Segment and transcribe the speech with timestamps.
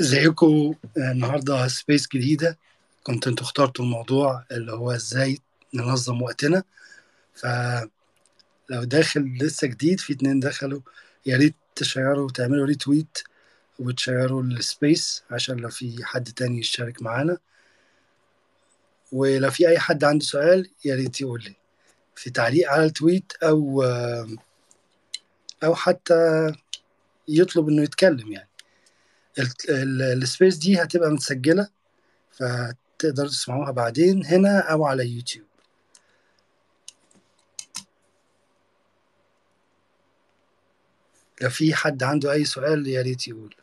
[0.00, 2.58] ازيكم النهارده space جديدة.
[3.02, 5.38] كنت أنتوا اخترتوا الموضوع اللي هو إزاي
[5.74, 6.62] ننظم وقتنا.
[7.34, 7.88] فلو
[8.70, 10.80] ده خل لسه جديد في اتنين دخلوا.
[11.26, 13.18] يا ريت تشيروا وتعملوا retweet
[13.78, 17.38] وتشيروا ال space عشان لو في حد تاني يشترك معانا.
[19.12, 21.54] ولو في أي حد عنده سؤال يا ريت يقول لي.
[22.16, 23.82] في تعليق على ال tweet أو
[25.64, 26.52] أو حتى
[27.28, 28.49] يطلب إنه يتكلم يعني.
[29.38, 31.68] ال space دي هتبقى متسجلة
[32.30, 35.46] فتقدروا تسمعوها بعدين هنا أو على يوتيوب
[41.42, 43.54] لو في حد عنده أي سؤال يا ريت يقول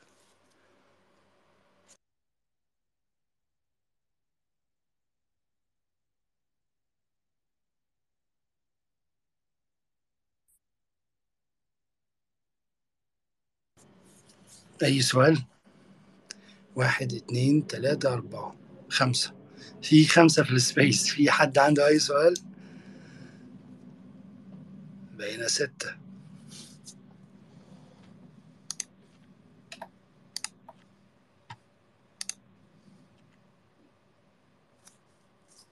[14.83, 15.37] أي سؤال؟
[16.77, 18.55] واحد اتنين تلاتة أربعة
[18.89, 19.33] خمسة.
[19.81, 21.07] في خمسة في السبيس.
[21.07, 22.33] في حد عنده أي سؤال؟
[25.17, 25.95] بقينا ستة.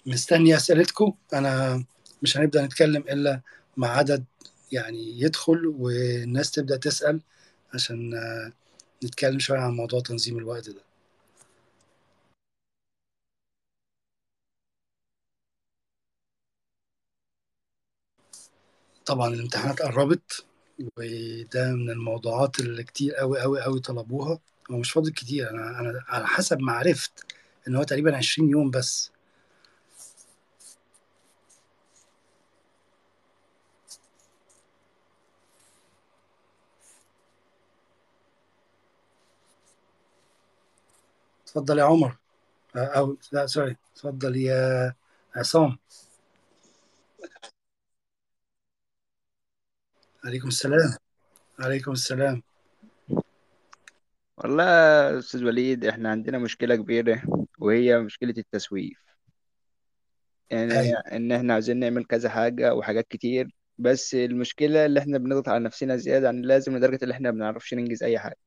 [0.06, 1.14] مستني أسئلتكم.
[1.34, 1.84] أنا
[2.24, 3.42] مش هنبدأ نتكلم إلا
[3.78, 4.24] مع عدد
[4.72, 7.22] يعني يدخل والناس تبدأ تسأل
[7.74, 8.14] عشان
[9.04, 10.95] نتكلم شوية عن موضوع تنظيم الوقت ده.
[19.06, 20.46] طبعا الامتحانات قربت
[20.98, 24.40] وده من الموضوعات اللي كتير قوي قوي قوي طلبوها
[24.72, 25.50] هو مش فاضل كتير.
[25.50, 27.26] أنا أنا على حسب ما عرفت
[27.68, 29.12] إن هو تقريبا 20 يوم بس.
[41.44, 42.18] اتفضل يا عمر.
[42.78, 44.94] أو لا سوري اتفضل يا
[45.36, 45.78] عصام.
[50.26, 50.98] عليكم السلام.
[51.60, 52.44] عليكم السلام.
[54.38, 57.22] والله يا أستاذ وليد إحنا عندنا مشكلة كبيرة
[57.60, 59.06] وهي مشكلة التسويف.
[60.50, 61.00] يعني أيوه.
[61.00, 65.96] إن إحنا عايزين نعمل كذا حاجة وحاجات كتير بس المشكلة اللي إحنا بنضغط على نفسنا
[65.96, 68.38] زيادة عن اللازم لدرجة إن إحنا ما بنعرفش ننجز أي حاجة.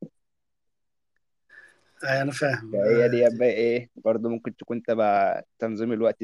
[2.03, 2.71] أيوة أنا فاهم.
[2.71, 6.23] فهي دي آه، بقى إيه برضه ممكن تكون تبع تنظيم الوقت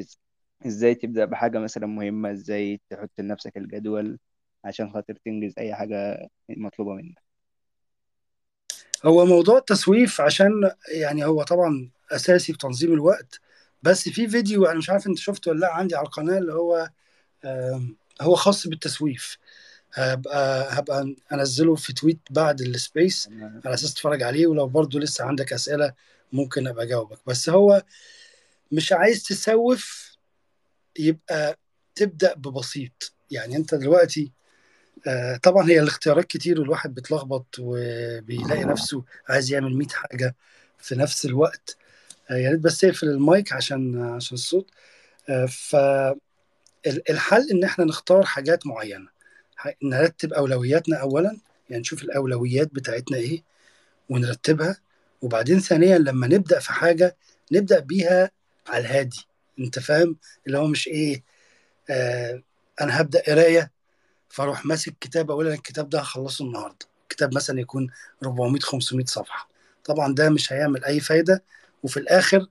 [0.66, 4.18] إزاي تبدأ بحاجة مثلا مهمة إزاي تحط لنفسك الجدول
[4.66, 7.22] عشان خاطر تنجز أي حاجة مطلوبة منك.
[9.04, 13.40] هو موضوع التسويف عشان يعني هو طبعا أساسي في تنظيم الوقت
[13.82, 16.90] بس في فيديو أنا مش عارف أنت شفته ولا لأ عندي على القناة اللي هو
[18.20, 19.38] هو خاص بالتسويف.
[19.92, 23.28] هبقى هبقى أنزله في tweet بعد ال space
[23.64, 25.92] على أساس تتفرج عليه ولو برضو لسه عندك أسئلة
[26.32, 27.18] ممكن أبقى أجاوبك.
[27.26, 27.82] بس هو
[28.72, 30.16] مش عايز تسوف
[30.98, 31.58] يبقى
[31.94, 33.12] تبدأ ببسيط.
[33.30, 34.35] يعني أنت دلوقتي آه،
[35.42, 40.34] طبعا هي الاختيارات كتير والواحد بيتلخبط وبيلاقي نفسه عايز يعمل 100 حاجة
[40.78, 41.76] في نفس الوقت.
[42.30, 44.70] آه، يا ريت بس تقفل المايك عشان عشان الصوت.
[45.48, 46.16] فالحل
[47.50, 49.08] إن إحنا نختار حاجات معينة.
[49.82, 51.38] نرتب أولوياتنا اولا
[51.70, 53.42] يعني نشوف الأولويات بتاعتنا إيه
[54.10, 54.76] ونرتبها.
[55.22, 57.16] وبعدين ثانيا لما نبدأ في حاجة
[57.52, 58.30] نبدأ بيها
[58.68, 59.26] على الهادي.
[59.58, 60.16] أنت فاهم؟
[60.46, 61.22] اللي هو مش إيه
[61.90, 62.42] آه
[62.80, 63.70] أنا هبدأ قراية
[64.36, 66.86] فاروح ماسك كتاب أقول أنا الكتاب ده هخلصه النهارده.
[67.08, 67.90] كتاب مثلا يكون
[68.24, 69.48] 400 500 صفحة.
[69.84, 71.44] طبعا ده مش هيعمل أي فايدة.
[71.82, 72.46] وفي الآخر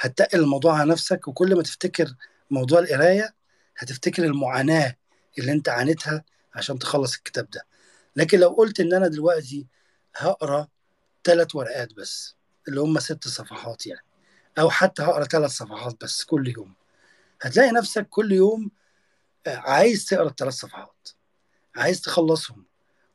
[0.00, 2.14] هتقل الموضوع على نفسك وكل ما تفتكر
[2.50, 3.34] موضوع القراية
[3.78, 4.96] هتفتكر المعاناة
[5.38, 6.24] اللي أنت عانيتها
[6.54, 7.66] عشان تخلص الكتاب ده.
[8.16, 9.66] لكن لو قلت إن أنا دلوقتي
[10.16, 10.68] هقرأ
[11.24, 12.34] ثلاث ورقات بس
[12.68, 14.04] اللي هم ست صفحات يعني
[14.58, 16.74] أو حتى هقرأ ثلاث صفحات بس كل يوم
[17.42, 18.70] هتلاقي نفسك كل يوم
[19.46, 21.08] آه، عايز تقرأ الثلاث صفحات.
[21.76, 22.64] عايز تخلصهم.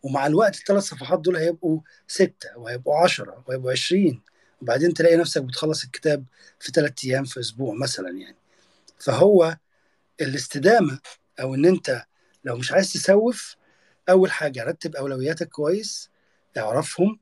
[0.03, 4.21] ومع الوقت الثلاث صفحات دول هيبقوا ستة وهيبقوا عشرة وهيبقوا عشرين.
[4.61, 6.25] وبعدين تلاقي نفسك بتخلص الكتاب
[6.59, 8.37] في ثلاث أيام في أسبوع مثلا يعني.
[8.99, 9.57] فهو
[10.21, 10.99] الاستدامة
[11.41, 12.05] أو إن أنت
[12.45, 13.55] لو مش عايز تسوف
[14.09, 16.09] أول حاجة رتب أولوياتك كويس
[16.57, 17.19] اعرفهم.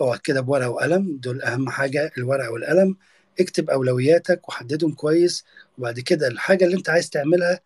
[0.00, 2.96] اقعد كده بورقة وقلم دول أهم حاجة الورقة والقلم.
[3.40, 5.44] اكتب أولوياتك وحددهم كويس.
[5.78, 7.60] وبعد كده الحاجة اللي أنت عايز تعملها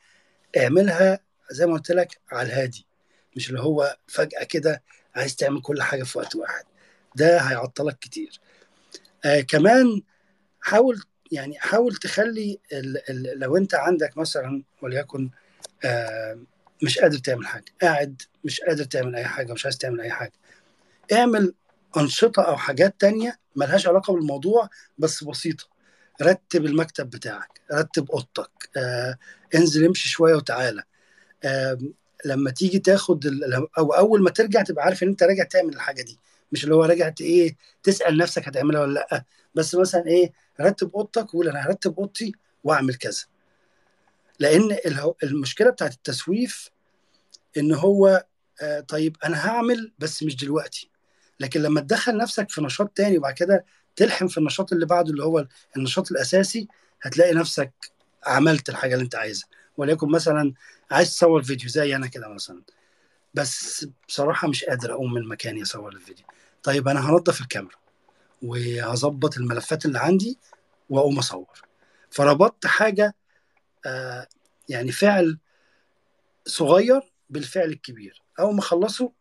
[0.57, 2.87] اعملها زي ما قلت لك على الهادي.
[3.37, 4.83] مش اللي هو فجأة كده
[5.17, 6.65] عايز تعمل كل حاجة في وقت واحد.
[7.17, 8.41] ده هيعطلك كتير.
[9.25, 10.03] آه كمان
[10.61, 11.03] حاول
[11.33, 15.31] يعني حاول تخلي ال ال لو انت عندك مثلا وليكن
[15.85, 16.39] آه
[16.83, 20.33] مش قادر تعمل حاجة قاعد مش قادر تعمل أي حاجة مش عايز تعمل أي حاجة
[21.13, 21.55] اعمل
[21.97, 25.65] أنشطة أو حاجات تانية ملهاش علاقة بالموضوع بس بسيطة.
[26.23, 29.19] رتب المكتب بتاعك رتب أوضتك آه،
[29.55, 30.83] انزل امشي شوية وتعالى.
[31.45, 31.79] آه،
[32.27, 33.27] لما تيجي تاخد
[33.79, 36.19] أو أول ما ترجع تبقى عارف إن أنت راجع تعمل الحاجة دي.
[36.53, 39.25] مش اللي هو راجع إيه تسأل نفسك هتعملها ولا لأ.
[39.55, 42.33] بس مثلا إيه رتب أوضتك وقول أنا هرتب أوضتي
[42.65, 43.25] وأعمل كذا.
[44.41, 44.77] لأن
[45.23, 46.71] المشكلة بتاعت التسويف
[47.59, 48.25] إن هو
[48.63, 50.91] آه، طيب أنا هعمل بس مش دلوقتي.
[51.41, 53.65] لكن لما تدخل نفسك في نشاط تاني وبعد كده
[53.97, 56.69] تلحم في النشاط اللي بعده اللي هو النشاط الأساسي
[57.03, 57.73] هتلاقي نفسك
[58.27, 59.49] عملت الحاجة اللي أنت عايزها.
[59.77, 60.55] وليكن مثلا
[60.91, 62.63] عايز تصور فيديو زي أنا كده مثلا.
[63.35, 66.27] بس بصراحة مش قادر اقوم من مكاني اصور الفيديو.
[66.63, 67.77] طيب أنا هنضف الكاميرا
[68.43, 70.39] وهظبط الملفات اللي عندي
[70.91, 71.63] واقوم اصور.
[72.11, 73.15] فربطت حاجة
[73.87, 74.27] آه
[74.69, 75.39] يعني فعل
[76.47, 77.01] صغير
[77.31, 78.23] بالفعل الكبير.
[78.41, 79.13] اول ما اخلصه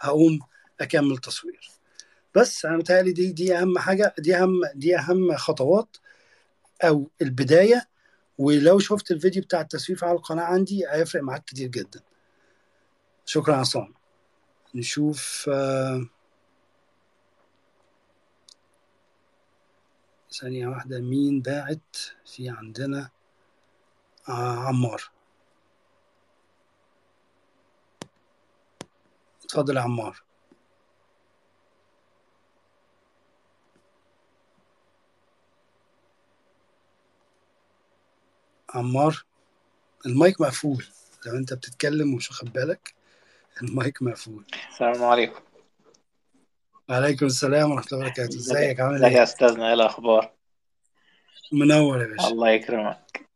[0.00, 0.38] هقوم
[0.80, 1.70] اكمل تصوير.
[2.34, 5.96] بس أنا متهيألي دي دي اهم حاجة دي اهم دي اهم خطوات
[6.84, 7.88] أو البداية
[8.42, 12.00] ولو شفت الفيديو بتاع التسويف على القناة عندي هيفرق معاك كتير جدا.
[13.26, 13.94] شكرا عصام.
[14.74, 16.06] نشوف آه،
[20.40, 21.00] ثانية واحدة.
[21.00, 21.96] مين باعت
[22.26, 23.10] في عندنا؟
[24.28, 25.10] آه عمار.
[29.44, 30.22] اتفضل يا عمار.
[38.74, 39.24] عمار
[40.06, 40.84] المايك مقفول.
[41.26, 42.94] لو انت بتتكلم ومش واخد بالك
[43.62, 44.44] المايك مقفول.
[44.70, 45.40] السلام عليكم.
[46.88, 48.36] وعليكم السلام ورحمة الله وبركاته.
[48.36, 50.32] ازيك؟ عامل ازيك يا إيه؟ أستاذنا؟ إيه الأخبار؟
[51.52, 52.28] منور يا باشا.
[52.28, 53.28] الله يكرمك.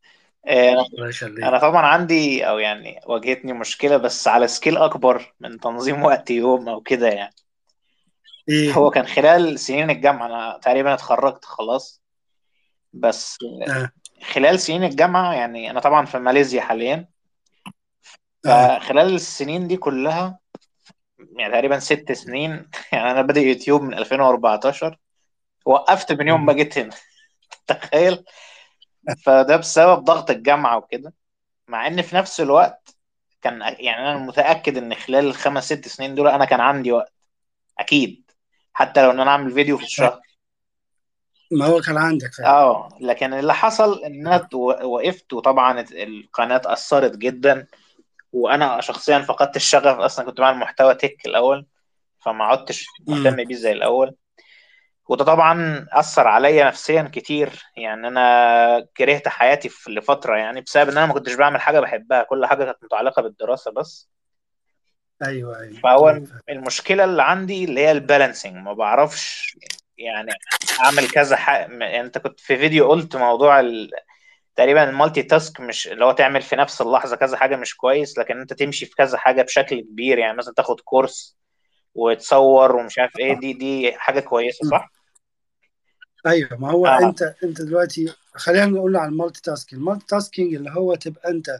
[0.47, 1.43] آه، أنا الله يخليك.
[1.43, 6.69] أنا طبعا عندي أو يعني واجهتني مشكلة بس على scale أكبر من تنظيم وقت يوم
[6.69, 7.35] أو كده يعني.
[8.49, 12.01] إيه؟ هو كان خلال سنين الجامعة أنا تقريبا اتخرجت خلاص
[12.93, 13.37] بس
[13.67, 13.91] آه.
[14.23, 17.07] خلال سنين الجامعة يعني أنا طبعا في ماليزيا حاليا.
[18.45, 18.79] آه.
[18.79, 20.39] فخلال السنين دي كلها
[21.37, 24.97] يعني تقريبا ست سنين يعني أنا بادئ يوتيوب من 2014
[25.65, 26.53] وقفت من يوم ما.
[26.53, 26.95] جيت هنا.
[27.67, 28.25] تخيل.
[29.25, 31.13] فده بسبب ضغط الجامعة وكده.
[31.67, 32.95] مع إن في نفس الوقت
[33.41, 37.13] كان يعني أنا متأكد إن خلال الخمس ست سنين دول أنا كان عندي وقت.
[37.79, 38.31] أكيد.
[38.73, 40.21] حتى لو إن أنا أعمل فيديو في الشهر.
[41.51, 44.47] ما هو كان عندك فعلا آه لكن اللي حصل إن أنا
[44.83, 47.67] وقفت وطبعا القناة اتأثرت جدا
[48.33, 51.65] وأنا شخصيا فقدت الشغف أصلا كنت بعمل محتوى تك الأول
[52.19, 52.85] فما عدتش.
[53.07, 54.15] مهتم بيه زي الأول.
[55.09, 60.97] وده طبعا أثر عليا نفسيا كتير يعني أنا كرهت حياتي في لفترة يعني بسبب إن
[60.97, 64.09] أنا ما كنتش بعمل حاجة بحبها كل حاجة كانت متعلقة بالدراسة بس.
[65.25, 65.79] أيوه أيوه.
[65.79, 66.27] فهو طيب.
[66.49, 69.57] المشكلة اللي عندي اللي هي ال balancing ما بعرفش
[69.97, 70.31] يعني
[70.85, 73.91] أعمل كذا حاجة يعني أنت كنت في فيديو قلت موضوع ال...
[74.55, 78.39] تقريبا ال multitask مش اللي هو تعمل في نفس اللحظة كذا حاجة مش كويس لكن
[78.39, 81.37] أنت تمشي في كذا حاجة بشكل كبير يعني مثلا تاخد course
[81.95, 84.71] وتصور ومش عارف إيه دي دي حاجة كويسة مم.
[84.71, 84.91] صح؟
[86.27, 90.71] أيوه ما هو آه أنت أنت دلوقتي خلينا نقول على ال multitasking ال multitasking اللي
[90.71, 91.59] هو تبقى أنت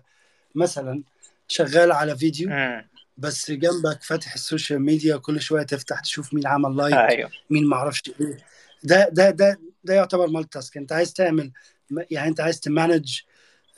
[0.56, 1.04] مثلا
[1.48, 6.48] شغال على فيديو امم بس جنبك فاتح ال social media كل شوية تفتح تشوف مين
[6.48, 7.30] عمل like أيوه.
[7.50, 8.38] مين ما أعرفش إيه.
[8.84, 11.52] ده ده ده ده يعتبر multitask أنت عايز تعمل
[12.12, 13.20] يعني أنت عايز ت manage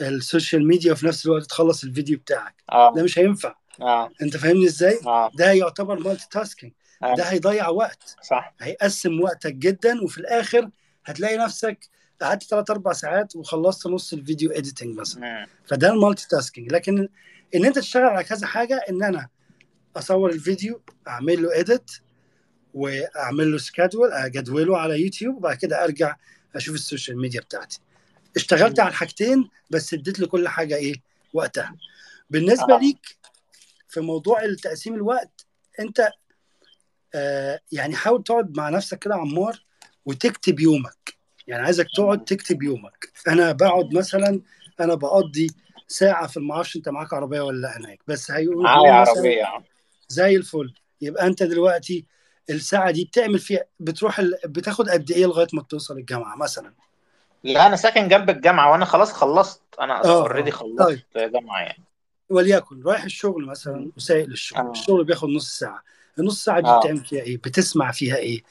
[0.02, 2.56] ال social media وفي نفس الوقت تخلص الفيديو بتاعك.
[2.70, 3.56] ده آه مش هينفع.
[3.82, 4.12] آه.
[4.22, 5.32] أنت فاهمني إزاي؟ آه.
[5.36, 6.72] ده يعتبر multitasking
[7.04, 7.16] آه.
[7.16, 8.16] ده هيضيع وقت.
[8.24, 8.56] صح.
[8.62, 10.70] هيقسم وقتك جدا وفي الآخر
[11.06, 11.80] هتلاقي نفسك
[12.22, 15.22] قعدت 3 4 ساعات وخلصت نص الفيديو editing مثلا.
[15.22, 15.48] مم.
[15.66, 17.10] فده ال multitasking لكن
[17.56, 19.28] ان انت تشتغل على كذا حاجة ان أنا
[19.96, 21.92] اصور الفيديو اعمل له edit
[22.74, 26.16] واعمل له schedule اجدوله على يوتيوب وبعد كده ارجع
[26.56, 27.80] أشوف ال social media بتاعتي.
[28.36, 30.94] اشتغلت على الحاجتين بس اديت لكل حاجة إيه
[31.34, 31.76] وقتها.
[32.30, 32.80] بالنسبة آه.
[32.80, 33.18] ليك
[33.88, 35.46] في موضوع التقسيم الوقت
[35.80, 36.10] انت
[37.16, 39.64] آه يعني حاول تقعد مع نفسك كده عمار
[40.06, 41.14] وتكتب يومك.
[41.48, 43.12] يعني عايزك تقعد تكتب يومك.
[43.28, 44.42] أنا بقعد مثلا
[44.80, 45.48] أنا بقضي
[45.92, 48.00] ساعة في المعرفش أنت معاك عربية ولا لا هناك.
[48.08, 49.64] بس هيقول معايا آه
[50.08, 50.74] زي الفل.
[51.02, 52.06] يبقى أنت دلوقتي
[52.50, 54.34] الساعة دي بتعمل فيها بتروح ال...
[54.46, 56.74] بتاخد قد إيه لغاية ما توصل الجامعة مثلا؟
[57.44, 59.62] لا أنا ساكن جنب الجامعة وأنا خلاص خلصت.
[59.82, 60.80] أنا already آه خلصت
[61.16, 61.32] طيب.
[61.32, 61.84] جامعة يعني.
[62.30, 64.60] وليكن رايح الشغل مثلا وسايق للشغل.
[64.60, 64.72] آه.
[64.72, 65.84] الشغل بياخد نص ساعة.
[66.20, 66.80] النص ساعة دي آه.
[66.80, 68.42] بتعمل فيها إيه؟ بتسمع فيها إيه؟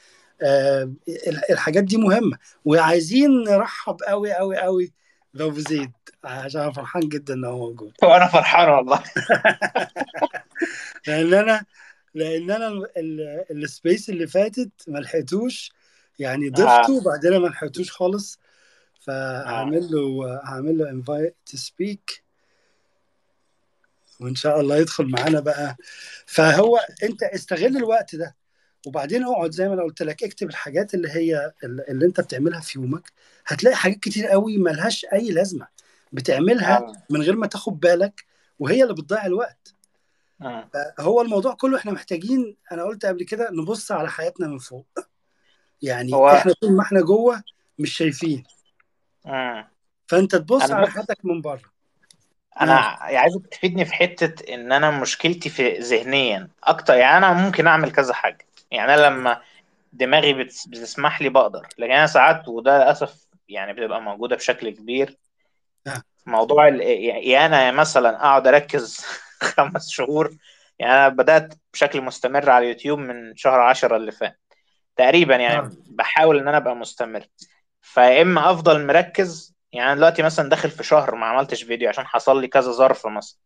[0.41, 0.83] آه
[1.27, 2.37] ال- الحاجات دي مهمة.
[2.65, 4.93] وعايزين نرحب قوي قوي قوي
[5.33, 5.91] بابو زيد
[6.23, 9.03] عشان أنا فرحان جدا إن هو موجود وأنا فرحان والله.
[11.07, 11.65] لأن أنا
[12.13, 15.71] لأن أنا ال- ال- ال space اللي فاتت ما لحقتوش.
[16.19, 16.51] يعني آه.
[16.51, 18.39] ضفته وبعدين ما لحقتوش خالص.
[19.01, 22.23] فهعمل له هعمل له invite to speak
[24.19, 25.75] وإن شاء الله يدخل معانا بقى.
[26.25, 28.35] فهو أنت استغل الوقت ده.
[28.87, 32.79] وبعدين اقعد زي ما أنا قلت لك اكتب الحاجات اللي هي اللي انت بتعملها في
[32.79, 33.11] يومك.
[33.47, 35.67] هتلاقي حاجات كتير قوي ملهاش أي لازمة.
[36.11, 36.93] بتعملها آه.
[37.09, 38.23] من غير ما تاخد بالك
[38.59, 39.73] وهي اللي بتضيع الوقت.
[40.41, 40.69] آه.
[40.99, 44.87] هو الموضوع كله إحنا محتاجين أنا قلت قبل كده نبص على حياتنا من فوق.
[45.81, 47.43] يعني هو إحنا طول ما إحنا جوه
[47.79, 48.43] مش شايفين.
[50.07, 51.79] فانت تبص على حياتك من بره.
[52.61, 56.93] أنا آه عايزك تفيدني في حتة إن أنا مشكلتي في ذهنيا أكتر.
[56.93, 58.48] يعني أنا ممكن أعمل كذا حاجة.
[58.71, 59.41] يعني أنا لما
[59.93, 65.17] دماغي بتس- بتسمح لي بقدر لكن أنا ساعات وده للأسف يعني بتبقى موجودة بشكل كبير
[65.87, 66.67] آه موضوع.
[66.67, 69.05] يعني أنا مثلا أقعد أركز
[69.57, 70.37] خمس شهور
[70.79, 74.39] يعني أنا بدأت بشكل مستمر على اليوتيوب من شهر عشرة اللي فات.
[74.95, 77.25] تقريبا يعني بحاول إن أنا أبقى مستمر.
[77.81, 82.41] فيا اما أفضل مركز يعني دلوقتي مثلا داخل في شهر ما عملتش فيديو عشان حصل
[82.41, 83.37] لي كذا ظرف مثلا.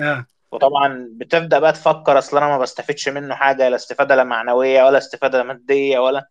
[0.00, 4.84] آه وطبعا بتبدأ بقى تفكر أصل أنا ما بستفدش منه حاجة لا استفادة لا معنوية
[4.84, 6.28] ولا استفادة مادية ولا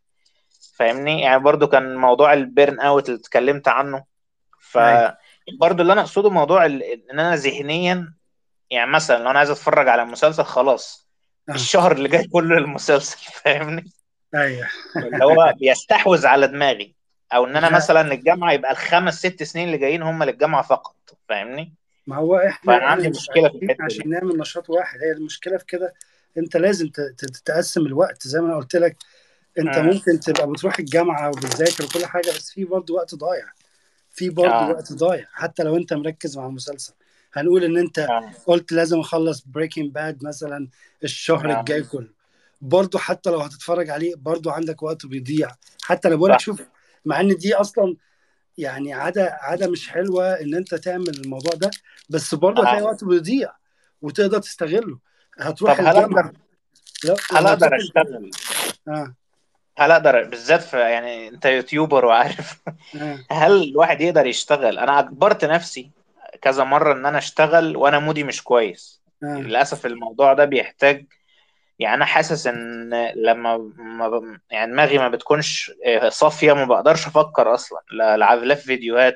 [0.76, 4.04] فاهمني؟ يعني برضو كان موضوع ال burn out اللي اتكلمت عنه.
[4.60, 5.18] ف أيوه.
[5.60, 8.14] برضو اللي أنا أقصده موضوع إن أنا ذهنيا
[8.70, 11.08] يعني مثلا لو أنا عايز أتفرج على مسلسل خلاص
[11.50, 11.54] آه.
[11.54, 13.92] الشهر اللي جاي كله المسلسل فاهمني؟
[14.36, 14.68] أيوه.
[14.96, 16.96] اللي هو بيستحوذ على دماغي.
[17.34, 20.96] أو إن أنا لا مثلا الجامعة يبقى الخمس ست سنين اللي جايين هم للجامعة فقط
[21.30, 21.74] فاهمني؟
[22.08, 25.00] ما هو إحنا فأنا عندي مش مشكلة في الحتة عشان نعمل نشاط واحد.
[25.00, 25.94] هي المشكلة في كده
[26.38, 28.28] أنت لازم ت- ت- تتقسم الوقت.
[28.28, 28.98] زي ما أنا قلت لك
[29.60, 33.46] أنت امم ممكن تبقى بتروح الجامعة وبتذاكر وكل حاجة بس في برضه وقت ضايع.
[34.12, 34.70] في برضه آه.
[34.70, 36.94] وقت ضايع حتى لو أنت مركز مع المسلسل.
[37.34, 38.32] هنقول إن أنت آه.
[38.46, 40.68] قلت لازم أخلص Breaking Bad مثلا
[41.04, 41.60] الشهر آه.
[41.60, 42.08] الجاي كله.
[42.62, 45.52] برضه حتى لو هتتفرج عليه برضه عندك وقت بيضيع.
[45.84, 46.62] حتى أنا بقول لك شوف
[47.06, 47.96] مع إن دي أصلا
[48.62, 51.72] يعني عادة عادة مش حلوة إن أنت تعمل الموضوع ده
[52.10, 52.86] بس برضه هتلاقي آه.
[52.86, 53.52] وقت بيضيع
[54.02, 55.00] وتقدر تستغله.
[55.40, 56.32] هتروح طب هل أقدر
[57.32, 58.32] هل أقدر أشتغل؟
[58.88, 59.14] آه.
[59.78, 62.58] هل أقدر بالذات في يعني أنت YouTuber وعارف.
[62.96, 63.20] آه.
[63.32, 65.92] هل الواحد يقدر يشتغل؟ أنا أجبرت نفسي
[66.42, 69.02] كذا مرة إن أنا أشتغل وأنا mood ي مش كويس.
[69.24, 69.26] آه.
[69.28, 71.06] للأسف الموضوع ده بيحتاج
[71.82, 74.40] يعني أنا حاسس إن لما ما ب...
[74.52, 79.16] يعني دماغي ما بتكونش آه، صافية ما بقدرش أفكر أصلا لا لا في فيديوهات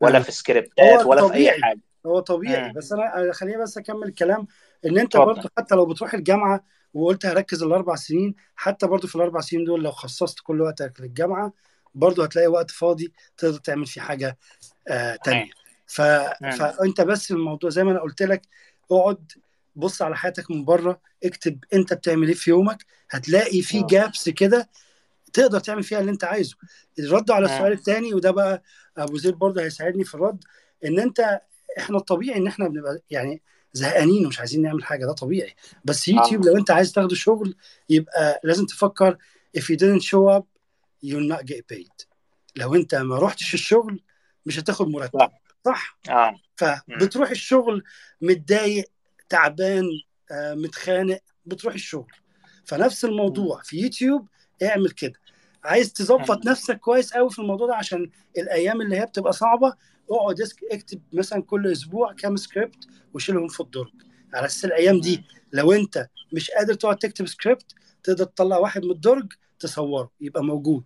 [0.00, 1.60] ولا آه في سكريبتات ولا في أي طبيعي.
[1.62, 1.80] حاجة.
[2.06, 2.60] هو طبيعي.
[2.60, 4.46] امم بس أنا خليني بس أكمل الكلام.
[4.86, 9.40] إن أنت برضه حتى لو بتروح الجامعة وقلت هركز الأربع سنين حتى برضه في الأربع
[9.40, 11.52] سنين دول لو خصصت كل وقتك للجامعة
[11.94, 14.38] برضه هتلاقي وقت فاضي تقدر تعمل فيه حاجة
[14.88, 15.50] آه تانية.
[15.86, 16.00] ف...
[16.58, 18.42] فأنت بس الموضوع زي ما أنا قلت لك
[18.92, 19.32] اقعد
[19.76, 22.84] بص على حياتك من بره اكتب انت بتعمل إيه في يومك.
[23.10, 24.68] هتلاقي في جابس كده
[25.32, 26.56] تقدر تعمل فيها اللي انت عايزه.
[26.98, 28.62] الرد على السؤال امم الثاني وده بقى
[28.96, 30.44] أبو زيد برضه هيساعدني في الرد
[30.84, 31.40] إن أنت
[31.78, 35.54] إحنا الطبيعي إن إحنا بنبقى يعني زهقانين ومش عايزين نعمل حاجة ده طبيعي.
[35.84, 37.56] بس يوتيوب آه لو أنت عايز تاخده شغل
[37.88, 39.16] يبقى لازم تفكر
[39.58, 40.44] if you didn't show up
[41.06, 42.06] you'll not get paid.
[42.56, 44.02] لو أنت ما رحتش الشغل
[44.46, 45.28] مش هتاخد مرتب.
[45.64, 45.98] صح.
[46.08, 46.28] آه.
[46.28, 47.84] امم فبتروح الشغل
[48.20, 48.90] متضايق
[49.32, 49.84] تعبان
[50.30, 52.12] آه، متخانق بتروح الشغل.
[52.64, 54.28] فنفس الموضوع في يوتيوب
[54.62, 55.20] اعمل كده.
[55.64, 59.74] عايز تظبط نفسك كويس قوي في الموضوع ده عشان الأيام اللي هي بتبقى صعبة
[60.10, 60.36] اقعد
[60.72, 63.92] اكتب مثلا كل أسبوع كام سكريبت وشيلهم في الدرج.
[64.34, 68.90] على أساس الأيام دي لو أنت مش قادر تقعد تكتب سكريبت تقدر تطلع واحد من
[68.90, 70.84] الدرج تصوره يبقى موجود.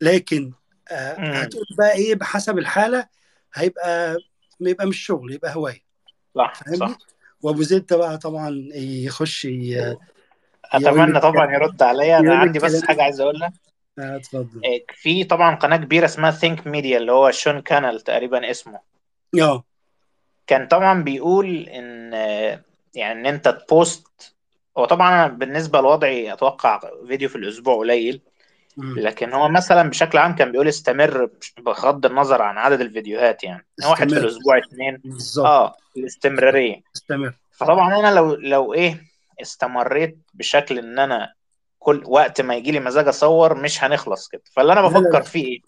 [0.00, 0.52] لكن
[0.90, 3.08] آه هتقول بقى إيه بحسب الحالة
[3.54, 4.16] هيبقى
[4.60, 5.80] يبقى مش شغل يبقى هواية.
[6.34, 6.98] صح صح.
[7.46, 9.96] وأبو زيد ده بقى طبعا يخش ي-
[10.64, 12.18] أتمنى طبعا يرد عليا.
[12.18, 13.52] أنا عندي بس حاجة عايز أقولها.
[13.98, 14.60] آه، اتفضل.
[14.64, 18.80] آه، في طبعا قناة كبيرة اسمها Think Media اللي هو Sean Cannell تقريبا اسمه.
[19.40, 19.64] آه.
[20.46, 22.60] كان طبعا بيقول إن آه،
[22.94, 24.34] يعني إن أنت تبوست.
[24.78, 28.20] هو طبعا بالنسبة لوضعي أتوقع فيديو في الأسبوع قليل.
[28.78, 33.66] لكن هو مثلا بشكل عام كان بيقول استمر بغض النظر عن عدد الفيديوهات يعني.
[33.84, 34.28] واحد في استمر.
[34.28, 35.00] الأسبوع اتنين.
[35.04, 35.46] بالظبط.
[35.46, 36.80] آه الاستمرارية.
[36.96, 37.32] استمر.
[37.52, 39.02] فطبعا أنا لو لو إيه
[39.42, 41.32] استمريت بشكل إن أنا
[41.78, 44.42] كل وقت ما يجي لي مزاج أصور مش هنخلص كده.
[44.52, 45.60] فاللي أنا بفكر فيه إيه؟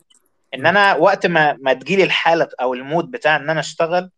[0.55, 0.67] إن.
[0.67, 4.11] أنا وقت ما ما تجيلي الحالة أو ال mood بتاع إن أنا أشتغل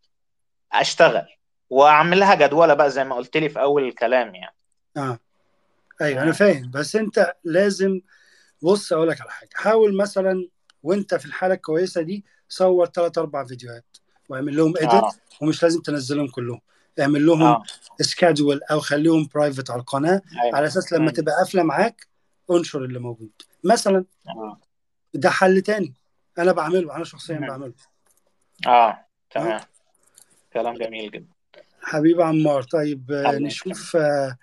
[0.72, 1.26] أشتغل.
[1.70, 4.54] واعمل لها جدولة بقى زي ما قلت لي في أول الكلام يعني.
[4.96, 5.18] آه.
[6.00, 6.32] أيوه أنا مم.
[6.32, 6.70] فاهم.
[6.74, 8.00] بس أنت لازم
[8.62, 9.48] بص أقول لك على حاجة.
[9.54, 10.48] حاول مثلا
[10.82, 13.96] وأنت في الحالة الكويسة دي صور ثلاث أربع فيديوهات
[14.28, 14.80] واعمل لهم آه.
[14.82, 16.60] اديت ومش لازم تنزلهم كلهم.
[17.00, 17.62] اعمل لهم آه.
[18.00, 20.56] schedule أو خليهم private على القناة أيوه.
[20.56, 21.10] على أساس لما مم.
[21.10, 22.06] تبقى قافلة معاك
[22.50, 23.30] انشر اللي موجود.
[23.64, 24.60] مثلا آه.
[25.14, 25.94] ده حل تاني.
[26.38, 27.46] أنا بعمله أنا شخصيا مم.
[27.46, 27.72] بعمله.
[28.66, 29.06] آه آه.
[29.30, 29.60] تمام.
[30.52, 31.28] كلام جميل جدا.
[31.82, 34.36] حبيبي عمار طيب آه، نشوف آه،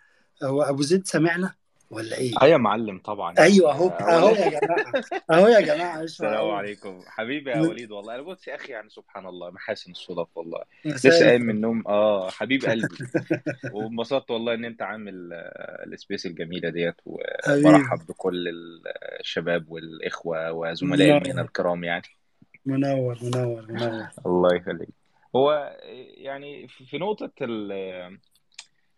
[0.44, 1.54] هو أبو زيد سامعنا
[1.90, 3.34] ولا إيه؟ آه يا معلم طبعا.
[3.40, 4.30] أيوه أهو أهو.
[4.30, 4.86] يا جماعة.
[5.32, 7.00] أهو يا جماعة السلام عليكم.
[7.08, 10.62] حبيبي يا وليد والله أنا بص يا أخي يعني سبحان الله محاسن الصدف والله.
[10.86, 11.84] لسه قايم من النوم.
[11.88, 12.88] آه حبيب قلبي.
[13.74, 18.48] وانبسطت والله إن أنت عامل آه، ال space الجميلة ديت وبرحب بكل
[19.20, 20.50] الشباب والإخوة
[20.82, 21.42] إلى هنا منور.
[21.42, 22.04] الكرام يعني.
[22.66, 24.08] منور منور منور.
[24.26, 24.90] الله يخليك.
[25.36, 25.78] هو
[26.18, 28.20] يعني في نقطة ال-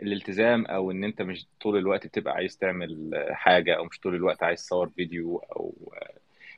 [0.01, 4.43] الالتزام أو إن أنت مش طول الوقت بتبقى عايز تعمل حاجة أو مش طول الوقت
[4.43, 5.93] عايز تصور فيديو أو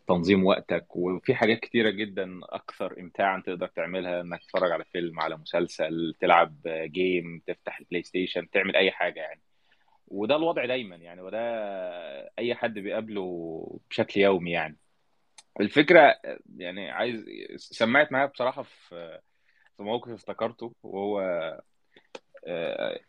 [0.07, 0.95] تنظيم وقتك.
[0.95, 6.55] وفي حاجات كتيرة جدا أكثر إمتاعا تقدر تعملها إنك تتفرج على فيلم على مسلسل تلعب
[6.68, 9.41] game تفتح ال PlayStation تعمل أي حاجة يعني.
[10.07, 11.39] وده الوضع دايما يعني وده
[12.39, 14.77] أي حد بيقابله بشكل يومي يعني.
[15.60, 16.15] الفكرة
[16.57, 19.19] يعني عايز سمعت معايا بصراحة في
[19.77, 21.21] في موقف افتكرته وهو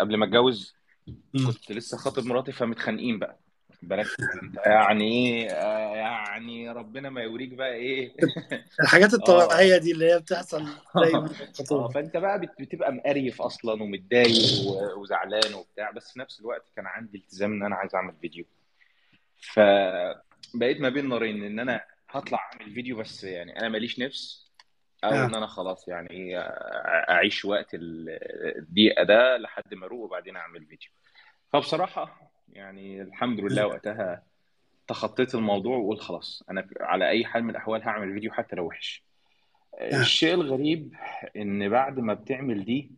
[0.01, 0.75] قبل ما اتجوز.
[1.47, 3.39] كنت لسه خاطب مراتي فمتخانقين بقى.
[3.83, 4.07] بالك
[4.67, 8.15] يعني إيه؟ آه، يعني ربنا ما يوريك بقى إيه؟
[8.83, 9.17] الحاجات آه.
[9.17, 11.29] الطبيعية دي اللي هي بتحصل دايما
[11.95, 15.91] فأنت بقى بت- بتبقى مقريف أصلا ومتضايق وزعلان وبتاع.
[15.91, 18.45] بس في نفس الوقت كان عندي التزام إن أنا عايز أعمل فيديو.
[19.41, 24.52] فبقيت ما بين نارين إن أنا هطلع أعمل فيديو بس يعني أنا ماليش نفس.
[25.05, 25.25] أو آه.
[25.27, 26.39] إن أنا خلاص يعني
[27.11, 28.19] أعيش وقت ال-
[28.59, 30.91] الدقيقه ده لحد ما أروق وبعدين أعمل فيديو.
[31.53, 34.23] فبصراحة يعني الحمد لله وقتها
[34.89, 39.05] تخطيت الموضوع وقلت خلاص أنا على أي حال من الأحوال هعمل فيديو حتى لو وحش.
[39.79, 40.01] آه.
[40.01, 40.95] الشيء الغريب
[41.37, 42.91] إن بعد ما بتعمل دي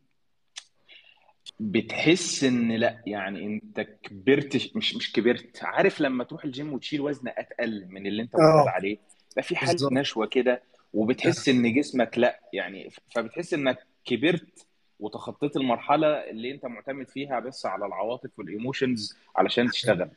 [1.60, 5.64] بتحس إن لأ يعني أنت كبرت مش مش كبرت.
[5.64, 8.98] عارف لما تروح الجيم وتشيل وزن أتقل من اللي أنت معتاد آه عليه؟
[9.32, 9.92] يبقى في بالظبط.
[9.92, 10.62] نشوة كده
[10.94, 14.66] وبتحس إن جسمك لأ يعني فبتحس إنك كبرت
[15.00, 20.10] وتخطيت المرحلة اللي أنت معتمد فيها بس على العواطف وال emotions علشان تشتغل.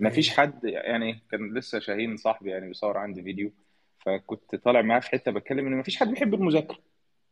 [0.00, 3.50] ما فيش حقيقي حد يعني كان لسه شاهين صاحبي يعني بيصور عندي فيديو
[3.98, 6.78] فكنت طالع معاه في حتة بتكلم إن ما فيش حد بيحب المذاكرة.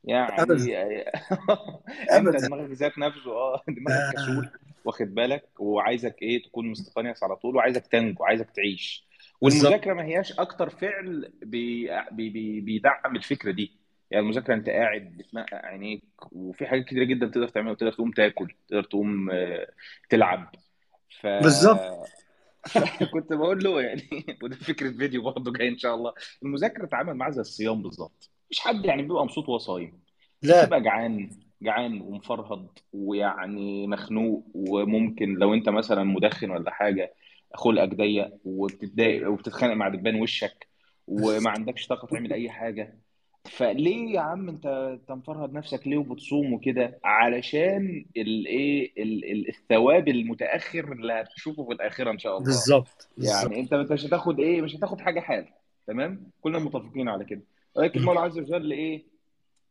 [0.04, 0.32] يعني
[2.12, 4.50] أنت دماغك ذات نفسه آه دماغك كسول آه.
[4.84, 9.09] واخد بالك؟ وعايزك إيه تكون مستكنيص على طول وعايزك تنجو وعايزك تعيش.
[9.40, 13.72] والمذاكرة ما هياش أكتر فعل بي بي بي بيدعم الفكرة دي.
[14.10, 18.54] يعني المذاكرة أنت قاعد بتنقع عينيك وفي حاجات كتيرة جدا تقدر تعملها تقدر تقوم تاكل
[18.68, 19.66] تقدر تقوم آه،
[20.10, 20.54] تلعب.
[21.20, 21.80] ف بالظبط.
[23.00, 24.02] فكنت بقول له يعني
[24.42, 26.12] وده فكرة فيديو برضه جاي إن شاء الله.
[26.42, 28.30] المذاكرة اتعامل معاها زي الصيام بالظبط.
[28.50, 30.00] مش حد يعني بيبقى مبسوط وهو صايم.
[30.42, 30.62] لا.
[30.64, 31.30] بتبقى جعان
[31.62, 37.14] جعان ومفرهد ويعني مخنوق وممكن لو أنت مثلا مدخن ولا حاجة
[37.54, 40.68] خلقك ضيق وبتتضايق وبتتخانق مع دبان وشك
[41.06, 42.98] وما عندكش طاقة تعمل أي حاجة.
[43.44, 50.92] فليه يا عم أنت مفرهد نفسك ليه وبتصوم وكده؟ علشان الايه ال- ال- الثواب المتأخر
[50.92, 52.44] اللي هتشوفه في الآخرة إن شاء الله.
[52.46, 55.46] بالظبط يعني أنت مش هتاخد إيه مش هتاخد حاجة حال
[55.86, 57.42] تمام؟ كلنا متفقين على كده.
[57.76, 58.02] ولكن م.
[58.02, 59.02] المولى عز وجل إيه؟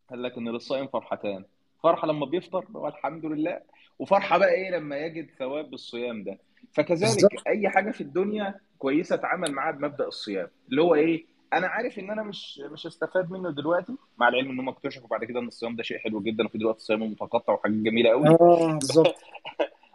[0.09, 1.45] قال لك إن للصائم فرحتان.
[1.83, 3.61] فرحة لما بيفطر والحمد لله.
[3.99, 6.39] وفرحة بقى إيه لما يجد ثواب الصيام ده؟
[6.73, 7.31] فكذلك بالظبط.
[7.47, 10.47] أي حاجة في الدنيا كويسة اتعامل معاها بمبدأ الصيام.
[10.69, 14.59] اللي هو إيه أنا عارف إن أنا مش مش هستفاد منه دلوقتي مع العلم إن
[14.59, 17.77] هم اكتشفوا بعد كده إن الصيام ده شيء حلو جدا وفي دلوقتي الصيام متقطع وحاجات
[17.77, 19.15] جميلة قوي آه بالظبط.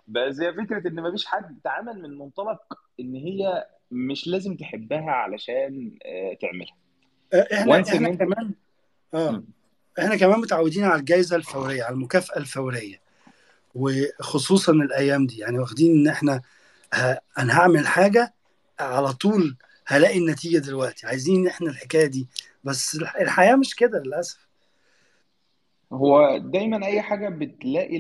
[0.08, 2.60] بس هي فكرة إن مفيش حد تعامل من منطلق
[3.00, 6.74] إن هي مش لازم تحبها علشان آه، تعملها.
[7.34, 8.54] آه، إحنا إحنا انت كمان
[9.14, 9.42] آه.
[9.98, 13.00] إحنا كمان متعودين على الجائزة الفورية على المكافأة الفورية
[13.74, 15.38] وخصوصا الأيام دي.
[15.38, 16.42] يعني واخدين إن إحنا
[17.38, 18.34] أنا هعمل حاجة
[18.80, 21.06] على طول هلاقي النتيجة دلوقتي.
[21.06, 22.28] عايزين إحنا الحكاية دي.
[22.64, 24.46] بس الح- الحياة مش كده للأسف.
[25.92, 27.98] هو دايما أي حاجة بتلاقي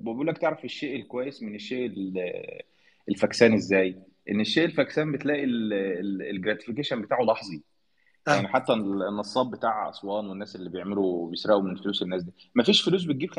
[0.00, 2.60] بقول لك تعرف الشيء الكويس من الشيء ال-
[3.08, 3.98] الفكسان إزاي؟
[4.30, 5.44] إن الشيء الفكسان بتلاقي
[6.30, 7.62] الجراتيفيكيشن بتاعه لحظي.
[8.34, 12.32] يعني آه حتى النصاب بتاع أسوان والناس اللي بيعملوا بيسرقوا من فلوس الناس دي.
[12.54, 13.34] مفيش فلوس بتجيب 50%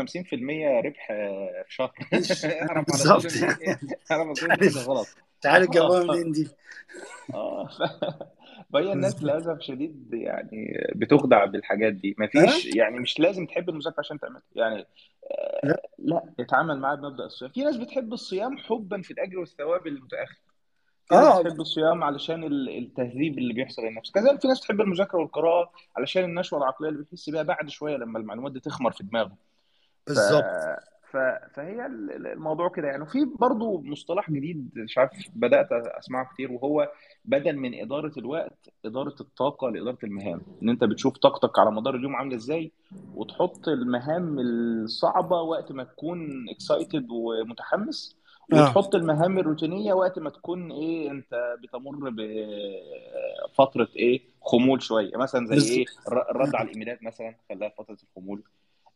[0.85, 1.91] ربح آه، في شهر.
[2.87, 3.35] بالظبط.
[3.35, 3.79] يعني
[4.87, 5.07] غلط.
[5.73, 6.47] جابوها آه منين دي؟
[7.33, 7.69] آه.
[8.73, 12.15] فهي الناس للأسف شديد يعني بتخدع بالحاجات دي.
[12.19, 14.41] مفيش يعني مش لازم تحب المذاكرة عشان تعملها.
[14.55, 14.75] يعني
[15.63, 15.71] لا.
[15.73, 17.51] آه، لا اتعامل معاها بمبدأ الصيام.
[17.51, 20.50] في ناس بتحب الصيام حبا في الأجر والثواب المتأخر.
[21.11, 21.41] في ناس آه.
[21.41, 24.11] بتحب الصيام علشان ال- التهذيب اللي بيحصل للنفس.
[24.11, 28.19] كذلك في ناس بتحب المذاكرة والقراءة علشان النشوة العقلية اللي بيحس بيها بعد شوية لما
[28.19, 29.31] المعلومات دي تخمر في دماغه.
[30.07, 30.43] بالظبط.
[31.11, 31.17] ف...
[31.53, 33.03] فهي ال- ال- الموضوع كده يعني.
[33.03, 36.91] وفي برضو مصطلح جديد مش عارف بدأت أسمعه كتير وهو
[37.25, 40.41] بدل من إدارة الوقت إدارة الطاقة لإدارة المهام.
[40.63, 42.71] إن أنت بتشوف طاقتك على مدار اليوم عاملة إزاي
[43.15, 48.17] وتحط المهام الصعبة وقت ما تكون اكسايتد ومتحمس
[48.53, 55.17] وتحط المهام الروتينية وقت ما تكون إيه أنت بتمر بفترة إيه خمول شوية.
[55.17, 58.43] مثلا زي الر- الرد على الإيميلات مثلا خليها فترة الخمول.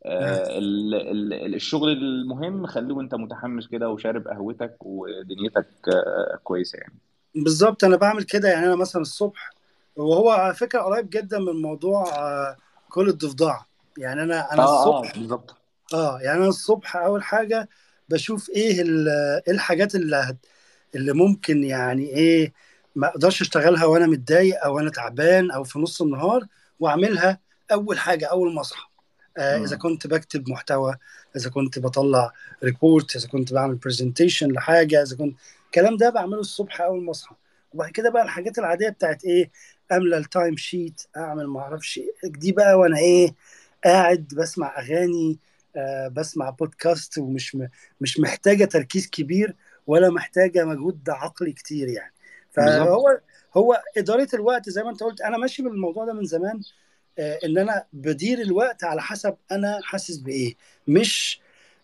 [0.06, 0.08] آه.
[0.08, 0.96] آه، ال-
[1.34, 6.94] ال- الشغل المهم خليه وأنت متحمس كده وشارب قهوتك ودنيتك آه، كويسة يعني.
[7.36, 8.66] بالظبط أنا بعمل كده يعني.
[8.66, 9.50] أنا مثلا الصبح
[9.96, 12.56] وهو على فكرة قريب جدا من موضوع آه،
[12.90, 13.58] كل الضفدع.
[13.98, 15.56] يعني أنا أنا آه الصبح آه بالظبط.
[15.94, 17.70] آه يعني أنا الصبح أول حاجة
[18.10, 19.10] بشوف إيه ال-
[19.48, 20.38] إيه الحاجات اللي هت
[20.96, 22.54] اللي ممكن يعني إيه
[22.96, 26.46] ما أقدرش أشتغلها وأنا متضايق أو أنا تعبان أو في نص النهار
[26.80, 27.40] وأعملها
[27.72, 28.88] أول حاجة أول ما أصحى
[29.38, 29.78] آه إذا.
[29.78, 30.96] كنت بكتب محتوى
[31.36, 32.32] إذا كنت بطلع
[32.64, 37.36] report إذا كنت بعمل presentation لحاجة إذا كنت الكلام ده بعمله الصبح أول ما أصحى
[37.74, 39.52] وبعد كده بقى الحاجات العادية بتاعت إيه
[39.92, 42.12] أملى ال time sheet أعمل ما أعرفش إيه.
[42.24, 43.36] دي بقى وأنا إيه
[43.86, 45.40] قاعد بسمع أغاني
[46.12, 47.58] بسمع بودكاست ومش
[48.02, 49.56] مش محتاجة تركيز كبير
[49.88, 52.14] ولا محتاجة مجهود عقلي كتير يعني.
[52.52, 53.20] فهو
[53.58, 56.62] هو إدارة الوقت زي ما أنت قلت أنا ماشي بالموضوع ده من زمان
[57.20, 60.56] آه إن أنا بدير الوقت على حسب أنا حاسس بإيه.
[60.88, 61.42] مش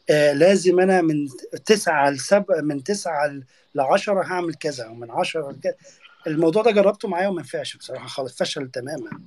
[0.09, 1.27] آه لازم أنا من
[1.65, 3.39] تسعة لسبعة من تسعة
[3.75, 5.75] لعشرة هعمل كذا ومن عشرة لكذا
[6.27, 9.19] الموضوع ده جربته معايا وما نفعش بصراحة خالص فشل تماما.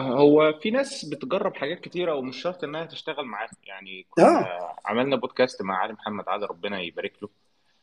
[0.00, 4.22] هو في ناس بتجرب حاجات كتيرة ومش شرط إنها تشتغل معاها يعني آه.
[4.22, 4.48] كنا
[4.84, 7.28] عملنا بودكاست مع علي محمد عادل ربنا يبارك له.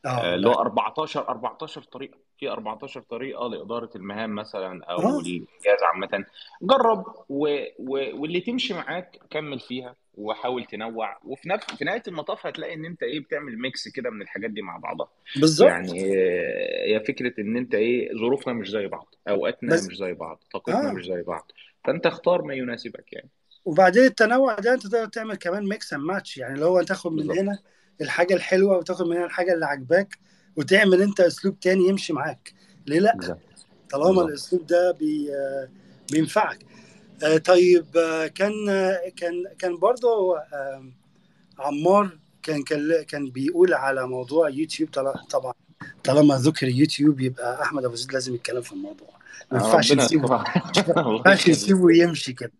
[0.06, 2.18] آه، آه اللي هو 14 14 طريقة.
[2.38, 5.20] في 14 طريقة لإدارة المهام مثلا أو آه.
[5.20, 6.24] الإنجاز عامة.
[6.62, 7.64] جرب و...
[7.78, 8.20] و...
[8.20, 11.18] واللي تمشي معاك كمل فيها وحاول تنوع.
[11.24, 14.62] وفي نفس في نهاية المطاف هتلاقي إن أنت إيه بتعمل mix كده من الحاجات دي
[14.62, 15.08] مع بعضها.
[15.36, 15.68] بالظبط.
[15.68, 20.12] يعني آه، هي فكرة إن أنت إيه ظروفنا مش زي بعض أوقاتنا بس مش زي
[20.12, 20.92] بعض طاقتنا آه.
[20.92, 21.52] مش زي بعض.
[21.86, 23.30] فأنت اختار ما يناسبك يعني.
[23.64, 27.30] وبعدين التنوع ده أنت تقدر تعمل كمان mix and match يعني لو انت تاخد من
[27.38, 27.58] هنا
[28.00, 30.18] الحاجة الحلوة وتاخد من هنا الحاجة اللي عاجباك
[30.56, 32.52] وتعمل أنت أسلوب تاني يمشي معاك.
[32.86, 33.38] ليه لأ؟
[33.90, 35.30] طالما الأسلوب ده بي
[36.12, 36.58] بينفعك.
[37.22, 38.52] آه، طيب آه، كان
[39.16, 40.84] كان كان برضه آه،
[41.58, 44.90] عمار كان كان كان بيقول على موضوع يوتيوب
[45.30, 45.52] طبعا
[46.04, 49.08] طالما ذكر يوتيوب يبقى أحمد أبو زيد لازم يتكلم في الموضوع.
[49.52, 50.28] ما ينفعش نسيبه.
[50.28, 50.44] ما
[51.16, 52.52] ينفعش نسيبه يمشي كده.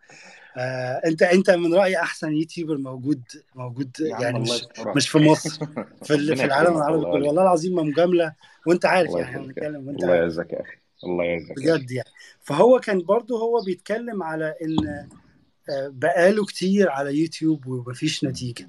[0.56, 3.22] آه انت انت من رايي أحسن YouTuber موجود
[3.54, 4.64] موجود يعني مش
[4.96, 5.66] مش في مصر
[6.04, 7.26] في في العالم العربي كله.
[7.26, 8.32] والله العظيم ما مجاملة.
[8.66, 10.76] وانت عارف يعني إحنا بنتكلم وانت الله يعزك يا أخي.
[11.04, 12.08] الله يعزك بجد يعني.
[12.42, 14.86] فهو كان برضه هو بيتكلم على إن
[15.68, 18.68] آه، بقاله كتير على يوتيوب ومفيش نتيجة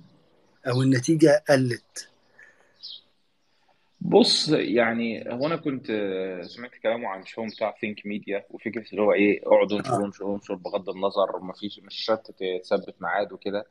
[0.67, 2.10] أو النتيجة قلت.
[4.08, 9.02] بص يعني هو أنا كنت آه، سمعت كلامه عن شون بتاع Think Media وفكرة اللي
[9.02, 10.06] هو إيه اقعد انشر آه.
[10.06, 13.65] انشر انشر بغض النظر ما فيش مش شرط تثبت ميعاد وكده.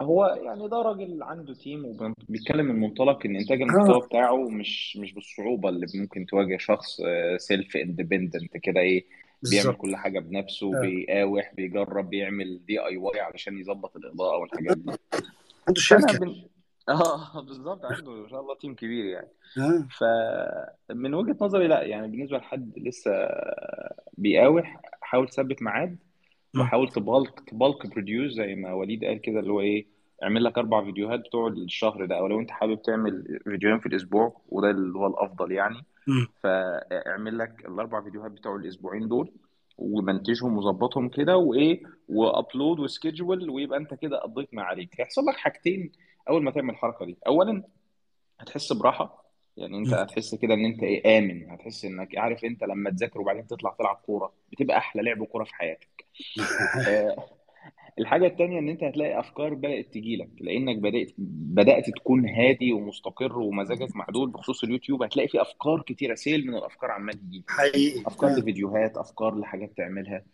[0.00, 4.96] هو يعني ده راجل عنده تيم وبيتكلم من منطلق إن إنتاج المحتوى آه بتاعه مش
[4.96, 7.00] مش بالصعوبة اللي ممكن تواجه شخص
[7.36, 9.04] self independent كده إيه
[9.42, 9.76] بيعمل بالظبط.
[9.80, 14.92] كل حاجة بنفسه بيقاوح بيجرب بيعمل DIY علشان يظبط الإضاءة والحاجات دي.
[15.68, 16.34] عنده فأنا بن...
[16.88, 22.08] آه بالظبط عنده ما شاء الله تيم كبير يعني آه فمن وجهة نظري لأ يعني
[22.08, 23.10] بالنسبة لحد لسه
[24.18, 25.98] بيقاوح حاول تثبت ميعاد.
[26.60, 29.86] وحاول ت bulk ت bulk produce زي ما وليد قال كده اللي هو إيه
[30.22, 34.40] اعمل لك أربع فيديوهات بتوع الشهر ده أو لو أنت حابب تعمل فيديوهين في الأسبوع
[34.48, 36.26] وده اللي هو الأفضل يعني مم.
[36.42, 39.32] فاعمل لك الأربع فيديوهات بتوع الأسبوعين دول
[39.78, 45.22] ومنتجهم وظبطهم كده وإيه و upload و schedule ويبقى أنت كده قضيت ما عليك هيحصل
[45.22, 45.92] لك حاجتين
[46.28, 47.62] أول ما تعمل الحركة دي اولا
[48.40, 49.22] هتحس براحة
[49.56, 49.94] يعني أنت.
[49.94, 53.96] هتحس كده إن أنت إيه آمن هتحس إنك عارف أنت لما تذاكر وبعدين تطلع تلعب
[54.06, 56.04] كورة بتبقى أحلى لعب كورة في حياتك.
[56.88, 57.16] آه،
[57.98, 63.96] الحاجة التانية إن أنت هتلاقي أفكار بدأت تجيلك لأنك بدأت بدأت تكون هادي ومستقر ومزاجك
[63.96, 67.50] معدول بخصوص اليوتيوب هتلاقي في أفكار كتيرة سيل من الأفكار عمال تجيلك.
[67.50, 70.24] حقيقي أفكار لفيديوهات أفكار لحاجات تعملها.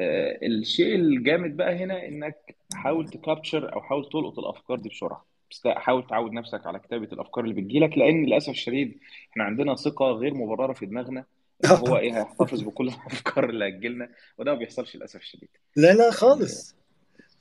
[0.00, 5.66] آه، الشيء الجامد بقى هنا إنك حاول تكابتشر أو حاول تلقط الأفكار دي بسرعة بس
[5.66, 9.00] لا، حاول تعود نفسك على كتابة الأفكار اللي بتجيلك لأن للأسف الشديد
[9.32, 11.24] إحنا عندنا ثقة غير مبررة في دماغنا
[11.64, 11.96] إن هو.
[11.96, 16.74] إيه هيحتفظ بكل الأفكار اللي هتجيلنا وده ما بيحصلش للأسف الشديد لا لا خالص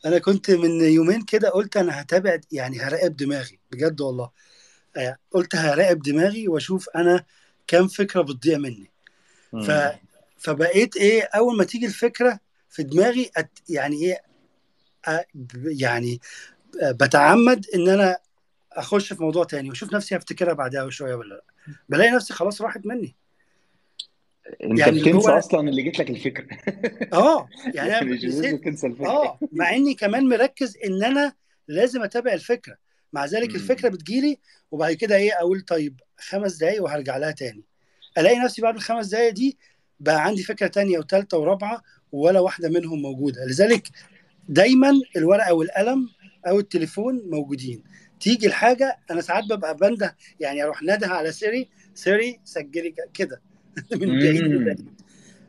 [0.06, 4.32] أنا كنت من يومين كده قلت أنا هتابع يعني هراقب دماغي بجد والله
[4.98, 7.26] آه، قلت هراقب دماغي وأشوف أنا
[7.68, 8.92] كام فكرة بتضيع مني
[9.60, 9.72] ف.
[10.42, 14.22] فبقيت إيه أول ما تيجي الفكرة في دماغي أت يعني إيه
[15.10, 15.26] أ-
[15.66, 16.20] يعني
[16.84, 18.18] بتعمد إن أنا
[18.74, 21.44] أخش في موضوع تاني وأشوف نفسي هفتكرها بعدها بشويه ولا لأ.
[21.90, 23.16] بلاقي نفسي خلاص راحت مني.
[24.64, 26.48] أنت يعني بتنسى هو أصلا اللي جت لك الفكرة.
[27.14, 28.68] آه يعني أنا يعني نسيت.
[28.68, 29.08] الفكرة.
[29.08, 31.34] آه مع إني كمان مركز إن أنا
[31.68, 32.78] لازم أتابع الفكرة.
[33.14, 33.90] مع ذلك الفكرة.
[33.90, 34.40] بتجيلي
[34.72, 37.64] وبعد كده إيه أقول طيب خمس دقايق وهرجع لها تاني.
[38.18, 39.58] ألاقي نفسي بعد الخمس دقايق دي
[40.02, 43.46] بقى عندي فكرة تانية وثالثه ورابعة ولا واحدة منهم موجودة.
[43.46, 43.88] لذلك
[44.50, 46.10] دايما الورقة والقلم
[46.48, 47.84] أو التليفون موجودين.
[48.20, 53.42] تيجي الحاجة أنا ساعات ببقى بنده يعني أروح نادها على سيري سيري سجلي كده.
[54.02, 54.90] من بعيد.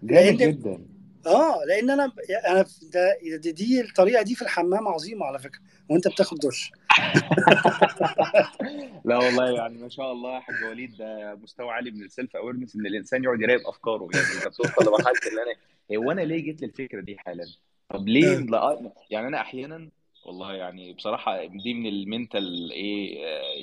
[0.03, 0.79] لأن جدا.
[1.27, 2.13] آه لأن أنا
[2.49, 6.73] أنا ده دي, دي الطريقة دي في الحمام عظيمة على فكرة وأنت بتاخد دش.
[9.05, 12.77] لا والله يعني ما شاء الله حاج وليد ده مستوى عالي من ال self awareness
[12.77, 15.55] إن الإنسان يقعد يراقب أفكاره يعني أنت بتوصل لمرحلة اللي أنا
[15.99, 17.45] هو أنا ليه جيت للفكرة دي حالا؟
[17.89, 18.41] طب ليه آه.
[18.41, 19.89] لا يعني أنا أحيانا
[20.27, 23.19] والله يعني بصراحة دي من ال mental إيه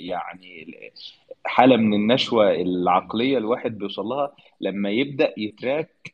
[0.07, 0.71] يعني
[1.45, 6.13] حالة من النشوة العقلية الواحد بيوصل لها لما يبدأ ي track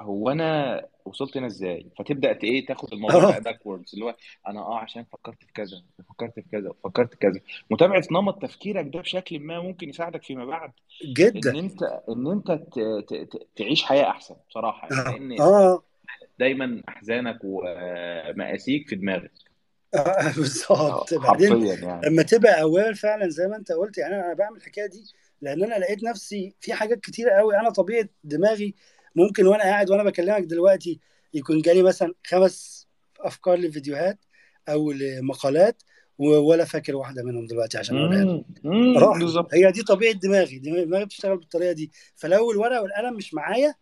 [0.00, 4.16] هو أنا وصلت هنا إزاي؟ فتبدأ ت- إيه تاخد الموضوع بقى آه backwards اللي هو
[4.48, 7.40] أنا آه عشان فكرت في كذا وفكرت في كذا وفكرت في كذا.
[7.70, 10.70] متابعة نمط تفكيرك ده بشكل ما ممكن يساعدك فيما بعد
[11.04, 15.10] إن جدا أنت إن أنت ت- ت- ت- تعيش حياة أحسن بصراحة يعني آه.
[15.18, 15.82] لأن آه.
[16.38, 19.32] دايما أحزانك ومآسيك في دماغك.
[19.94, 21.12] آه، بالظبط.
[21.12, 22.06] آه، بعدين حرفيا يعني.
[22.08, 25.04] لما تبقى اوير فعلا زي ما أنت قلت يعني أنا بعمل الحكاية دي
[25.42, 28.74] لأن أنا لقيت نفسي في حاجات كتيرة قوي أنا طبيعة دماغي
[29.16, 31.00] ممكن وأنا قاعد وأنا بكلمك دلوقتي
[31.34, 32.86] يكون جالي مثلا خمس
[33.20, 34.18] أفكار لفيديوهات
[34.68, 35.82] أو لمقالات
[36.18, 39.54] ولا فاكر واحدة منهم دلوقتي عشان أقولها بالظبط.
[39.54, 40.58] هي دي طبيعة دماغي.
[40.58, 41.90] دماغي بتشتغل بالطريقة دي.
[42.14, 43.74] فلو الورقه والقلم مش معايا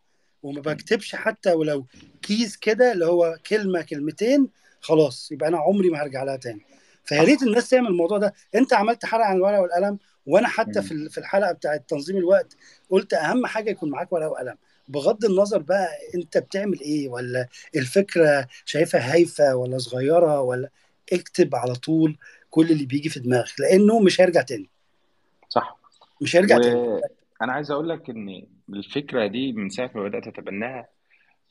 [0.43, 1.87] وما بكتبش حتى ولو
[2.23, 4.49] كيس كده اللي هو كلمة كلمتين
[4.81, 6.61] خلاص يبقى أنا عمري ما هرجع لها تاني.
[7.05, 8.35] فيا ريت الناس تعمل الموضوع ده.
[8.55, 10.83] أنت عملت حلقة عن الورقه والقلم وأنا حتى.
[10.83, 12.57] في في الحلقة بتاعة تنظيم الوقت
[12.91, 14.57] قلت أهم حاجة يكون معاك ورقة وقلم.
[14.89, 20.69] بغض النظر بقى انت بتعمل إيه ولا الفكرة شايفها هايفة ولا صغيرة ولا
[21.13, 22.17] اكتب على طول
[22.51, 24.69] كل اللي بيجي في دماغك لأنه مش هيرجع تاني.
[25.49, 25.79] صح.
[26.21, 26.75] مش هيرجع تاني.
[26.75, 30.89] وأنا عايز أقول لك إن الفكرة دي من ساعة ما بدأت أتبناها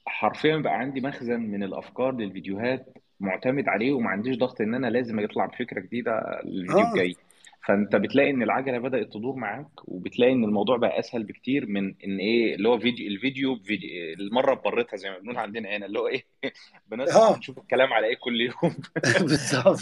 [0.06, 2.86] حرفيا بقى عندي مخزن من الأفكار للفيديوهات
[3.20, 6.12] معتمد عليه وما عنديش ضغط إن أنا لازم أطلع بفكرة جديدة
[6.44, 6.92] الفيديو آه.
[6.92, 7.16] الجاي.
[7.68, 12.18] فانت بتلاقي إن العجلة بدأت تدور معاك وبتلاقي إن الموضوع بقى أسهل بكتير من إن
[12.20, 16.08] إيه اللي هو فيديو الفيديو بفيديو المرة ببرتها زي ما بنقول عندنا هنا اللي هو
[16.08, 16.26] إيه
[16.92, 17.38] بنصحى آه.
[17.38, 18.76] نشوف الكلام على إيه كل يوم.
[19.28, 19.80] بالظبط.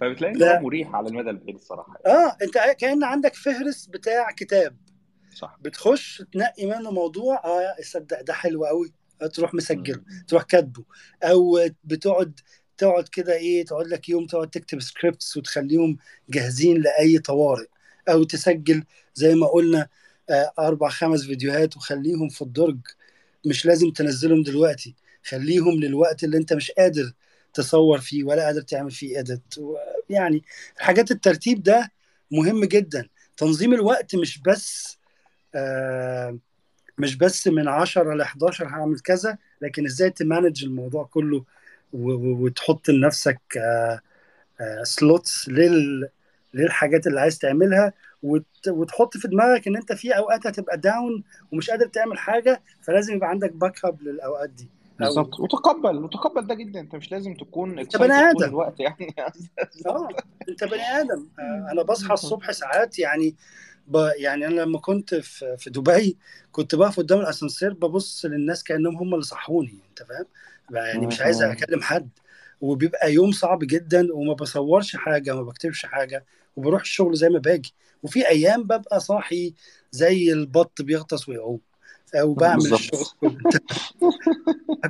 [0.00, 2.18] فبتلاقي إن هو مريح على المدى البعيد الصراحة يعني.
[2.18, 4.76] آه أنت كأن عندك فهرس بتاع كتاب.
[5.34, 5.58] صح.
[5.60, 8.92] بتخش تنقي منه موضوع آه صدق ده حلو قوي
[9.34, 10.02] تروح مسجله.
[10.28, 10.84] تروح كاتبه.
[11.22, 12.40] أو بتقعد
[12.78, 15.96] تقعد كده إيه تقعد لك يوم تقعد تكتب سكريبتس وتخليهم
[16.30, 17.66] جاهزين لأي طوارئ
[18.08, 19.88] أو تسجل زي ما قلنا
[20.30, 22.78] آه، أربع خمس فيديوهات وخليهم في الدرج.
[23.46, 27.12] مش لازم تنزلهم دلوقتي خليهم للوقت اللي انت مش قادر
[27.54, 29.42] تصور فيه ولا قادر تعمل فيه اديت
[30.10, 30.42] يعني
[30.78, 31.92] حاجات الترتيب ده
[32.32, 33.08] مهم جدا.
[33.36, 34.98] تنظيم الوقت مش بس
[35.54, 36.38] آه
[36.98, 41.44] مش بس من 10 ل 11 هعمل كذا لكن إزاي تمانج الموضوع كله
[41.92, 44.00] وتحط لنفسك آه
[44.60, 46.08] آه slots لل
[46.54, 51.70] للحاجات اللي عايز تعملها وت- وتحط في دماغك إن أنت في أوقات هتبقى down ومش
[51.70, 54.68] قادر تعمل حاجة فلازم يبقى عندك backup للأوقات دي.
[54.98, 55.40] بالظبط.
[55.40, 56.80] وتقبل وتقبل ده جدا.
[56.80, 58.44] أنت مش لازم تكون أنت بني آدم.
[58.44, 59.14] الوقت يعني.
[59.86, 60.08] آه
[60.48, 61.28] أنت بني آدم.
[61.38, 63.34] آه أنا بصحى الصبح ساعات يعني
[63.86, 63.96] ب...
[64.16, 66.18] يعني أنا لما كنت في في دبي
[66.52, 70.26] كنت بقف قدام الأسانسير ببص للناس كأنهم هم اللي صحوني أنت فاهم؟
[70.70, 71.50] يعني مش عايز مهم.
[71.50, 72.08] أكلم حد
[72.60, 76.24] وبيبقى يوم صعب جدا وما بصورش حاجة ما بكتبش حاجة
[76.56, 77.74] وبروح الشغل زي ما باجي.
[78.02, 79.54] وفي أيام ببقى صاحي
[79.92, 81.60] زي البط بيغطس ويعوم
[82.14, 82.80] أو بعمل بالظبط.
[82.80, 83.08] الشغل.
[83.20, 83.40] كله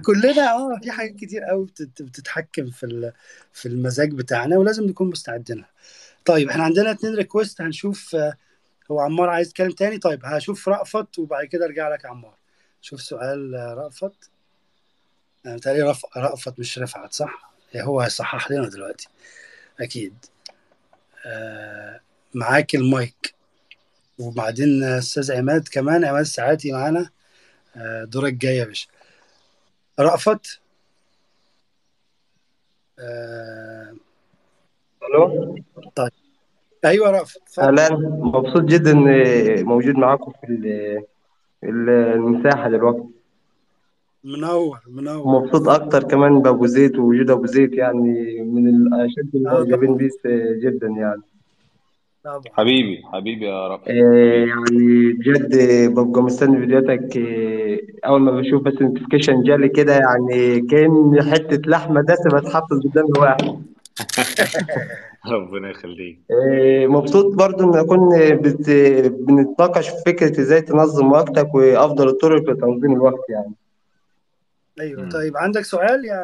[0.07, 3.13] كلنا آه في حاجات كتير قوي بتت- بتتحكم في
[3.53, 5.65] في المزاج بتاعنا ولازم نكون مستعدين
[6.25, 8.35] طيب إحنا عندنا اتنين ريكوست هنشوف آه،
[8.91, 12.35] هو عمار عايز يتكلم تاني؟ طيب هشوف رأفت وبعد كده أرجع لك عمار.
[12.81, 14.31] شوف سؤال آه، رأفت.
[15.49, 16.07] أنا متهيألي رف...
[16.17, 19.09] رأفت مش رفعت صح؟ هو هيصحح لنا دلوقتي.
[19.81, 20.15] أكيد.
[21.27, 22.01] آه،
[22.35, 23.35] معاك المايك.
[24.19, 27.11] وبعدين أستاذ عماد كمان عماد ساعاتي معانا.
[27.77, 28.89] آه، دورك جاي يا باشا.
[30.01, 30.61] رأفت؟
[32.99, 33.95] آه،
[35.03, 35.59] ألو؟
[35.97, 36.11] طيب.
[36.85, 37.89] أيوه رأفت أهلا.
[38.11, 41.03] مبسوط جدا إني موجود معاكم في ال-
[41.65, 43.18] ال- المساحة دلوقتي.
[44.29, 45.27] منور منور.
[45.27, 50.09] ومبسوط أكتر كمان بأبو زيد ووجود أبو زيد يعني من الأشد آه المعجبين بيه
[50.65, 51.23] جدا يعني.
[52.25, 52.43] طبعا.
[52.53, 55.57] حبيبي حبيبي يا رأفت آه، يعني بجد
[55.93, 62.01] ببقى مستني فيديوهاتك آه، أول ما بشوف بس نوتيفيكيشن جالي كده يعني كأن حتة لحمة
[62.01, 63.45] دسمة اتحطت قدام الواحد
[65.33, 66.19] ربنا يخليك.
[66.31, 68.71] آه، مبسوط برضو إن أكون بت...
[69.29, 73.53] بنتناقش في فكرة إزاي تنظم وقتك وأفضل الطرق لتنظيم الوقت يعني.
[74.81, 75.09] أيوه مم.
[75.09, 76.23] طيب عندك سؤال يا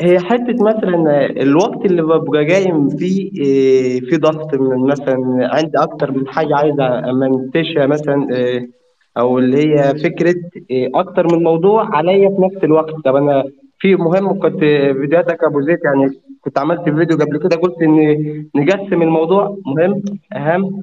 [0.00, 5.78] هي رأفت حتة مثلا الوقت اللي ببقى قايم فيه إيه، في ضغط من مثلا عندي
[5.78, 8.70] أكتر من حاجة عايز أمنتجها مثلا إيه،
[9.18, 10.34] أو اللي هي فكرة
[10.70, 13.44] إيه، أكتر من موضوع عليا في نفس الوقت طب أنا
[13.78, 14.58] في مهم كنت
[15.00, 20.02] فيديوهاتك يا أبو زيد يعني كنت عملت فيديو قبل كده قلت إن نقسم الموضوع مهم
[20.32, 20.82] أهم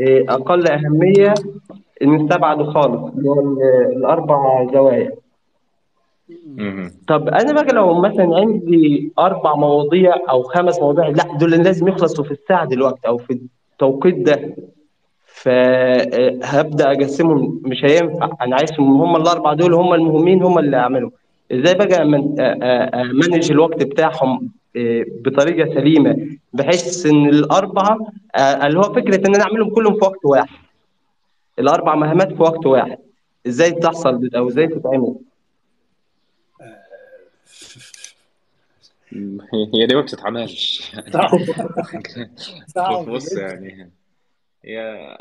[0.00, 1.34] إيه، أقل أهمية
[2.02, 5.10] نستبعده خالص اللي هو ال- الأربع زوايا.
[7.08, 12.24] طب أنا بقى لو مثلا عندي أربع مواضيع أو خمس مواضيع لا دول لازم يخلصوا
[12.24, 13.38] في الساعة دلوقتي أو في
[13.72, 14.54] التوقيت ده.
[15.26, 17.60] فهبدا أقسمهم.
[17.64, 18.28] مش هينفع.
[18.42, 21.12] أنا عايزهم هم الاربعه دول هم المهمين هم اللي أعملهم.
[21.52, 26.16] إزاي بقى من- أ- أ- أمانج الوقت بتاعهم آه، بطريقة سليمة
[26.52, 27.98] بحيث إن الأربعة
[28.36, 30.48] آه، اللي هو فكرة إن أنا أعملهم كلهم في وقت واحد.
[31.58, 32.98] الأربع مهمات في وقت واحد.
[33.46, 35.14] إزاي تحصل أو إزاي تتعمل؟
[39.74, 40.92] هي دي ما بتتعملش.
[41.12, 41.40] صعب.
[42.74, 43.92] صعب بص يعني.
[44.64, 45.18] هي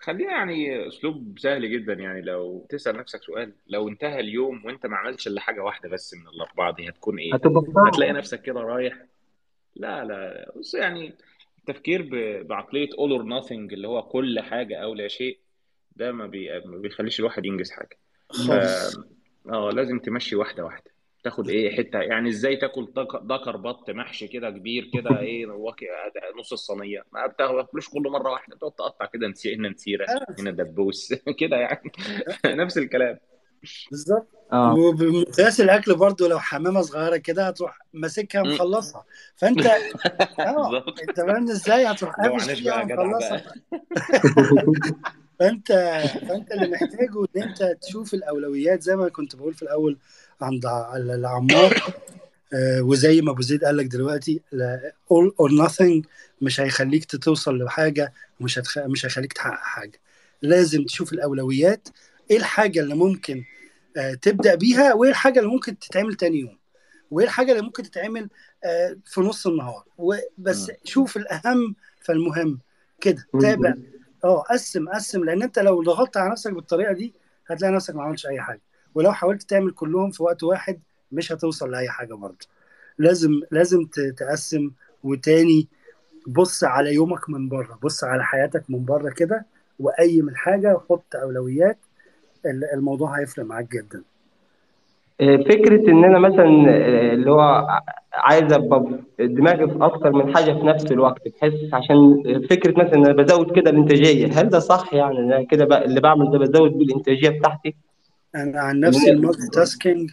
[0.00, 2.20] خليها يعني أسلوب سهل جدا يعني.
[2.22, 6.28] لو تسأل نفسك سؤال لو انتهى اليوم وانت ما عملتش إلا حاجة واحدة بس من
[6.28, 9.06] الأربعة دي هتكون إيه؟ هتبقى هتلاقي صعبه نفسك كده رايح.
[9.76, 11.12] لا لا بص يعني
[11.58, 15.38] التفكير ب- بعقلية all or nothing اللي هو كل حاجة أو لا شيء
[15.96, 16.60] ده ما, بي...
[16.60, 17.98] ما بيخليش الواحد ينجز حاجة.
[18.28, 18.96] ف خالص
[19.48, 20.90] آه لازم تمشي واحدة واحدة.
[21.26, 22.88] تاخد إيه حتة؟ يعني إزاي تاكل
[23.22, 25.46] دكر بط محشي كده كبير كده إيه
[26.40, 30.50] نص الصينية؟ ما بتاكلوش كله مرة واحدة تقعد تقطع كده نسي- هنا نسيرة آه، هنا
[30.50, 31.92] دبوس كده يعني.
[32.62, 33.18] نفس الكلام.
[33.90, 34.28] بالظبط.
[34.52, 34.74] آه.
[34.74, 38.42] وبمقياس الأكل برضو لو حمامة صغيرة كده هتروح ماسكها.
[38.42, 39.04] مخلصها.
[39.36, 41.00] فأنت آه بالظبط.
[41.00, 43.42] أنت فاهم إزاي هتروح قافش فيها بقى.
[45.40, 45.72] فأنت
[46.28, 49.98] فأنت اللي محتاجه إن أنت تشوف الأولويات زي ما كنت بقول في الأول
[50.40, 51.82] عند العمار.
[52.54, 54.40] آه، وزي ما أبو زيد قال لك دلوقتي
[55.12, 56.06] all or nothing
[56.42, 58.78] مش هيخليك توصل لحاجة ومش هتخ...
[58.78, 60.00] مش هيخليك تحقق حاجة.
[60.42, 61.88] لازم تشوف الأولويات
[62.30, 63.44] إيه الحاجة اللي ممكن
[63.96, 66.58] آه، تبدأ بيها وإيه الحاجة اللي ممكن تتعمل تاني يوم.
[67.10, 68.28] وإيه الحاجة اللي ممكن تتعمل
[68.64, 69.84] آه، في نص النهار.
[70.70, 70.76] مم.
[70.84, 72.58] شوف الأهم فالمهم.
[73.00, 73.26] كده.
[73.40, 73.74] تابع.
[74.24, 75.24] آه قسم قسم.
[75.24, 77.14] لأن أنت لو ضغطت على نفسك بالطريقة دي
[77.46, 78.60] هتلاقي نفسك ما عملتش أي حاجة.
[78.96, 80.80] ولو حاولت تعمل كلهم في وقت واحد
[81.12, 82.46] مش هتوصل لأي حاجة برضه.
[82.98, 83.84] لازم لازم
[84.16, 84.70] تقسم.
[85.04, 85.66] وتاني
[86.26, 87.78] بص على يومك من بره.
[87.82, 89.46] بص على حياتك من بره كده.
[89.80, 90.74] وقيم الحاجة.
[90.74, 91.78] وحط أولويات.
[92.46, 94.02] ال- الموضوع هيفرق معاك جدا.
[95.20, 97.66] آه، فكرة إن أنا مثلا آه، اللي هو
[98.14, 98.84] عايز أبقى
[99.20, 103.70] دماغي في أكتر من حاجة في نفس الوقت بحيث عشان فكرة مثلا أنا بزود كده
[103.70, 104.26] الإنتاجية.
[104.40, 107.76] هل ده صح يعني أنا كده اللي بعمل ده بزود بيه الإنتاجية بتاعتي؟
[108.36, 110.10] أنا عن نفسي ال multitasking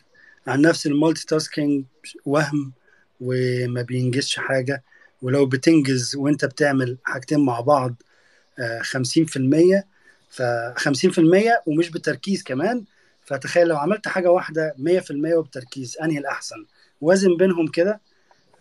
[0.48, 1.86] عن نفسي ال multitasking
[2.26, 2.74] وهم
[3.22, 4.84] وما بينجزش حاجة.
[5.22, 7.96] ولو بتنجز وانت بتعمل حاجتين مع بعض
[8.60, 9.84] آه، 50%
[10.30, 10.42] ف
[10.78, 12.84] 50% ومش بتركيز كمان
[13.26, 16.66] فتخيل لو عملت حاجة واحدة 100% وبتركيز أنهي الأحسن؟
[17.02, 18.02] وازن بينهم كده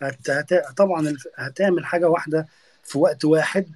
[0.02, 0.30] هت...
[0.30, 0.54] هت...
[0.76, 2.46] طبعا هتعمل حاجة واحدة
[2.84, 3.66] في وقت واحد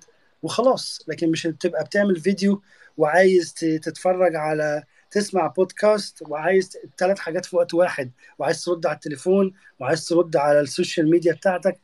[0.43, 1.05] وخلاص.
[1.09, 2.63] لكن مش تبقى بتعمل فيديو
[2.97, 9.53] وعايز تتفرج على تسمع بودكاست وعايز ثلاث حاجات في وقت واحد وعايز ترد على التليفون
[9.81, 11.79] وعايز ترد على السوشيال ميديا بتاعتك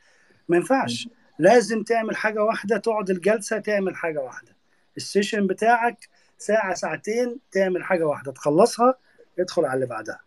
[0.48, 1.08] ما ينفعش.
[1.38, 4.56] لازم تعمل حاجة واحدة تقعد الجلسة تعمل حاجة واحدة.
[4.96, 8.32] ال session بتاعك ساعة ساعتين تعمل حاجة واحدة.
[8.32, 8.94] تخلصها
[9.38, 10.20] ادخل على اللي بعدها.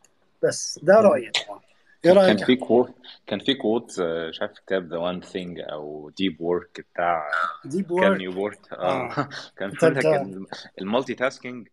[0.43, 1.31] بس ده رأيي.
[1.31, 1.59] طبعا
[2.05, 2.93] إيه كان كان في؟ كوت
[3.27, 7.31] كان في كوت آه، مش عارف كتاب The One Thing أو Deep Work بتاع
[7.65, 8.73] deep Cal work Newport.
[8.73, 9.11] آه.
[9.11, 9.29] آه.
[9.57, 10.45] كان ان
[10.81, 11.67] ال multitasking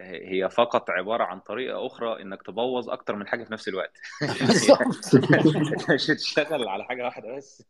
[0.00, 3.98] هي فقط عبارة عن طريقة أخرى إنك تبوظ أكتر من حاجة في نفس الوقت.
[5.94, 7.64] مش هتشتغل على حاجة واحدة بس.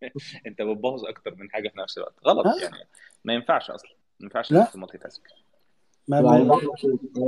[0.47, 2.15] أنت بتبوظ أكتر من حاجة في نفس الوقت.
[2.27, 2.85] غلط؟ يعني.
[3.25, 3.91] ما ينفعش أصلا.
[4.21, 5.23] ما ينفعش إنك لا ت multitask
[6.09, 6.71] ما يعني ما بعمل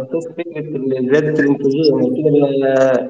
[0.03, 1.93] أساس فكرة ال- زيادة الإنتاجية.
[1.93, 2.31] يعني كده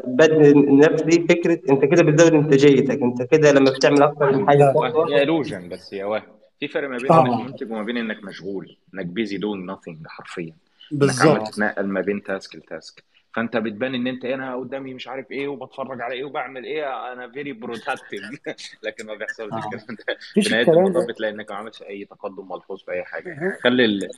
[0.06, 3.02] ب- بدي نفسي فكرة أنت كده بتزود إنتاجيتك.
[3.02, 4.42] أنت كده لما بتعمل أكتر من
[4.74, 6.22] وهم هي illusion بس هي وهم
[6.60, 8.76] في فرق ما بين إنك آه منتج وما بين إنك مشغول.
[8.94, 10.54] إنك busy doing nothing حرفيا.
[10.92, 11.48] إنك عمال بالظبط.
[11.48, 15.48] تتنقل ما بين task ل task فأنت بتبان إن أنت أنا قدامي مش عارف إيه
[15.48, 18.22] وبتفرج على إيه وبعمل إيه أنا very productive
[18.84, 19.70] لكن ما بيحصلش آه.
[19.70, 20.00] كده انت
[20.34, 23.58] في نهاية بتلاقي إنك ما عملتش أي تقدم ملحوظ في أي حاجة.
[23.62, 24.08] خلي ال...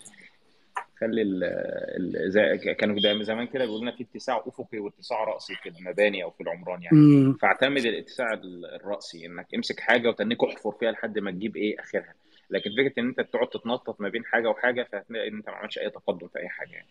[1.00, 1.44] خلي ال...
[1.44, 2.30] ال...
[2.30, 2.74] زي...
[2.74, 6.40] كانوا دايما زمان كده بيقولوا لنا في اتساع أفقي واتساع رأسي في المباني أو في
[6.40, 6.96] العمران يعني.
[6.98, 8.40] أمم، فاعتمد الاتساع
[8.74, 12.14] الرأسي إنك امسك حاجة وتنك احفر فيها لحد ما تجيب إيه آخرها.
[12.52, 15.78] لكن فكرة إن أنت تقعد تتنطط ما بين حاجة وحاجة فهتلاقي إن أنت ما عملتش
[15.78, 16.88] أي تقدم في أي حاجة يعني.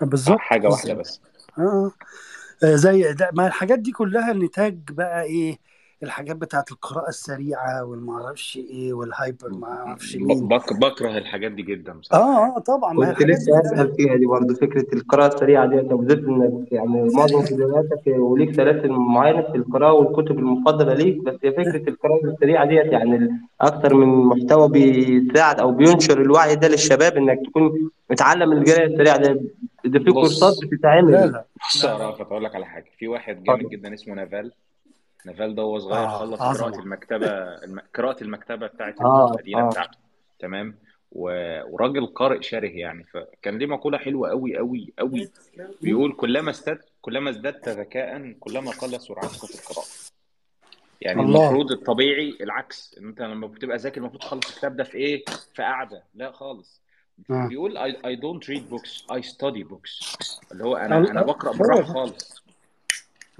[0.00, 1.20] بالظبط حاجة واحدة بس.
[1.58, 1.92] آه.
[2.64, 5.58] آه، زي ده ما الحاجات دي كلها نتاج بقى إيه؟
[6.02, 10.48] الحاجات بتاعت القراءة السريعة والمعرفش إيه وال hyper ما أعرفش ب- مين.
[10.48, 10.72] بك...
[10.72, 12.24] بكره الحاجات دي جدا بصراحة.
[12.24, 12.92] آه آه طبعا.
[12.92, 17.02] ما هي كنت لسه أسأل فيها دي برضه فكرة القراءة السريعة دي وبالذات إنك يعني
[17.02, 22.66] معظم فيديوهاتك وليك سلاسل معينة في القراءة والكتب المفضلة ليك بس هي فكرة القراءة السريعة
[22.66, 23.28] ديت يعني
[23.60, 29.40] أكتر من محتوى بيساعد أو بينشر الوعي ده للشباب إنك تكون متعلم القراءة السريعة ده.
[29.84, 31.12] ده في كورسات بتتعمل.
[31.12, 32.90] لا بص لا يا لا رافت أقول لك على حاجة.
[32.98, 34.52] في واحد جامد جدا اسمه نافال.
[35.24, 37.26] نافال ده وهو صغير آه خلص قراءة عظمة المكتبة
[37.64, 37.80] الم...
[37.94, 39.68] قراءة المكتبة بتاعت آه المدينة آه.
[39.70, 39.98] بتاعته
[40.38, 40.78] تمام.
[41.12, 41.28] و...
[41.74, 45.30] وراجل قارئ شره يعني فكان ليه مقولة حلوة قوي قوي قوي
[45.82, 49.86] بيقول كلما ازددت كلما ازددت ذكاء كلما قل سرعتك في القراءة.
[51.00, 51.40] يعني الله.
[51.40, 55.62] المفروض الطبيعي العكس إن أنت لما بتبقى ذاكر المفروض تخلص الكتاب ده في إيه؟ في
[55.62, 56.04] قعدة.
[56.14, 56.82] لا خالص.
[57.30, 57.46] آه.
[57.46, 60.16] بيقول I, I don't read books I study books.
[60.52, 62.43] اللي هو أنا أنا هو بالراحة ده خالص.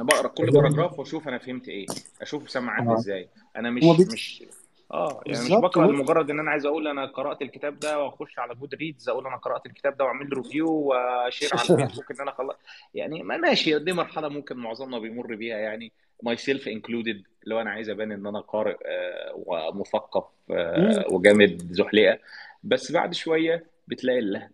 [0.01, 1.86] أنا بقرأ كل paragraph وأشوف أنا فهمت إيه.
[2.22, 2.95] أشوف سمعت آه.
[2.95, 3.28] إزاي.
[3.57, 4.12] أنا مش بيت...
[4.12, 4.42] مش
[4.90, 8.38] آه يعني مش بقرأ هو لمجرد إن أنا عايز أقول أنا قرأت الكتاب ده وأخش
[8.38, 12.20] على Goodreads أقول أنا قرأت الكتاب ده وأعمل له review وأ share على الفيسبوك إن
[12.20, 12.57] أنا خلص
[12.95, 15.92] يعني ما ماشي دي مرحلة ممكن معظمنا بيمر بيها يعني.
[16.22, 20.24] myself included اللي هو أنا عايز أبان إن أنا قارئ آه، ومثقف.
[20.51, 22.18] آه، وجامد زحليقه
[22.62, 24.49] بس بعد شوية بتلاقي الله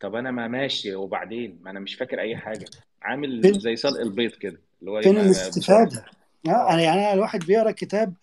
[0.00, 2.64] طب أنا ما ماشي وبعدين؟ ما أنا مش فاكر أي حاجة.
[3.02, 4.60] عامل زي سلق البيض كده.
[4.84, 6.04] اللي هو فين بسرعة الاستفادة.
[6.46, 8.14] آه أنا يعني أنا الواحد بيقرأ كتاب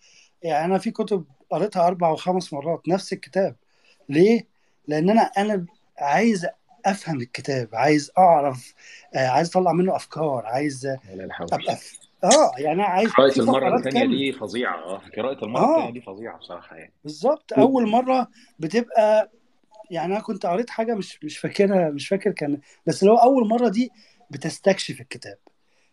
[0.42, 3.56] يعني أنا في كتب قريتها أربع وخمس مرات نفس الكتاب.
[4.08, 4.46] ليه؟
[4.88, 5.66] لأن أنا أنا
[5.98, 6.46] عايز
[6.86, 8.74] أفهم الكتاب عايز أعرف
[9.14, 10.86] آه عايز أطلع منه أفكار عايز
[11.52, 11.78] أبقى
[12.24, 16.76] آه يعني عايز قراءة المرة الثانية دي فظيعة آه قراءة المرة الثانية دي فظيعة بصراحة
[16.76, 16.92] يعني.
[17.04, 17.52] بالظبط.
[17.52, 19.30] أول مرة بتبقى
[19.90, 23.68] يعني أنا كنت قريت حاجة مش مش فاكرها مش فاكر كان بس لو أول مرة
[23.68, 23.90] دي
[24.30, 25.38] بتستكشف الكتاب.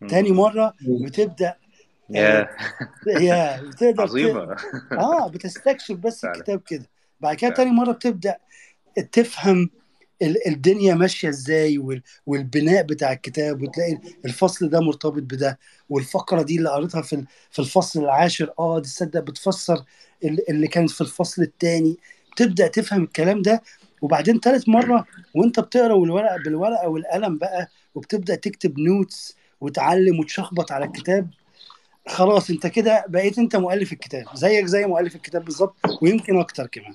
[0.07, 0.31] تاني.
[0.31, 1.55] مرة بتبدأ
[2.15, 2.49] آه
[3.07, 4.09] يا يا بتقدر ت...
[4.09, 4.55] عظيمة.
[4.91, 6.85] آه بتستكشف بس الكتاب كده.
[7.19, 8.37] بعد كده تاني مرة بتبدأ
[9.11, 9.69] تفهم
[10.21, 16.57] ال- الدنيا ماشية إزاي وال- والبناء بتاع الكتاب وتلاقي الفصل ده مرتبط بده والفقرة دي
[16.57, 19.83] اللي قريتها في في الفصل العاشر آه دي تصدق بتفسر
[20.23, 21.97] ال- اللي كانت في الفصل الثاني
[22.35, 23.61] تبدا تفهم الكلام ده
[24.01, 30.85] وبعدين تالت مرة وانت بتقرأ والورقة بالورقة والقلم بقى وبتبدأ تكتب نوتس وتعلم وتشخبط على
[30.85, 31.29] الكتاب
[32.07, 36.93] خلاص انت كده بقيت انت مؤلف الكتاب زيك زي مؤلف الكتاب بالظبط ويمكن أكتر كمان.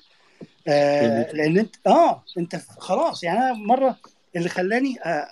[0.69, 3.97] آه لأن انت آه انت خلاص يعني أنا مرة
[4.37, 5.29] اللي خلاني آه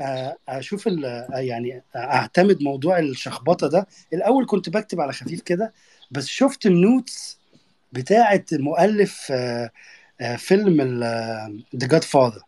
[0.00, 3.86] آه أشوف ال- آه يعني أعتمد موضوع الشخبطة ده.
[4.12, 5.72] الأول كنت بكتب على خفيف كده
[6.10, 7.38] بس شفت ال notes
[7.92, 9.70] بتاعة مؤلف آه
[10.20, 10.80] آه فيلم
[11.76, 12.42] The Godfather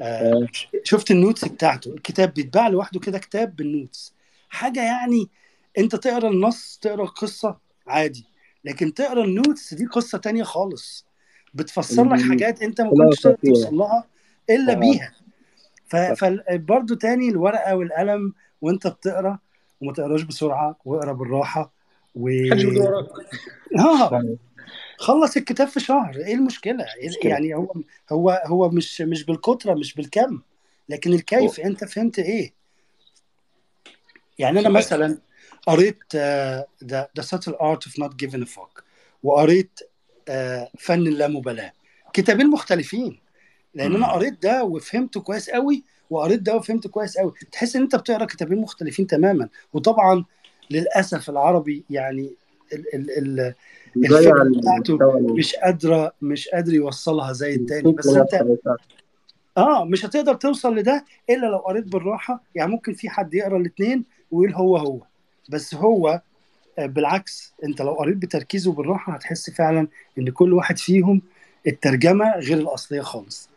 [0.00, 0.46] آه.
[0.84, 4.14] شفت ال notes بتاعته الكتاب بيتباع لوحده كده كتاب بال notes
[4.48, 5.28] حاجة يعني
[5.78, 8.24] انت تقرا النص تقرا القصة عادي
[8.64, 11.06] لكن تقرا ال notes دي قصة تانية خالص
[11.54, 14.04] بتفسر لك حاجات انت ما كنتش تقدر توصل لها
[14.50, 14.76] إلا آه.
[14.76, 15.12] بيها.
[15.86, 18.32] فبرضه تاني الورقة والقلم
[18.62, 19.38] وانت بتقرا
[19.80, 21.72] وما تقراش بسرعة واقرا بالراحة
[22.14, 22.28] و
[23.78, 24.36] آه آه.
[25.02, 27.72] خلص الكتاب في شهر إيه المشكلة؟ إيه- يعني هو
[28.12, 30.40] هو هو مش مش بالكترة مش بالكم
[30.88, 32.52] لكن الكيف أنت فهمت إيه؟
[34.38, 35.18] يعني أنا مثلا
[35.66, 37.06] قريت ذا ذا
[37.48, 38.82] art of not giving a fuck
[39.22, 39.80] وقريت
[40.28, 41.72] آه، فن اللامبالاه
[42.12, 43.20] كتابين مختلفين
[43.74, 44.12] لأن أنا.
[44.12, 47.32] قريت ده وفهمته كويس قوي وقريت ده وفهمته كويس قوي.
[47.52, 49.48] تحس إن أنت بتقرأ كتابين مختلفين تماما.
[49.72, 50.24] وطبعا
[50.70, 52.34] للأسف العربي يعني
[52.72, 53.54] ال ال ال
[53.96, 57.92] الفكرة بتاعته مش قادره مش قادر يوصلها زي التاني.
[57.92, 58.46] بس أنت.
[59.58, 62.42] آه مش هتقدر توصل لده إلا لو قريت بالراحة.
[62.54, 64.98] يعني ممكن في حد يقرأ الاثنين ويقول هو هو.
[65.48, 66.20] بس هو
[66.78, 69.88] آه، بالعكس أنت لو قريت بتركيز وبالراحة هتحس فعلا
[70.18, 71.22] إن كل واحد فيهم
[71.66, 73.48] الترجمة غير الأصلية خالص.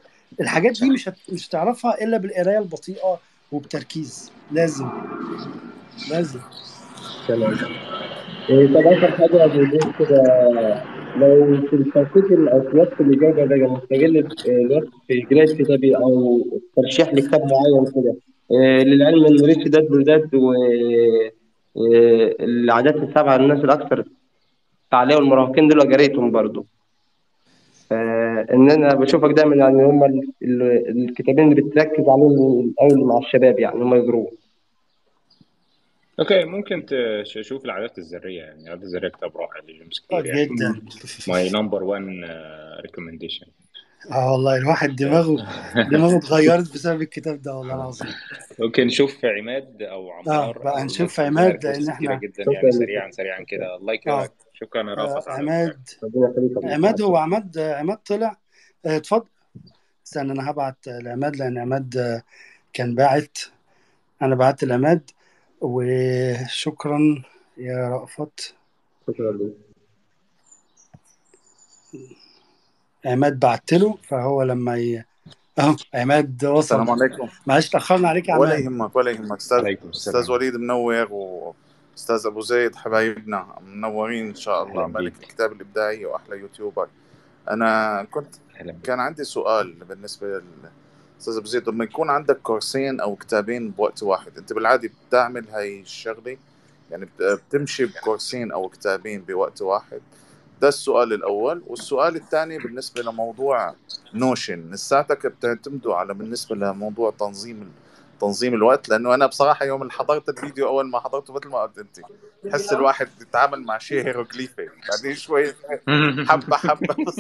[0.42, 1.16] الحاجات دي مش هت...
[1.34, 3.20] مش هتعرفها إلا بالقراية البطيئة
[3.52, 4.90] وبتركيز لازم.
[6.10, 6.40] لازم.
[7.28, 7.58] تمام
[8.50, 10.22] طب آخر حاجة بنقول كده.
[11.18, 15.46] لو في التوقيت ال- أو في الوقت اللي جاي ده مستغل ال- الوقت في قراية
[15.46, 16.42] كتابي أو
[16.76, 18.16] ترشيح لكتاب معين كده.
[18.52, 20.24] إيه، للعلم إن ريتش داد بالذات
[21.76, 24.04] والعادات السبعة للناس الأكثر
[24.92, 26.66] فعالية والمراهقين دول قريتهم برضو.
[27.90, 33.60] فإن أنا بشوفك دايما يعني هم ال- ال- الكتابين اللي بتركز عليهم الأول مع الشباب
[33.60, 34.28] يعني هم يقروه
[36.20, 36.86] okay ممكن
[37.26, 38.64] تشوف العادات الذرية يعني.
[38.64, 40.46] العادات الذرية كتاب رائع لجيمس آه، كلير يعني.
[40.46, 40.82] جدا.
[41.28, 42.04] my number 1
[42.82, 43.46] recommendation
[44.12, 45.48] آه والله الواحد دماغه
[45.92, 48.08] دماغه اتغيرت بسبب الكتاب ده والله العظيم.
[48.60, 53.12] ممكن نشوف عماد أو آه عمار بقى أو نشوف عماد لأن إحنا جدا يعني سريعا
[53.12, 53.76] سريعا كده.
[53.76, 54.32] الله آه يكرمك.
[54.54, 55.90] شكرا يا آه، رافض عماد.
[56.64, 57.02] عماد.
[57.02, 58.38] هو عماد عماد طلع.
[58.86, 59.28] آه، اتفضل.
[60.08, 62.22] استنى أنا هبعت لعماد لأن عماد آه،
[62.74, 63.38] كان باعت.
[64.22, 65.12] أنا بعت لعماد.
[65.62, 67.24] وشكرا
[67.58, 68.56] يا رأفت.
[69.08, 69.54] شكرا لك
[73.06, 75.06] عماد بعت له فهو لما ي...
[75.60, 76.60] أهو عماد وصل.
[76.60, 77.30] السلام عليكم.
[77.48, 79.38] معلش تاخرنا عليك يا ولا عماد يهمك ولا يهمك.
[79.38, 84.88] أستاذ أستاذ وليد منور وأستاذ أبو زيد حبايبنا منورين إن شاء الله.
[84.88, 85.24] ملك بيك.
[85.24, 86.88] الكتاب الإبداعي وأحلى يوتيوبر.
[87.50, 88.36] أنا كنت
[88.84, 90.42] كان عندي سؤال بالنسبة
[91.28, 95.82] للاستاذ ابو زيد لما يكون عندك كورسين أو كتابين بوقت واحد أنت بالعاده بتعمل هاي
[95.82, 96.38] الشغلة
[96.92, 100.02] يعني بت- بتمشي بكورسين أو كتابين بوقت واحد.
[100.62, 101.62] ده السؤال الأول.
[101.68, 103.76] والسؤال الثاني بالنسبة لموضوع
[104.14, 107.72] Notion لساتك بتعتمدوا على بالنسبة لموضوع تنظيم
[108.22, 111.78] تنظيم الوقت لأنه أنا بصراحة يوم اللي حضرت الفيديو أول ما حضرته مثل ما قلت
[111.78, 112.00] أنت
[112.50, 115.54] تحس الواحد يتعامل مع شيء هيروغليفي بعدين شوي
[116.28, 117.20] حبة حبة بس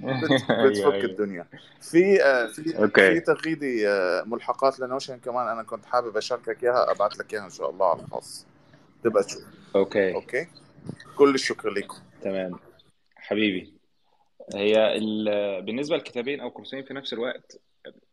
[0.00, 1.04] أيوه بتفك أيوه.
[1.04, 1.46] الدنيا.
[1.80, 6.64] في آه، في في okay تغريدي آه، ملحقات ل Notion كمان أنا كنت حابب أشاركك
[6.64, 8.46] إياها أبعث لك إياها إن شاء الله على الخاص.
[9.04, 9.42] تبقى تشوف.
[9.76, 10.14] okay.
[10.14, 10.46] okay?
[11.16, 12.58] كل الشكر لكم تمام.
[13.16, 13.72] حبيبي
[14.54, 17.60] هي ال- بالنسبة لكتابين أو كورسين في نفس الوقت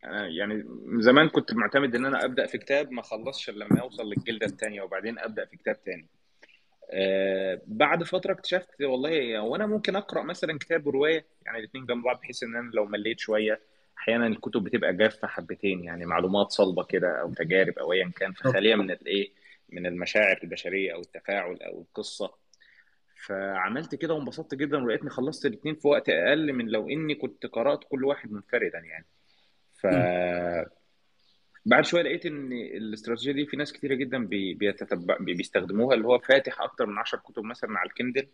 [0.03, 0.63] أنا يعني
[0.99, 4.81] زمان كنت معتمد إن أنا أبدأ في كتاب ما اخلصش الا لما أوصل للجلده الثانية
[4.81, 6.07] وبعدين أبدأ في كتاب تاني.
[6.91, 12.19] آه بعد فترة اكتشفت والله وأنا ممكن أقرأ مثلا كتاب ورواية يعني الاثنين جنب بعض
[12.19, 13.59] بحيث إن أنا لو مليت شوية
[13.97, 18.75] أحيانا الكتب بتبقى جافة حبتين يعني معلومات صلبة كده أو تجارب أو ايا كان فخالية
[18.75, 19.29] من الإيه؟
[19.69, 22.31] من المشاعر البشرية أو التفاعل أو القصة.
[23.15, 27.83] فعملت كده وانبسطت جدا ولقيتني خلصت الاثنين في وقت أقل من لو إني كنت قرأت
[27.89, 29.05] كل واحد منفردا يعني.
[29.91, 30.75] ف.
[31.65, 36.07] بعد شوية لقيت إن الاستراتيجية دي في ناس كتيرة جدا بي- بيتتبع بي- بيستخدموها اللي
[36.07, 38.27] هو فاتح أكتر من 10 كتب مثلا على ال Kindle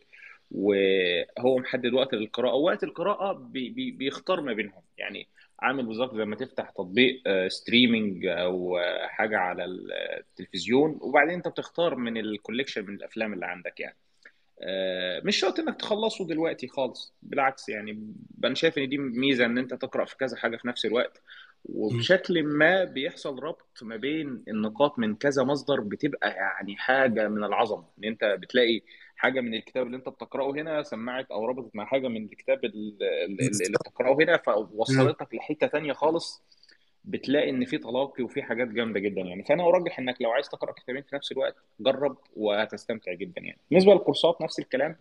[0.52, 5.28] وهو محدد وقت للقراءه ووقت القراءة بي بي بيختار ما بينهم يعني
[5.60, 11.96] عامل بالظبط زي ما تفتح تطبيق streaming أو آه، حاجة على التلفزيون وبعدين أنت بتختار
[11.96, 13.98] من ال collection من الأفلام اللي عندك يعني
[15.24, 19.74] مش شرط إنك تخلصه دلوقتي خالص بالعكس يعني أنا شايف إن دي ميزة إن أنت
[19.74, 21.22] تقرأ في كذا حاجة في نفس الوقت.
[21.66, 27.86] وبشكل ما بيحصل ربط ما بين النقاط من كذا مصدر بتبقى يعني حاجة من العظمة
[28.00, 28.82] إن أنت بتلاقي
[29.16, 32.98] حاجة من الكتاب اللي أنت بتقرأه هنا سمعت أو ربطت مع حاجة من الكتاب ال-
[33.04, 34.38] ال- اللي بتقرأه هنا.
[34.38, 36.44] فوصلتك لحتة تانية خالص
[37.06, 39.44] بتلاقي إن في تلاقي وفي حاجات جامدة جدا يعني.
[39.44, 43.60] فأنا ارجح إنك لو عايز تقرأ كتابين في نفس الوقت جرب وهتستمتع جدا يعني.
[43.70, 44.96] بالنسبة للكورسات نفس الكلام.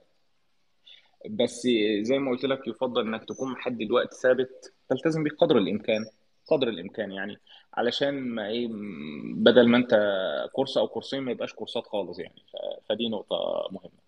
[1.30, 1.68] بس
[2.00, 6.06] زي ما قلت لك يفضل إنك تكون محدد وقت ثابت تلتزم بيه قدر الإمكان
[6.46, 7.38] قدر الإمكان يعني.
[7.74, 8.68] علشان ما إيه
[9.34, 9.94] بدل ما أنت
[10.52, 12.42] كورس أو كورسين ما يبقاش كورسات خالص يعني.
[12.88, 14.00] فدي نقطة مهمة.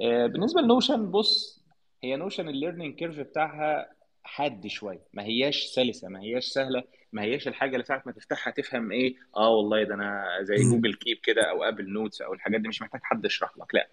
[0.00, 1.64] آه، بالنسبة ل Notion بص
[2.02, 3.90] هي Notion ال learning curve بتاعها
[4.24, 5.00] حاد شوية.
[5.12, 6.84] ما هياش سلسة ما هياش سهلة.
[7.14, 10.54] ما هياش الحاجة اللي ساعة ما تفتحها تفهم إيه آه والله ده أنا زي.
[10.70, 13.88] Google Keep كده أو Apple Notes أو الحاجات دي مش محتاج حد يشرح لك لا.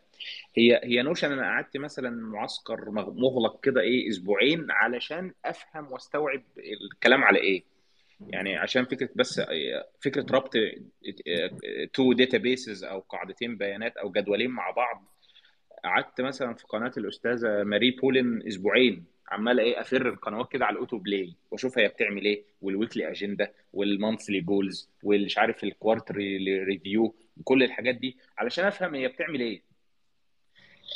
[0.56, 6.44] هي هي Notion أنا قعدت مثلا معسكر مغ- مغلق كده إيه أسبوعين علشان أفهم وأستوعب
[6.94, 7.64] الكلام على إيه.
[8.30, 9.42] يعني عشان فكرة بس
[10.02, 10.54] فكرة ربط
[11.94, 15.04] two databases أو قاعدتين بيانات أو جدولين مع بعض.
[15.84, 19.06] قعدت مثلا في قناة الأستاذة ماري بولين أسبوعين.
[19.32, 23.54] عمال إيه أفر القنوات كده على ال autoplay وأشوف هي بتعمل إيه وال weekly agenda
[23.74, 29.40] وال monthly goals والمش عارف ال quarterly review كل الحاجات دي علشان أفهم هي بتعمل
[29.40, 29.72] إيه.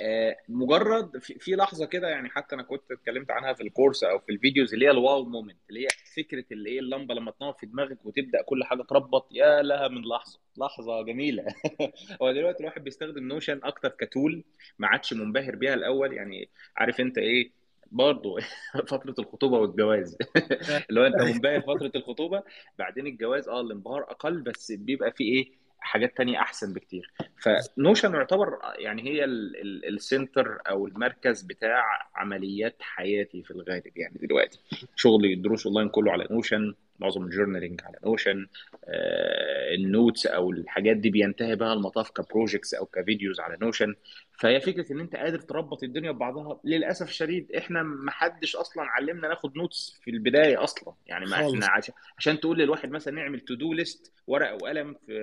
[0.01, 4.31] آه، مجرد في لحظة كده يعني حتى أنا كنت اتكلمت عنها في الكورس أو في
[4.31, 7.65] الفيديوز اللي هي ال wow moment اللي هي فكرة اللي إيه اللمبة لما تنور في
[7.65, 10.39] دماغك وتبدأ كل حاجة تربط يا لها من لحظة.
[10.57, 11.45] لحظة جميلة.
[12.21, 14.43] هو دلوقتي الواحد بيستخدم Notion أكتر ك tool
[14.79, 17.51] ما عادش منبهر بيها الأول يعني عارف أنت إيه
[17.91, 18.35] برضه
[18.91, 20.17] فترة الخطوبة والجواز.
[20.89, 22.43] اللي هو انت منبهر فتره الخطوبة
[22.79, 27.13] بعدين الجواز آه الانبهار أقل بس بيبقى فيه إيه؟ حاجات تانية أحسن بكتير.
[27.41, 31.83] ف Notion يعتبر يعني هي ال- ال- ال center أو المركز بتاع
[32.15, 34.59] عمليات حياتي في الغالب يعني دلوقتي.
[34.95, 38.47] شغلي الدروس اونلاين كله على Notion معظم ال journaling على Notion
[38.85, 43.57] آه ال notes أو الحاجات دي بينتهي بها المطاف ك projects أو ك videos على
[43.61, 43.95] Notion
[44.39, 49.27] فهي فكرة إن أنت قادر تربط الدنيا ببعضها للأسف الشديد إحنا ما حدش أصلا علمنا
[49.27, 50.93] ناخد notes في البداية أصلا.
[51.07, 55.13] يعني ما إحنا عشان عشان تقول للواحد مثلا نعمل to-do list ورقة وقلم في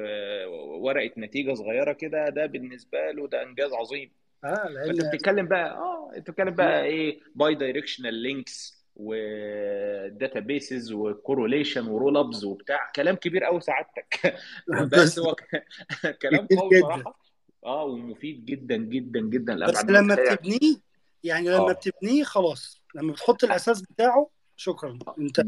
[0.80, 4.10] ورقة نتيجة صغيرة كده ده بالنسبة له ده إنجاز عظيم.
[4.44, 11.86] آه لأن بتتكلم بقى آه أنت بتتكلم بقى إيه bidirectional links و databases و correlation
[11.88, 12.90] و rollups وبتاع.
[12.96, 14.36] كلام كبير قوي سعادتك.
[14.92, 15.34] بس هو
[16.22, 16.80] كلام قوي جدا.
[16.88, 17.22] بصراحه
[17.64, 19.66] آه ومفيد جدا جدا جدا.
[19.66, 20.76] بس لما بتبنيه
[21.24, 21.72] يعني لما آه.
[21.72, 22.82] بتبنيه خلاص.
[22.94, 24.98] لما بتحط الأساس بتاعه شكرا.
[25.18, 25.40] أنت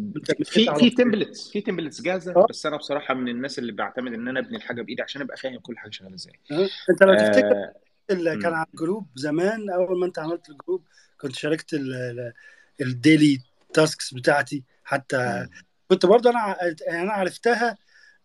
[0.45, 2.33] في في templates في templates جاهزة.
[2.37, 2.47] آه.
[2.51, 5.59] بس أنا بصراحة من الناس اللي بعتمد إن أنا أبني الحاجة بإيدي عشان أبقى فاهم
[5.59, 6.33] كل حاجة شغالة إزاي.
[6.53, 6.69] آه.
[6.91, 7.75] أنت لو تفتكر آه
[8.11, 8.53] اللي كان.
[8.55, 10.83] على ال group زمان أول ما أنت عملت الجروب
[11.21, 12.33] كنت شاركت ال-
[12.81, 13.41] ال daily
[13.73, 15.51] tasks بتاعتي حتى مم.
[15.89, 16.57] كنت برضه أنا
[16.87, 17.79] يعني أنا عرفتها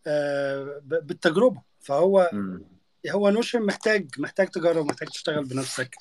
[0.08, 1.62] آه، بالتجربة.
[1.80, 2.62] فهو مم.
[3.10, 5.96] هو Notion محتاج محتاج تجرب محتاج تشتغل بنفسك.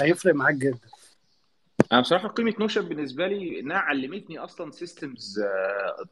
[0.00, 0.78] هيفرق معاك جدا.
[1.92, 5.40] أنا بصراحة قيمة Notion بالنسبة لي إنها علمتني أصلا systems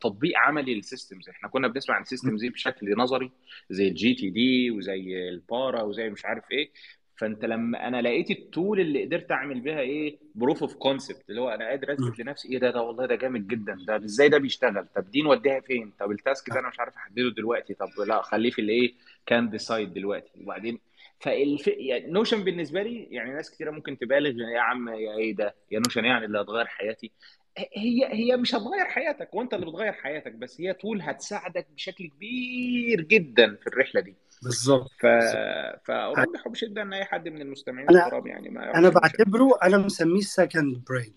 [0.00, 3.32] تطبيق عملي لل systems إحنا كنا بنسمع عن systems دي بشكل نظري
[3.70, 6.72] زي ال GTD وزي ال PARA وزي مش عارف إيه.
[7.16, 11.40] فانت لما أنا لقيت ال tool اللي قدرت اعمل بيها إيه proof of concept اللي
[11.40, 14.38] هو أنا قادر اثبت لنفسي إيه ده ده والله ده جامد جدا ده إزاي ده
[14.38, 17.88] بيشتغل؟ طب دي نوديها فين؟ طب ال task ده أنا مش عارف أحدده دلوقتي طب
[18.06, 18.94] لا خليه في الإيه
[19.26, 20.30] كان ديسايد دلوقتي.
[20.40, 20.78] وبعدين
[21.20, 21.66] فالف...
[21.68, 25.78] يعني Notion بالنسبة لي يعني ناس كتيرة ممكن تبالغ يا عم يا إيه ده؟ يا
[25.78, 27.10] Notion يعني اللي هتغير حياتي.
[27.58, 33.00] هي هي مش هتغير حياتك وانت اللي بتغير حياتك بس هي tool هتساعدك بشكل كبير
[33.00, 34.14] جدا في الرحلة دي.
[34.42, 35.06] بالظبط ف...
[35.06, 35.80] بالظبط.
[35.84, 40.84] فارجح بشده إن أي حد من المستمعين الكرام يعني ما أنا بعتبره أنا مسميه second
[40.88, 41.14] brain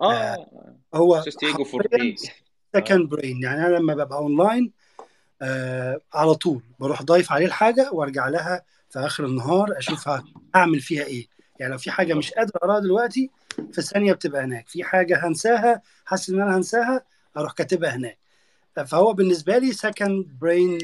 [0.00, 0.46] آه
[0.94, 1.24] هو
[1.64, 2.14] فورتي
[2.74, 2.78] آه.
[2.78, 4.72] second brain يعني أنا لما ببقى اونلاين
[5.42, 10.24] آه على طول بروح ضايف عليه الحاجة وأرجع لها في آخر النهار اشوفها
[10.56, 11.26] أعمل فيها إيه.
[11.60, 13.30] يعني لو في حاجة مش قادر أقراها دلوقتي
[13.72, 14.68] في ثانية بتبقى هناك.
[14.68, 17.04] في حاجة هنساها حاسس إن أنا هنساها
[17.36, 18.18] أروح كاتبها هناك.
[18.86, 20.78] فهو بالنسبة لي second brain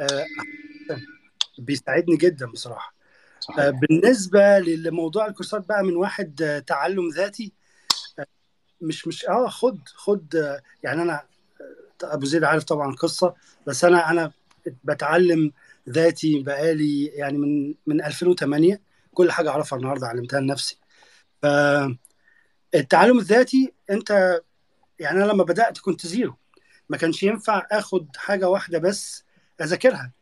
[0.00, 0.24] آه
[1.58, 2.94] بيساعدني جدا بصراحة.
[3.50, 7.52] آه صحيح بالنسبة لموضوع الكورسات بقى من واحد آه تعلم ذاتي
[8.80, 11.22] مش مش آه خد خد آه، يعني أنا
[12.02, 13.34] أبو زيد عارف طبعا القصة
[13.66, 14.32] بس أنا أنا
[14.84, 15.52] بتعلم
[15.88, 18.80] ذاتي بقالي يعني من من 2008
[19.14, 20.78] كل حاجة أعرفها النهارده علمتها لنفسي.
[22.72, 24.40] فالتعلم الذاتي انت
[24.98, 26.34] يعني أنا لما بدأت كنت زيرو.
[26.88, 29.24] ما كانش ينفع آخد حاجة واحدة بس
[29.60, 30.12] أذاكرها.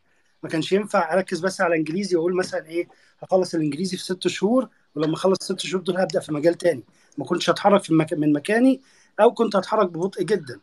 [0.42, 2.88] ما كانش ينفع أركز بس على إنجليزي وأقول مثلا إيه
[3.22, 6.84] هخلص الإنجليزي في ست شهور ولما أخلص ست شهور دول هبدأ في مجال تاني.
[7.18, 8.12] ما كنتش هتحرك في المك...
[8.12, 8.80] من مكاني
[9.20, 10.60] أو كنت هتحرك ببطء جدا.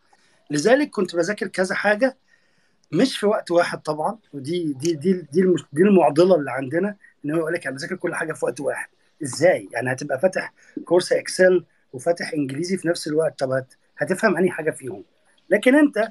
[0.52, 2.18] لذلك كنت بذاكر كذا حاجة
[2.92, 5.62] مش في وقت واحد طبعا ودي دي دي دي, المش...
[5.74, 8.88] دي المعضلة اللي عندنا إن هو يقول لك أنا بذاكر كل حاجة في وقت واحد.
[9.24, 10.54] إزاي؟ يعني هتبقى فاتح
[10.86, 13.40] كورس إكسل وفاتح إنجليزي في نفس الوقت.
[13.40, 13.74] طب هت...
[13.98, 15.04] هتفهم أنهي حاجة فيهم.
[15.50, 16.08] لكن أنت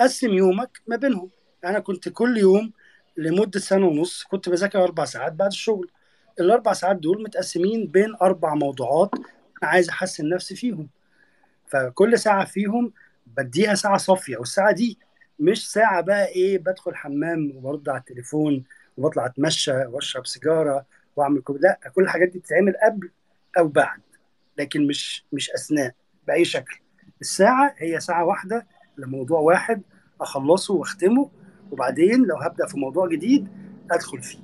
[0.00, 1.30] قسم يومك ما بينهم.
[1.64, 2.72] أنا كنت كل يوم
[3.16, 5.90] لمدة سنة ونص كنت بذاكر أربع ساعات بعد الشغل.
[6.40, 9.10] الأربع ساعات دول متقسمين بين أربع موضوعات
[9.62, 10.88] أنا عايز أحسن نفسي فيهم.
[11.66, 12.92] فكل ساعة فيهم
[13.26, 14.98] بديها ساعة صافية والساعة دي
[15.38, 18.64] مش ساعة بقى إيه بدخل حمام وبرد على التليفون
[18.96, 20.86] وبطلع أتمشى وأشرب سيجارة
[21.16, 23.10] وأعمل كل لا كل الحاجات دي بتتعمل قبل
[23.58, 24.00] أو بعد.
[24.58, 25.94] لكن مش مش أثناء
[26.26, 26.80] بأي شكل.
[27.20, 28.66] الساعة هي ساعة واحدة
[28.98, 29.82] لموضوع واحد
[30.20, 31.30] أخلصه وأختمه
[31.70, 33.48] وبعدين لو هبدأ في موضوع جديد
[33.90, 34.38] أدخل فيه.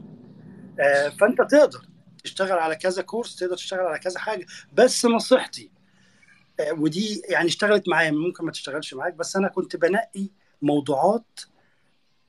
[0.80, 1.86] آه فأنت تقدر
[2.24, 5.70] تشتغل على كذا كورس تقدر تشتغل على كذا حاجة بس نصيحتي
[6.60, 10.28] آه ودي يعني اشتغلت معايا ممكن ما تشتغلش معاك بس أنا كنت بنقي
[10.62, 11.40] موضوعات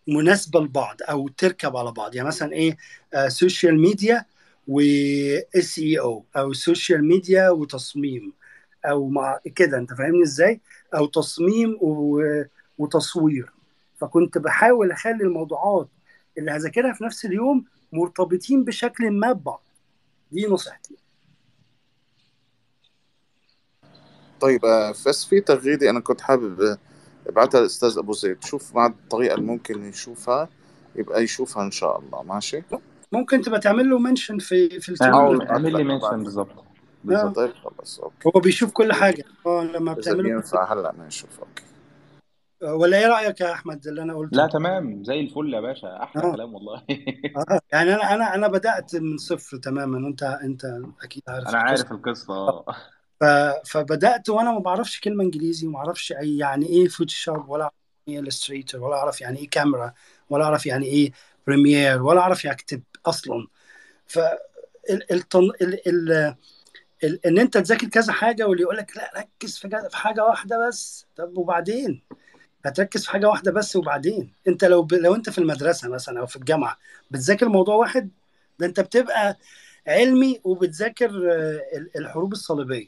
[0.07, 2.15] مناسبة لبعض أو تركب على بعض.
[2.15, 2.77] يعني مثلا إيه
[3.13, 4.25] آه social media و
[4.67, 8.33] SEO أو social media وتصميم
[8.85, 10.61] أو مع كده أنت فاهمني إزاي؟
[10.95, 12.21] أو تصميم و...
[12.77, 13.51] وتصوير.
[13.97, 15.87] فكنت بحاول أخلي الموضوعات
[16.37, 19.61] اللي هذاكرها في نفس اليوم مرتبطين بشكل ما ببعض.
[20.31, 20.95] دي نصيحتي.
[24.39, 26.77] طيب آه، بس في تغريدة أنا كنت حابب آه،
[27.27, 28.43] أبعتها للأستاذ أبو زيد.
[28.43, 30.49] شوف مع الطريقة اللي ممكن يشوفها
[30.95, 32.23] يبقى يشوفها إن شاء الله.
[32.23, 32.63] ماشي؟
[33.13, 35.83] ممكن تبقى تعمل له منشن في في التيم اعمل لي.
[35.83, 36.49] منشن بالظبط.
[36.57, 36.63] آه.
[37.03, 38.29] بالضبط طيب خلاص أوكي.
[38.35, 39.23] هو بيشوف كل حاجة.
[39.45, 41.63] آه لما إذا بتعمله بينفع هلا ما نشوف أوكي.
[42.61, 45.03] ولا إيه رأيك يا أحمد اللي أنا قلته؟ لا تمام.
[45.03, 46.03] زي الفل يا باشا.
[46.03, 46.31] أحلى آه.
[46.31, 46.81] كلام والله.
[47.37, 47.59] آه.
[47.71, 50.05] يعني أنا أنا أنا بدأت من صفر تماما.
[50.05, 50.65] وانت أنت
[51.03, 52.33] أكيد عارف أنا عارف القصة.
[53.21, 53.61] آه.
[53.65, 57.73] فبدأت وأنا ما بعرفش كلمة إنجليزي وما أعرفش أي يعني إيه Photoshop ولا أعرف
[58.07, 59.93] يعني إيه Illustrator ولا أعرف يعني إيه كاميرا
[60.29, 61.11] ولا أعرف يعني إيه
[61.47, 62.81] Premiere ولا أعرف أكتب.
[63.05, 63.47] أصلا.
[64.07, 64.19] ف
[64.89, 65.11] ال...
[65.11, 65.39] التن...
[65.61, 65.87] ال...
[65.87, 66.35] ال...
[67.03, 67.25] ال...
[67.25, 70.67] إن أنت تذاكر كذا حاجة واللي يقول لك لا ركز في كذا- في حاجة واحدة
[70.67, 71.05] بس.
[71.15, 72.01] طب وبعدين؟
[72.65, 74.33] هتركز في حاجة واحدة بس وبعدين.
[74.47, 74.93] أنت لو ب...
[74.93, 76.77] لو أنت في المدرسة مثلا أو في الجامعة
[77.11, 78.09] بتذاكر موضوع واحد
[78.59, 79.37] ده أنت بتبقى
[79.87, 82.87] علمي وبتذاكر آه، ال- الحروب الصليبية.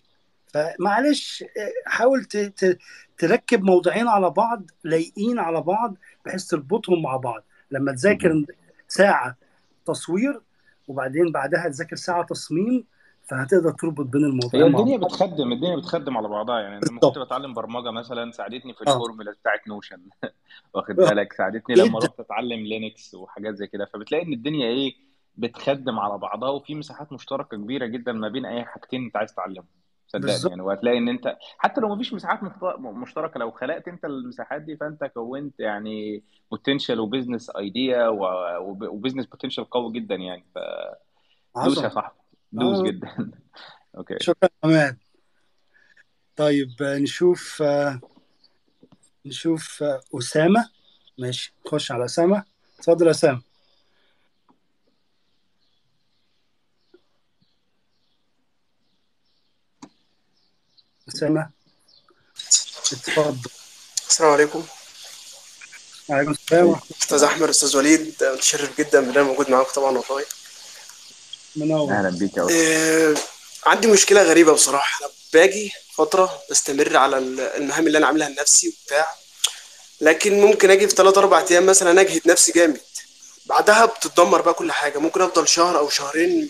[0.53, 2.37] فمعلش آه، حاول ت...
[2.37, 2.77] ت...
[3.17, 7.43] تركب موضوعين على بعض لايقين على بعض بحيث تربطهم مع بعض.
[7.71, 8.45] لما تذاكر.
[8.87, 9.37] ساعة
[9.85, 10.41] تصوير
[10.87, 12.85] وبعدين بعدها تذاكر ساعة تصميم
[13.23, 15.09] فهتقدر تربط بين الموضوعين الدنيا بعض.
[15.09, 16.59] بتخدم الدنيا بتخدم على بعضها.
[16.59, 18.93] يعني لما كنت بتعلم برمجة مثلا ساعدتني في آه.
[18.93, 20.01] الفورمولا بتاعت Notion.
[20.73, 23.85] واخد آه، بالك؟ ساعدتني لما رحت أتعلم Linux وحاجات زي كده.
[23.85, 24.95] فبتلاقي إن الدنيا إيه
[25.37, 29.84] بتخدم على بعضها وفي مساحات مشتركة كبيرة جدا ما بين أي حاجتين أنت عايز تعلمهم
[30.07, 32.39] صدقني يعني وهتلاقي إن أنت حتى لو مفيش مساحات
[32.79, 38.07] مشتركة لو خلقت أنت المساحات دي فأنت كونت يعني potential و business idea
[38.57, 40.45] و business potential قوي جدا يعني.
[40.55, 42.15] فدوس يا عظمه صاحبي.
[42.51, 42.83] دوس آه.
[42.83, 43.31] جدا.
[43.97, 44.15] okay.
[44.21, 44.97] شكرا عماد
[46.35, 47.99] طيب آه، نشوف آه،
[49.25, 50.69] نشوف آه، أسامة.
[51.17, 52.43] ماشي نخش على أسامة.
[52.79, 53.54] اتفضل يا أسامة.
[61.09, 61.49] أسامة.
[62.91, 63.49] اتفضل.
[64.09, 64.65] السلام عليكم.
[66.09, 70.25] عليكم السلام أستاذ أحمد أستاذ وليد متشرف جدا بان أنا موجود معاكم طبعا والله.
[71.57, 71.91] الله منور.
[71.93, 72.47] أهلا بيك يا.
[72.51, 73.15] آه،
[73.65, 74.99] عندي مشكلة غريبة بصراحة.
[75.05, 79.15] أنا باجي فترة بستمر على ال- المهام اللي أنا عاملها لنفسي وبتاع
[80.01, 82.81] لكن ممكن أجي في 3 4 أيام مثلا أجهد نفسي جامد.
[83.45, 84.97] بعدها بتتدمر بقى كل حاجة.
[84.99, 86.49] ممكن أفضل شهر أو شهرين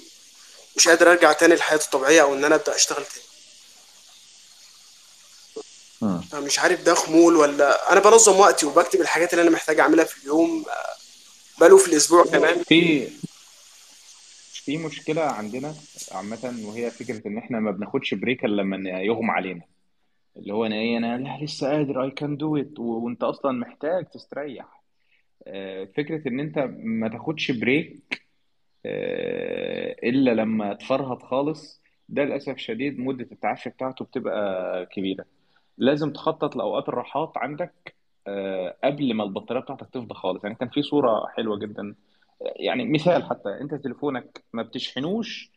[0.75, 3.24] مش قادر أرجع تاني لحياتي الطبيعية أو إن أنا أبدأ أشتغل تاني.
[6.31, 10.23] فمش عارف ده خمول ولا أنا بنظم وقتي وبكتب الحاجات اللي أنا محتاج أعملها في
[10.23, 12.63] اليوم آه، بقاله في الأسبوع كمان.
[12.63, 13.07] في
[14.53, 15.75] في مشكلة عندنا
[16.11, 19.61] عامة وهي فكرة إن إحنا ما بناخدش break إلا لما يغمى علينا.
[20.37, 24.05] اللي هو أنا إيه أنا لا لسه قادر I can do it وأنت أصلا محتاج
[24.05, 24.81] تستريح.
[25.47, 28.21] آه، فكرة إن أنت ما تاخدش break
[28.85, 35.25] آه، إلا لما تفرهد خالص ده للأسف شديد مدة التعافي بتاعته بتبقى كبيرة.
[35.77, 37.95] لازم تخطط لأوقات الراحات عندك
[38.27, 40.43] آه، قبل ما البطارية بتاعتك تفضى خالص.
[40.43, 41.95] يعني كان في صورة حلوة جدا.
[42.41, 45.51] يعني مثال حتى أنت تليفونك ما بتشحنوش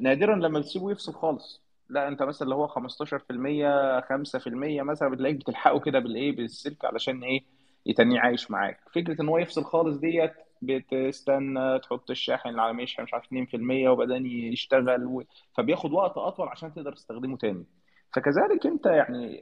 [0.00, 1.62] نادرا لما بتسيبه يفصل خالص.
[1.88, 7.44] لا أنت مثلا اللي هو 15% 5% مثلا بتلاقيك بتلحقه كده بالإيه بالسلك علشان إيه
[7.86, 8.80] يتنيه عايش معاك.
[8.94, 14.26] فكرة إن هو يفصل خالص ديت بتستنى تحط الشاحن اللي على مش عارف 2% وبعدين
[14.26, 15.22] يشتغل و...
[15.56, 17.64] فبياخد وقت أطول عشان تقدر تستخدمه تاني.
[18.12, 19.40] فكذلك انت يعني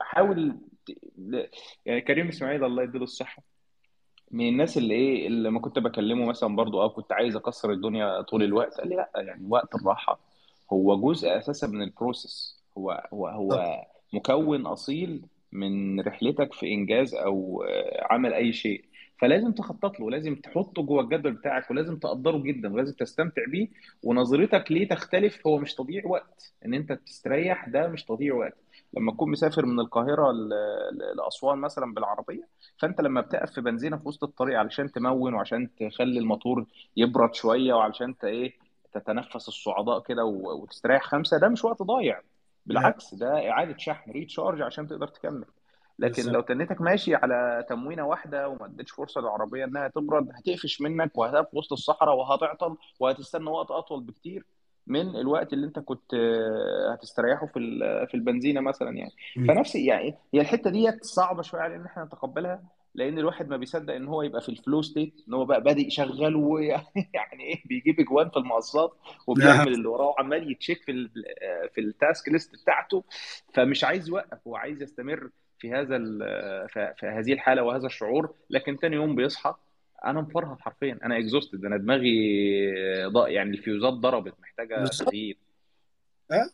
[0.00, 0.56] حاول
[1.86, 3.42] يعني كريم إسماعيل الله يديله الصحة.
[4.30, 8.20] من الناس اللي إيه اللي ما كنت بكلمه مثلا برضو آه كنت عايز أكسر الدنيا
[8.22, 10.18] طول الوقت قال لي لأ يعني وقت الراحة
[10.72, 13.82] هو جزء أساسا من البروسيس هو هو هو
[14.12, 18.84] مكون أصيل من رحلتك في إنجاز أو آه، عمل أي شيء.
[19.22, 23.68] فلازم تخطط له لازم تحطه جوه الجدول بتاعك ولازم تقدره جدا ولازم تستمتع بيه.
[24.02, 26.52] ونظرتك ليه تختلف هو مش تضييع وقت.
[26.66, 28.56] إن أنت تستريح ده مش تضييع وقت.
[28.94, 30.32] لما تكون مسافر من القاهرة
[31.16, 32.48] لأسوان مثلا بالعربية
[32.78, 36.66] فأنت لما بتقف في بنزينة في وسط الطريق علشان تمون وعشان تخلي الموتور
[36.96, 38.52] يبرد شوية وعلشان ت إيه
[38.92, 42.20] تتنفس الصعداء كده وتستريح خمسة ده مش وقت ضايع.
[42.66, 45.44] بالعكس ده إعادة شحن ريتشارج عشان تقدر تكمل.
[46.02, 50.80] لكن بالظبط لو تنيتك ماشي على تموينة واحدة وما اديتش فرصة للعربية إنها تبرد هتقفش
[50.80, 54.46] منك وهتقف في وسط الصحراء وهتعطل وهتستنى وقت أطول بكتير
[54.86, 59.12] من الوقت اللي أنت كنت آه، هتستريحه في ال- في البنزينة مثلا يعني.
[59.44, 62.62] فنفس يعني هي الحتة ديت صعبة شوية علينا إن إحنا نتقبلها
[62.94, 65.90] لأن الواحد ما بيصدق إن هو يبقى في ال flow state إن هو بقى بادئ
[65.90, 66.92] شغال ويعني
[67.40, 68.92] إيه بيجيب أجوان في المقصات
[69.26, 71.10] وبيعمل اللي وراه وعمال يتشيك في ال
[71.74, 73.04] في ال task list بتاعته
[73.54, 75.30] فمش عايز يوقف هو عايز يستمر
[75.62, 75.98] في هذا
[76.96, 79.54] في هذه الحالة وهذا الشعور لكن تاني يوم بيصحى
[80.04, 85.38] أنا مفرهد حرفيا أنا exhausted أنا دماغي ضاق يعني الفيوزات ضربت محتاجة تغيير.
[86.32, 86.50] ها؟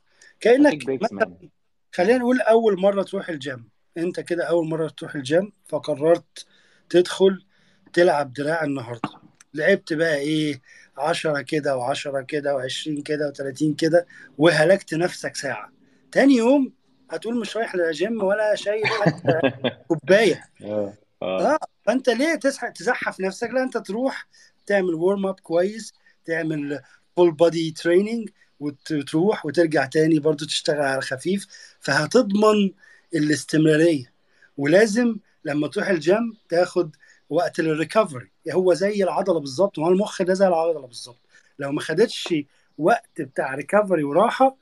[1.13, 1.49] مان
[1.95, 3.69] خلينا نقول أول مرة تروح الجيم.
[3.97, 6.47] أنت كده أول مرة تروح الجيم فقررت
[6.91, 7.45] تدخل
[7.93, 9.11] تلعب دراع النهاردة.
[9.55, 10.61] لعبت بقى إيه؟
[10.99, 14.07] عشرة كده وعشرة كده وعشرين كده وتلاتين كده
[14.39, 15.73] وهلكت نفسك ساعة.
[16.13, 16.78] تاني يوم
[17.11, 19.41] هتقول مش رايح للجيم ولا شايل حتى
[19.89, 20.45] كوباية.
[20.65, 20.93] آه
[21.23, 21.55] آه.
[21.55, 24.27] آه فأنت ليه تسح- تزحف نفسك؟ لا أنت تروح
[24.67, 25.93] تعمل warm up كويس
[26.25, 26.81] تعمل
[27.16, 28.29] full body training
[28.61, 31.47] وتروح وترجع تاني برضو تشتغل على خفيف.
[31.81, 32.71] فهتضمن
[33.15, 34.13] الاستمرارية.
[34.57, 36.97] ولازم لما تروح الجيم تاخد
[37.31, 41.21] وقت لل recovery هو زي العضلة بالظبط هو المخ ده زي العضلة بالظبط.
[41.59, 42.35] لو ما خدتش
[42.79, 44.57] وقت بتاع recovery وراحة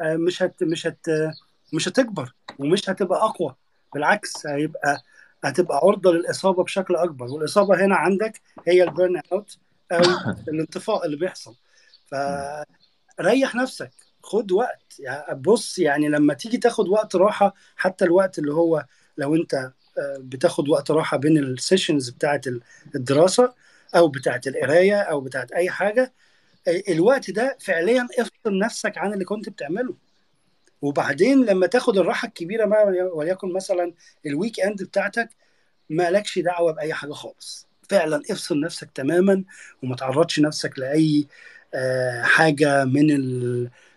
[0.00, 1.06] آه، مش هت مش هت
[1.72, 3.54] مش هتكبر ومش هتبقى أقوى
[3.94, 5.02] بالعكس هيبقى
[5.44, 7.26] هتبقى عرضة للإصابة بشكل أكبر.
[7.26, 9.58] والإصابة هنا عندك هي ال burn out
[9.92, 10.02] أو
[10.48, 11.54] الانطفاء اللي بيحصل.
[13.18, 13.90] فريح نفسك
[14.22, 15.00] خد وقت.
[15.00, 18.86] يعني بص يعني لما تيجي تاخد وقت راحة حتى الوقت اللي هو
[19.18, 19.72] لو أنت آه،
[20.20, 22.40] بتاخد وقت راحة بين ال sessions بتاعة
[22.94, 23.54] الدراسة
[23.96, 26.12] أو بتاعة القراية أو بتاعة أي حاجة
[26.68, 29.94] آه، الوقت ده فعليا افصل نفسك عن اللي كنت بتعمله.
[30.82, 33.94] وبعدين لما تاخد الراحة الكبيرة بقى وليكن مثلا
[34.26, 35.28] ال weekend بتاعتك
[35.90, 37.66] مالكش دعوة بأي حاجة خالص.
[37.90, 39.44] فعلا افصل نفسك تماما
[39.82, 41.26] وما تعرضش نفسك لأي
[41.74, 43.06] آه، حاجة من.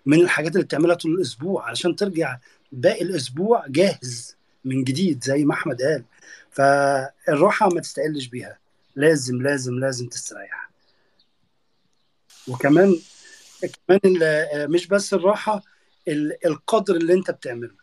[0.05, 1.67] من الحاجات اللي بتعملها طول الأسبوع.
[1.67, 2.37] علشان ترجع
[2.71, 6.03] باقي الأسبوع جاهز من جديد زي ما أحمد قال.
[6.51, 8.59] فالراحة ما تستقلش بيها.
[8.95, 10.69] لازم لازم لازم تستريح.
[12.47, 12.95] وكمان
[13.87, 15.63] كمان ال- مش بس الراحة ال-
[16.45, 17.75] القدر اللي انت بتعمله.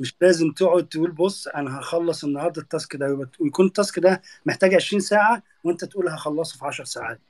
[0.00, 4.22] مش لازم تقعد تقول بص أنا هخلص النهارده ال task ده ويكون ال task ده
[4.46, 7.20] محتاج 20 ساعة وانت تقول هخلصه في 10 ساعات.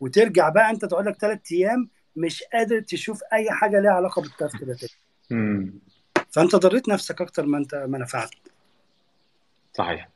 [0.00, 4.36] وترجع بقى انت تقعد لك ثلاث أيام مش قادر تشوف أي حاجة ليها علاقة بال
[4.36, 5.72] task ده تاني.
[6.30, 8.30] فانت ضريت نفسك أكتر ما انت ما نفعت.
[9.78, 10.08] صحيح.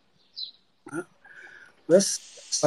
[1.89, 2.21] بس
[2.61, 2.67] ف...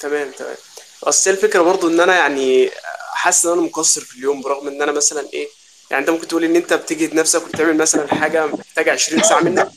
[0.00, 0.56] تمام تمام.
[1.04, 2.70] أصل الفكرة برضو إن أنا يعني
[3.14, 5.48] حاسس إن أنا مقصر في اليوم برغم إن أنا مثلا إيه
[5.90, 9.68] يعني أنت ممكن تقول إن أنت بتجهد نفسك وبتعمل مثلا حاجة محتاجة 20 ساعة منك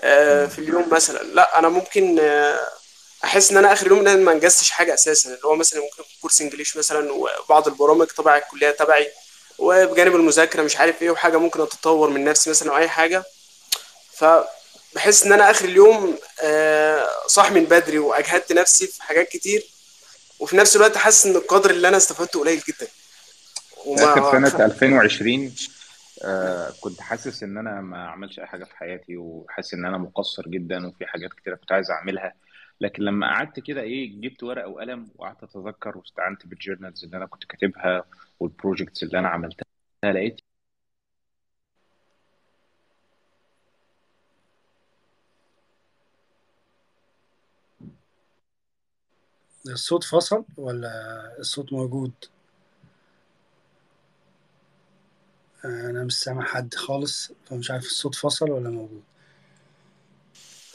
[0.00, 1.22] آه، في اليوم مثلا.
[1.22, 2.60] لا أنا ممكن آه،
[3.24, 5.28] أحس إن أنا آخر يوم إن أنا ما أنجزتش حاجة أساسا.
[5.28, 9.08] اللي هو مثلا ممكن كورس إنجليش مثلا وبعض البرامج تبع الكلية تبعي
[9.58, 13.24] وبجانب المذاكرة مش عارف إيه وحاجة ممكن أتطور من نفسي مثلا أو أي حاجة.
[14.16, 19.71] فبحس إن أنا آخر اليوم آه، صاح من بدري وأجهدت نفسي في حاجات كتير.
[20.42, 22.86] وفي نفس الوقت حاسس إن القدر اللي أنا استفدته قليل جدا.
[23.86, 25.52] آخر وما سنه 2020
[26.24, 30.42] آه كنت حاسس إن أنا ما عملش أي حاجة في حياتي وحاسس إن أنا مقصر
[30.48, 32.34] جدا وفي حاجات كتيرة كنت عايز أعملها.
[32.80, 37.26] لكن لما قعدت كده إيه جبت ورقة وقلم وقعدت أتذكر واستعنت بال journals اللي أنا
[37.26, 38.04] كنت كاتبها
[38.40, 39.64] وال projects اللي أنا عملتها
[40.04, 40.40] لقيت
[49.68, 50.90] الصوت فصل ولا
[51.38, 52.12] الصوت موجود؟
[55.64, 59.02] أنا مش سامع حد خالص فمش عارف الصوت فصل ولا موجود.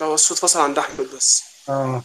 [0.01, 1.43] هو الصوت فصل عند أحمد بس.
[1.69, 2.03] آه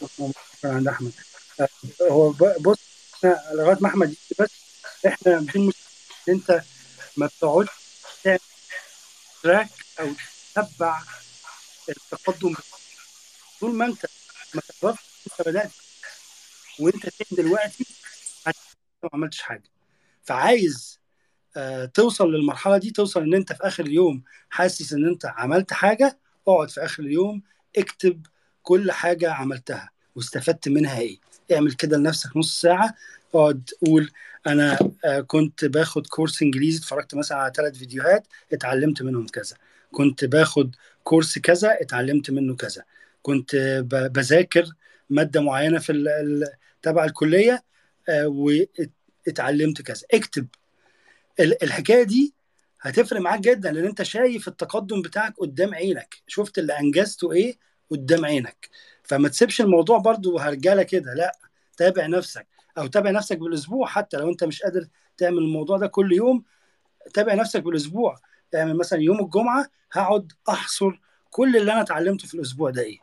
[0.65, 1.13] عند أحمد.
[1.61, 1.69] آه،
[2.03, 2.31] هو
[2.61, 2.79] بص
[3.15, 4.51] إحنا لغاية ما أحمد بس
[5.07, 5.73] إحنا إن
[6.29, 6.63] أنت
[7.17, 7.69] ما بتقعدش
[8.25, 8.39] تعمل
[9.43, 9.69] تراك
[10.01, 10.09] أو
[10.55, 11.03] تتبع
[11.89, 12.55] التقدم.
[13.61, 14.07] طول ما أنت
[14.55, 15.71] ما تعرفش أنت بدأت
[16.83, 17.85] وانت فين دلوقتي؟
[19.03, 19.63] ما عملتش حاجة.
[20.23, 21.01] فعايز
[21.57, 26.19] آه، توصل للمرحلة دي توصل إن أنت في آخر اليوم حاسس إن أنت عملت حاجة
[26.49, 27.43] اقعد في آخر اليوم
[27.77, 28.27] اكتب
[28.63, 29.91] كل حاجة عملتها.
[30.17, 31.19] واستفدت منها إيه؟
[31.53, 32.95] اعمل كده لنفسك نص ساعة
[33.35, 34.11] اقعد قول
[34.47, 39.57] أنا آه، كنت باخد كورس إنجليزي اتفرجت مثلا على ثلاث فيديوهات اتعلمت منهم كذا.
[39.93, 42.85] كنت باخد كورس كذا اتعلمت منه كذا.
[43.23, 43.57] كنت
[43.91, 44.65] بذاكر
[45.11, 45.93] مادة معينة في
[46.83, 47.63] تبع الكلية
[48.09, 48.27] آه،
[49.27, 50.03] واتعلمت كذا.
[50.15, 50.47] اكتب.
[51.41, 52.35] ال- الحكاية دي
[52.81, 56.15] هتفرق معاك جدا لأن أنت شايف التقدم بتاعك قدام عينك.
[56.27, 57.57] شفت اللي أنجزته إيه؟
[57.91, 58.69] قدام عينك.
[59.03, 61.39] فما تسيبش الموضوع برضو هرجله كده لا.
[61.77, 62.47] تابع نفسك.
[62.79, 66.45] أو تابع نفسك بالأسبوع حتى لو أنت مش قادر تعمل الموضوع ده كل يوم.
[67.15, 68.17] تابع نفسك بالأسبوع.
[68.53, 72.99] يعني مثلا يوم الجمعة هقعد أحصر كل اللي أنا اتعلمته في الأسبوع ده إيه.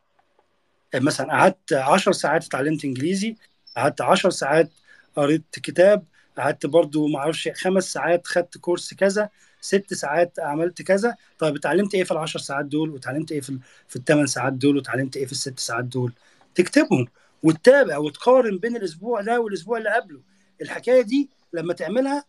[0.96, 3.36] مثلا قعدت 10 ساعات اتعلمت إنجليزي
[3.80, 4.70] قعدت 10 ساعات
[5.16, 6.04] قريت كتاب
[6.38, 9.30] قعدت برضو ما أعرفش خمس ساعات خدت كورس كذا
[9.62, 11.16] ست ساعات عملت كذا.
[11.40, 14.78] طيب اتعلمت إيه في العشر ساعات دول؟ واتعلمت إيه في ال- في الثمان ساعات دول؟
[14.78, 16.14] واتعلمت إيه في الست ساعات دول؟
[16.56, 17.08] تكتبهم
[17.44, 20.22] وتتابع وتقارن بين الأسبوع ده والأسبوع اللي قبله.
[20.62, 22.24] الحكاية دي لما تعملها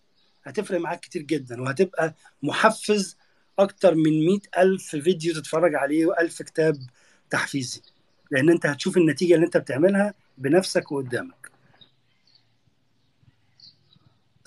[0.44, 3.16] هتفرق معاك كتير جدا وهتبقى محفز
[3.58, 6.76] أكتر من مئة ألف فيديو تتفرج عليه وألف كتاب
[7.30, 7.80] تحفيزي.
[8.30, 11.39] لأن أنت هتشوف النتيجة اللي أنت بتعملها بنفسك وقدامك.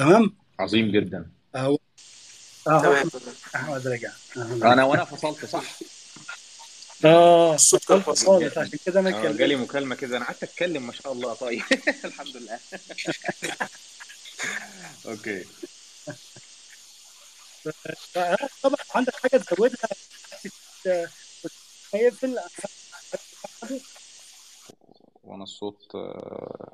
[0.03, 1.31] تمام؟ عظيم جدا.
[1.55, 1.77] أهو.
[2.67, 3.09] آه تمام.
[3.55, 4.11] احمد رجع.
[4.37, 5.63] أنا وأنا فصلت صح.
[7.05, 10.17] آه الصوت كان فصلت عشان كده أنا آه جالي كلمت مكالمة كده.
[10.17, 11.33] أنا قعدت أتكلم ما شاء الله.
[11.33, 11.63] طيب.
[12.05, 12.59] الحمد لله.
[15.07, 15.45] أوكي.
[18.17, 19.89] آه، طبعا عندك حاجة تزودها؟
[20.87, 21.07] آه،
[21.93, 22.39] هيقفل
[25.23, 26.73] وأنا الصوت آه،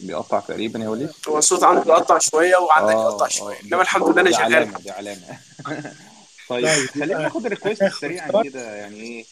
[0.00, 3.66] بيقطع تقريبا يا وليد هو الصوت عندك بيقطع شوية وعندك آه يقطع آه شوية دي
[3.68, 4.44] إنما الحمد لله أنا دي شغال.
[4.54, 5.38] علامة دي علامة.
[6.48, 9.24] طيب طيب خلينا ناخد ال request هناخد سريعا كده يعني إيه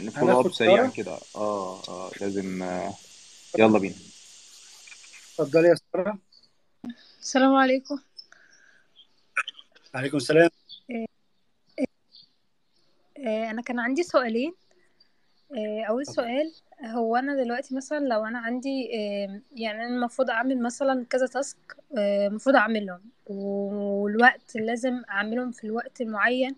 [0.00, 1.18] ن follow up سريعا كده.
[1.36, 2.94] آه آه لازم آه،
[3.58, 3.94] يلا بينا.
[5.38, 6.18] اتفضلي يا سارة.
[7.20, 7.98] السلام عليكم.
[9.94, 10.50] عليكم السلام.
[10.90, 11.06] آه،
[13.18, 14.54] آه، أنا كان عندي سؤالين.
[15.52, 16.16] آه، أول اتفضل.
[16.16, 16.52] سؤال
[16.84, 18.84] هو أنا دلوقتي مثلا لو أنا عندي
[19.56, 26.56] يعني أنا المفروض أعمل مثلا كذا تاسك المفروض أعملهم والوقت لازم أعملهم في الوقت المعين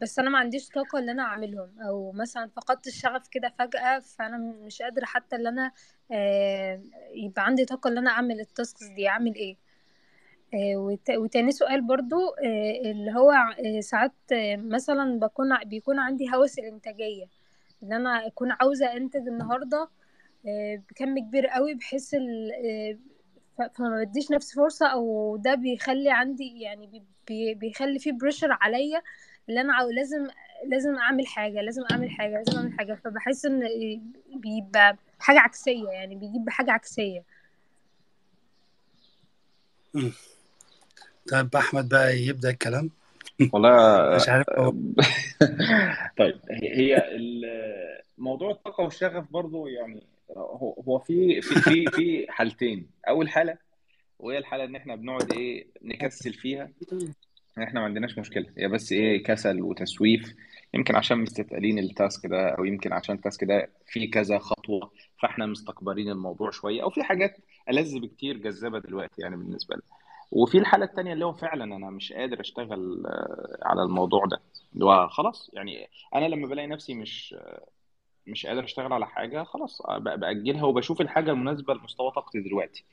[0.00, 4.36] بس أنا ما عنديش طاقة إن أنا أعملهم أو مثلا فقدت الشغف كده فجأة فأنا
[4.38, 5.72] مش قادرة حتى أنا
[6.12, 6.80] آه،
[7.14, 9.56] يبقى عندي طاقة إن أنا أعمل التاسكس دي أعمل إيه؟
[10.54, 14.12] آه، وت- وتاني سؤال برضو آه، اللي هو آه، ساعات
[14.58, 17.26] مثلا بكون بيكون عندي هوس الإنتاجية.
[17.84, 19.88] إن أنا أكون عاوزة أنتج النهاردة
[20.46, 22.98] آه، بكم كبير قوي بحيث آه،
[23.74, 29.02] فما بديش نفسي فرصة أو ده بيخلي عندي يعني بي- بي- بيخلي فيه pressure عليا
[29.48, 30.28] اللي عاو- لازم
[30.66, 32.94] لازم أعمل حاجة لازم أعمل حاجة لازم أعمل حاجة.
[33.04, 34.00] فبحس آه،
[34.36, 37.22] بيبقى حاجة عكسية يعني بيجيب بحاجة عكسية.
[39.94, 40.12] مم.
[41.30, 42.90] طيب أحمد بقى يبدأ الكلام.
[43.52, 43.76] والله
[44.16, 44.46] مش عارف
[46.18, 47.02] طيب هي
[48.18, 50.02] موضوع الطاقة والشغف برضو يعني
[50.36, 52.86] هو هو في في في في حالتين.
[53.08, 53.58] أول حالة
[54.18, 56.70] وهي الحالة إن إحنا بنقعد إيه نكسل فيها.
[57.58, 60.34] إحنا ما عندناش مشكلة هي بس إيه كسل وتسويف.
[60.74, 64.90] يمكن عشان مستثقلين ال task ده أو يمكن عشان ال task ده فيه كذا خطوة
[65.22, 66.82] فإحنا مستكبرين الموضوع شوية.
[66.82, 67.36] أو في حاجات
[67.68, 70.03] ألذ بكتير جذابة دلوقتي يعني بالنسبة لنا.
[70.34, 74.40] وفي الحالة التانية اللي هو فعلا أنا مش قادر أشتغل آه، على الموضوع ده.
[74.74, 77.34] اللي هو خلاص يعني أنا لما بلاقي نفسي مش
[78.26, 82.84] مش قادر أشتغل على حاجة خلاص آه، ب- بأجلها وبشوف الحاجة المناسبة لمستوى طاقتي دلوقتي.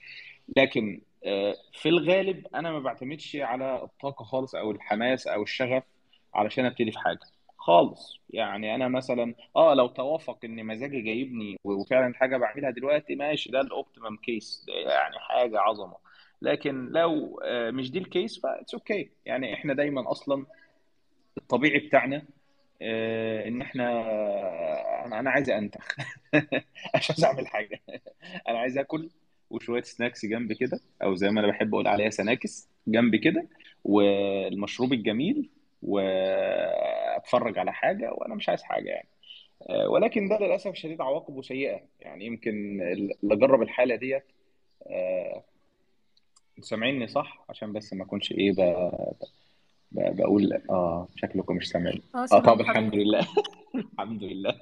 [0.58, 5.84] لكن آه، في الغالب أنا ما بعتمدش على الطاقة خالص أو الحماس أو الشغف
[6.34, 7.20] علشان أبتدي في حاجة.
[7.58, 8.20] خالص.
[8.30, 13.62] يعني أنا مثلا آه لو توافق إن مزاجي جايبني وفعلا الحاجة بعملها دلوقتي ماشي ده
[13.62, 15.96] ال optimum case يعني حاجة عظمة.
[16.42, 20.46] لكن لو آه، مش دي ال case ف that's okay يعني إحنا دايما أصلا
[21.38, 22.24] الطبيعي بتاعنا
[22.82, 23.92] آه، إن إحنا
[25.06, 25.96] أنا أنا عايز أنتخ.
[26.96, 27.82] مش عايز أعمل حاجة.
[28.50, 29.10] أنا عايز آكل
[29.50, 33.48] وشوية snacks جنب كده أو زي ما أنا بحب أقول عليها snacks جنب كده
[33.84, 35.50] والمشروب الجميل
[35.84, 39.08] وأتفرج على حاجة وأنا مش عايز حاجة يعني.
[39.70, 41.82] آه، ولكن ده للأسف الشديد عواقبه سيئة.
[42.00, 44.24] يعني يمكن اللي جرب الحالة ديت
[46.62, 49.16] آه، سامعيني صح؟ عشان بس ما أكونش إيه ب-
[49.92, 53.28] ب- بقول آه شكلكم مش سامعين آه آه سامعين طب الحمد حضرتك لله.
[53.94, 54.56] الحمد لله.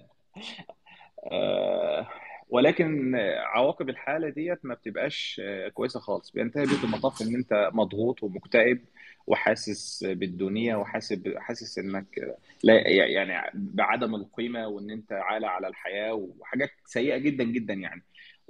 [1.32, 2.08] آه،
[2.50, 3.16] ولكن
[3.56, 6.32] عواقب الحالة ديت ما بتبقاش آه، كويسة خالص.
[6.32, 8.80] بينتهي بيك المطاف إن أنت مضغوط ومكتئب
[9.28, 16.70] وحاسس بالدنيا وحاسس حاسس إنك لا يعني بعدم القيمة وإن أنت عالة على الحياة وحاجات
[16.86, 18.02] سيئة جدا جدا يعني.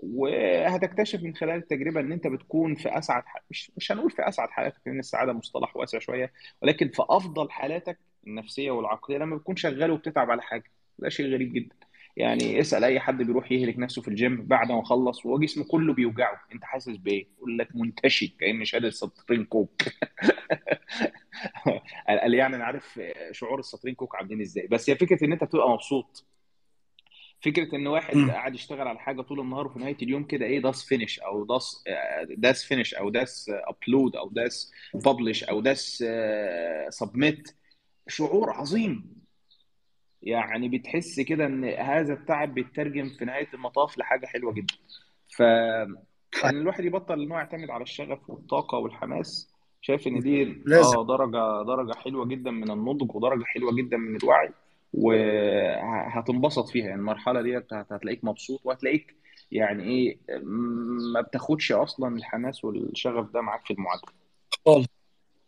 [0.04, 3.38] وهتكتشف من خلال التجربة إن أنت بتكون في أسعد ح...
[3.52, 8.00] مش مش هنقول في أسعد حالاتك لأن السعادة مصطلح واسع شوية ولكن في أفضل حالاتك
[8.28, 10.72] النفسية والعقلية لما بتكون شغال وبتتعب على حاجة.
[11.00, 11.76] ده شيء غريب جدا.
[12.18, 15.94] يعني اسأل أي حد بيروح يهلك نفسه في الجيم بعد ما خلص وهو جسمه كله
[15.94, 16.42] بيوجعه.
[16.54, 19.82] أنت حاسس بإيه؟ يقول لك منتشي كاني شادد سطرين كوك.
[22.08, 23.00] قال يعني أنا عارف
[23.32, 24.68] شعور السطرين كوك عاملين إزاي.
[24.68, 26.26] بس هي فكرة إن أنت بتبقى مبسوط.
[27.42, 28.18] فكرة إن واحد.
[28.18, 31.84] قاعد يشتغل على حاجة طول النهار وفي نهاية اليوم كده إيه داس finish أو داس
[32.30, 36.04] داس finish أو داس upload أو داس publish أو داس
[36.90, 37.56] submit
[38.08, 39.20] شعور عظيم.
[40.22, 44.74] يعني بتحس كده إن هذا التعب بيترجم في نهاية المطاف لحاجة حلوة جدا.
[45.30, 50.98] ف إن الواحد يبطل إن هو يعتمد على الشغف والطاقة والحماس شايف إن دي لازم.
[50.98, 54.50] آه درجة درجة حلوة جدا من النضج ودرجة حلوة جدا من الوعي.
[54.94, 56.86] وهتنبسط فيها.
[56.86, 59.16] يعني المرحلة ديت هت- هتلاقيك مبسوط وهتلاقيك
[59.52, 64.12] يعني إيه م- ما بتاخدش أصلا الحماس والشغف ده معاك في المعادلة.
[64.66, 64.86] خالص.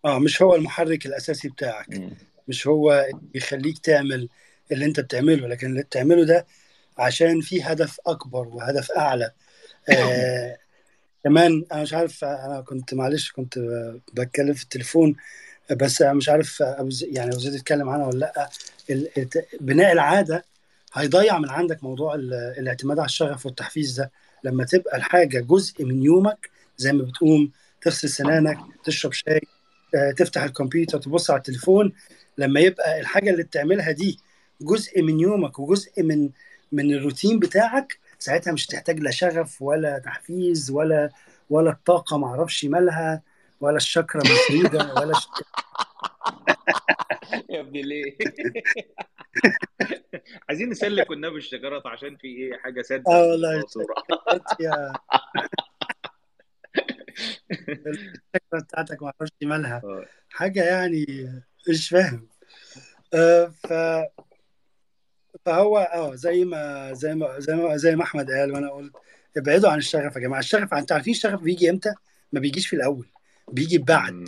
[0.05, 1.89] آه مش هو المحرك الأساسي بتاعك.
[1.89, 2.09] مم.
[2.47, 4.29] مش هو بيخليك تعمل
[4.71, 6.45] اللي أنت بتعمله لكن اللي بتعمله ده
[6.97, 9.31] عشان في هدف أكبر وهدف أعلى.
[9.89, 10.57] آه
[11.23, 13.59] كمان أنا مش عارف أنا كنت معلش كنت
[14.13, 15.15] بتكلم في التليفون.
[15.73, 16.59] بس مش عارف
[17.01, 18.49] يعني أبو زيد اتكلم عنها ولا لأ.
[19.61, 20.45] بناء العادة
[20.93, 24.11] هيضيع من عندك موضوع ال- الاعتماد على الشغف والتحفيز ده.
[24.43, 27.51] لما تبقى الحاجة جزء من يومك زي ما بتقوم
[27.81, 29.41] تغسل سنانك تشرب شاي
[29.95, 31.93] آه، تفتح الكمبيوتر تبص على التليفون
[32.37, 34.19] لما يبقى الحاجة اللي بتعملها دي
[34.61, 36.29] جزء من يومك وجزء من
[36.71, 41.09] من الروتين بتاعك ساعتها مش هتحتاج لا شغف ولا تحفيز ولا
[41.49, 43.21] ولا الطاقة معرفش مالها.
[43.61, 45.27] ولا الشكرة مسدودة ولا ش...
[47.49, 48.17] يا ابني ليه؟
[50.49, 53.59] عايزين نسلك والنبي الشجرات عشان في إيه؟ حاجة سد آه والله.
[54.59, 54.93] يا.
[57.51, 59.81] الشكرة بتاعتك معرفش مالها.
[59.83, 60.05] آه.
[60.29, 61.05] حاجة يعني
[61.69, 62.27] مش فاهم.
[63.13, 63.73] آه ف
[65.45, 68.93] فهو آه زي ما زي ما زي ما زي ما أحمد قال وأنا قلت
[69.37, 70.39] ابعدوا عن الشغف يا جماعة.
[70.39, 71.93] الشغف أنتوا عارفين الشغف بيجي إمتى؟
[72.31, 73.07] ما بيجيش في الأول.
[73.51, 74.27] بيجي بعد.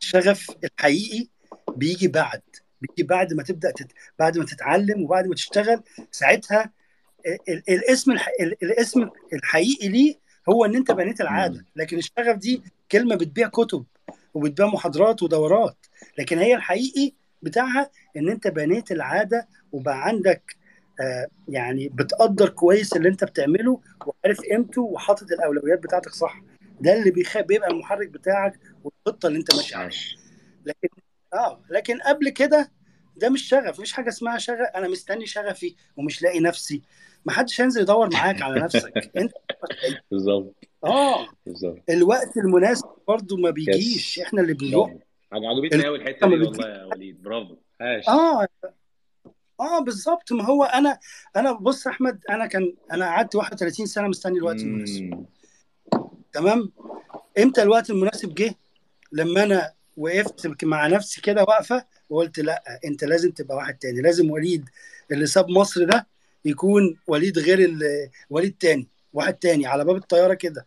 [0.00, 1.28] الشغف الحقيقي
[1.76, 2.42] بيجي بعد.
[2.80, 3.92] بيجي بعد ما تبدأ تت...
[4.18, 6.72] بعد ما تتعلم وبعد ما تشتغل ساعتها
[7.26, 7.38] ال...
[7.48, 7.62] ال...
[7.68, 8.28] الاسم الح...
[8.40, 8.54] ال...
[8.62, 10.14] الاسم الحقيقي ليه
[10.48, 11.64] هو إن أنت بنيت العادة.
[11.76, 12.62] لكن الشغف دي
[12.92, 13.84] كلمة بتبيع كتب
[14.34, 15.86] وبتبيع محاضرات ودورات.
[16.18, 17.12] لكن هي الحقيقي
[17.42, 20.56] بتاعها إن أنت بنيت العادة وبقى عندك
[21.00, 26.40] آه يعني بتقدر كويس اللي أنت بتعمله وعارف قيمته وحاطط الأولويات بتاعتك صح.
[26.80, 27.38] ده اللي بيخ...
[27.38, 29.90] بيبقى المحرك بتاعك والخطة اللي انت ماشي عليها.
[30.64, 30.88] لكن
[31.34, 32.72] آه لكن قبل كده
[33.16, 36.82] ده مش شغف مش حاجة اسمها شغف أنا مستني شغفي ومش لاقي نفسي.
[37.24, 39.10] ما حدش هينزل يدور معاك على نفسك.
[39.16, 39.32] انت
[40.10, 40.54] بالظبط.
[40.84, 41.28] آه.
[41.46, 41.82] بالظبط.
[41.90, 44.18] الوقت المناسب برضو ما بيجيش.
[44.20, 44.94] إحنا اللي بنروح.
[45.32, 47.22] عجبتني قوي الحتة دي والله يا وليد.
[47.22, 47.56] برافو.
[47.80, 48.46] هاش آه.
[49.60, 50.32] آه بالظبط.
[50.32, 50.98] ما هو أنا
[51.36, 55.26] أنا بص أحمد أنا كان أنا قعدت 31 سنة مستني الوقت المناسب.
[56.32, 56.72] تمام؟
[57.38, 58.54] إمتى الوقت المناسب جه
[59.12, 64.30] لما أنا وقفت مع نفسي كده واقفة وقلت لأ أنت لازم تبقى واحد تاني لازم
[64.30, 64.68] وليد
[65.12, 66.06] اللي ساب مصر ده
[66.44, 67.78] يكون وليد غير
[68.30, 70.66] وليد تاني واحد تاني على باب الطيارة كده.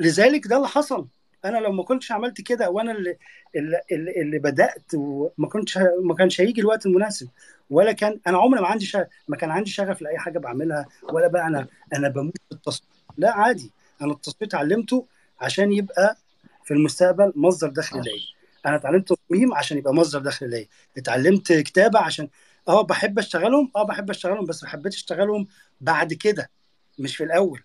[0.00, 1.06] لذلك ده اللي حصل.
[1.44, 3.16] أنا لو ما كنتش عملت كده وأنا اللي
[3.56, 7.28] اللي, اللي اللي بدأت وما كنتش ما كانش هيجي الوقت المناسب
[7.70, 11.28] ولا كان أنا عمري ما عندي شغف ما كان عندي شغف لأي حاجة بعملها ولا
[11.28, 12.90] بقى أنا أنا بموت في التصوير.
[13.18, 13.72] لا عادي.
[14.02, 15.06] أنا التصوير اتعلمته
[15.40, 16.16] عشان يبقى
[16.64, 18.12] في المستقبل مصدر دخل ليا.
[18.66, 20.66] أنا اتعلمت تصميم عشان يبقى مصدر دخل ليا.
[20.98, 22.28] اتعلمت كتابة عشان
[22.68, 25.46] آه بحب أشتغلهم آه بحب أشتغلهم بس ما حبيتش أشتغلهم
[25.80, 26.50] بعد كده
[26.98, 27.60] مش في الأول.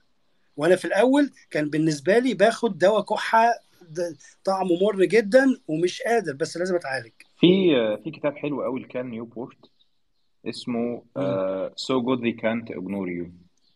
[0.58, 3.52] وأنا في الأول كان بالنسبة لي باخد دواء كحة
[4.44, 7.12] طعمه مر جدا ومش قادر بس لازم أتعالج.
[7.40, 7.48] في
[8.04, 9.58] في كتاب حلو قوي لكال نيوبورت
[10.50, 11.24] اسمه مم.
[11.24, 13.26] uh, So Good They Can't Ignore You.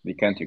[0.07, 0.39] They Can't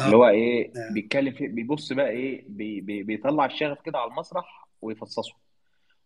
[0.00, 0.92] آه اللي هو إيه آه.
[0.92, 5.34] بيتكلم فيه بيبص بقى إيه بي بي بيطلع الشغف كده على المسرح ويفصصه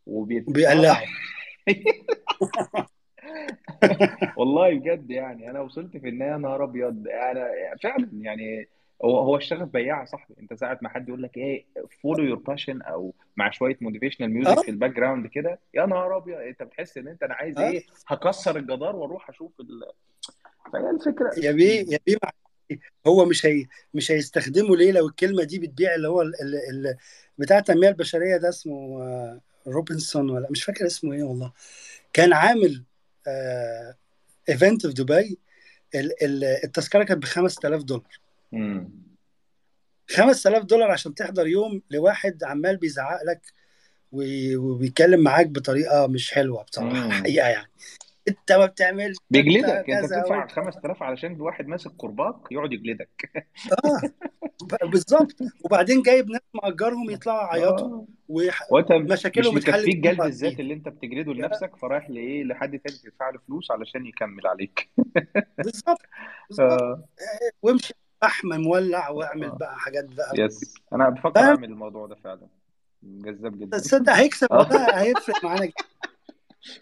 [0.07, 1.03] وبيت بيقلعه
[4.37, 7.09] والله بجد يعني أنا وصلت في النهايه نهار أبيض.
[7.09, 7.49] أنا
[7.83, 8.69] فعلا يعني
[9.05, 10.35] هو هو الشغف بياع يا صاحبي.
[10.41, 11.65] أنت ساعة ما حد يقول لك إيه
[12.03, 14.63] follow your passion أو مع شوية motivational music آه.
[14.63, 16.37] في ال background كده يا نهار أبيض.
[16.39, 17.71] أنت بتحس إن أنت أنا عايز آه.
[17.71, 19.83] إيه هكسر الجدار وأروح أشوف ال...
[20.73, 21.31] فهي الفكرة.
[21.45, 22.31] يا بيه يا بيه مع-
[23.07, 26.55] هو مش هي مش هيستخدمه ليه لو الكلمة دي بتبيع اللي هو ال ال
[26.87, 26.97] ال
[27.39, 31.53] بتاع التنمية البشرية ده اسمه آه، روبنسون ولا مش فاكر اسمه إيه والله.
[32.13, 32.83] كان عامل
[34.49, 35.39] event في دبي
[35.95, 38.21] ال- ال- التذكرة كانت ب 5000 دولار.
[38.55, 38.91] امم
[40.11, 43.41] 5000 دولار عشان تحضر يوم لواحد عمال بيزعق لك
[44.57, 47.71] وبيتكلم معاك بطريقة مش حلوة بصراحة الحقيقة يعني.
[48.29, 53.31] انت ما بتعملش بيجلدك انت بتدفع وانت 5000 علشان واحد ماسك كرباج يقعد يجلدك.
[53.85, 55.37] آه بالظبط.
[55.65, 60.89] وبعدين جايب ناس مأجرهم يطلعوا يعيطوا وانت مش ومشاكلهم مكفيك يوم جلد الذات اللي انت
[60.89, 64.89] بتجلده لنفسك فرايح لإيه؟ لحد تاني تدفع له فلوس علشان يكمل عليك.
[65.59, 65.99] بالظبط
[66.49, 66.71] بالظبط.
[66.83, 67.05] آه.
[67.63, 70.33] وامشي فحم مولع واعمل بقى حاجات بقى.
[70.45, 70.75] يس.
[70.93, 72.47] أنا بفكر أعمل الموضوع ده فعلا.
[73.03, 73.79] جذاب جدا.
[73.79, 75.75] تصدق هيكسب والله هيفرق معانا جدا.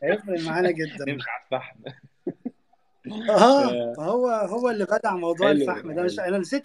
[0.03, 1.05] هيفرق معانا جدا.
[1.09, 1.79] نمشي على الفحم.
[3.31, 6.03] آه آه، هو هو اللي بدع موضوع الفحم ده.
[6.03, 6.65] مش أنا نسيت.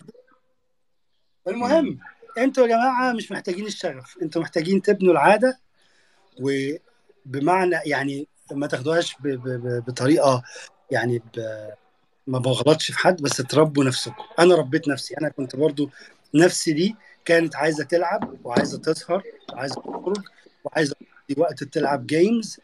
[1.47, 1.99] المهم.
[2.37, 4.17] أنتوا يا جماعة مش محتاجين الشغف.
[4.21, 5.59] أنتوا محتاجين تبنوا العادة.
[6.41, 10.43] وبمعنى يعني ما تاخدوهاش ب- ب- ب- بطريقة
[10.91, 11.69] يعني ب-
[12.27, 14.23] ما بغلطش في حد بس تربوا نفسكم.
[14.39, 15.17] أنا ربيت نفسي.
[15.17, 15.89] أنا كنت برضو
[16.33, 19.23] نفسي دي كانت عايزة تلعب وعايزة تسهر
[19.53, 20.21] وعايزة تخرج
[20.63, 20.95] وعايزة
[21.37, 22.59] وقت تلعب جيمز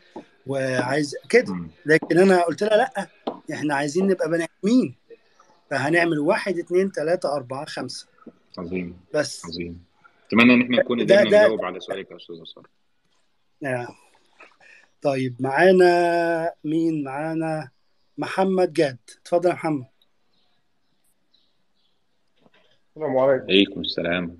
[0.47, 1.55] وعايز كده.
[1.85, 3.07] لكن أنا قلت لها لأ
[3.53, 4.95] إحنا عايزين نبقى بني آدمين.
[5.69, 8.07] فهنعمل واحد اتنين تلاتة أربعة خمسة.
[8.57, 9.45] عظيم بس.
[9.45, 9.85] عظيم.
[10.27, 12.67] أتمنى إن إحنا نكون قدرنا نجاوب على سؤالك يا أستاذ اسار
[13.65, 13.95] آه.
[15.01, 17.69] طيب معانا مين؟ معانا
[18.17, 18.97] محمد جاد.
[19.21, 19.85] اتفضل يا محمد.
[22.95, 23.43] السلام عليكم.
[23.43, 24.37] عليكم السلام.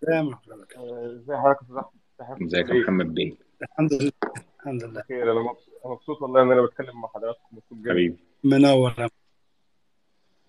[0.00, 1.16] سلام ورحمة الله وبركاته.
[1.16, 3.32] ازي حضرتك يا ازي حضرتك إزيك يا محمد بيه؟
[3.62, 4.12] الحمد لله.
[4.60, 5.00] الحمد لله.
[5.00, 5.32] بخير.
[5.32, 5.54] أنا
[5.84, 7.46] مبسوط والله إن أنا بتكلم مع حضراتكم.
[7.52, 7.90] مبسوط جدا.
[7.90, 8.16] حبيبي.
[8.44, 9.08] منور يا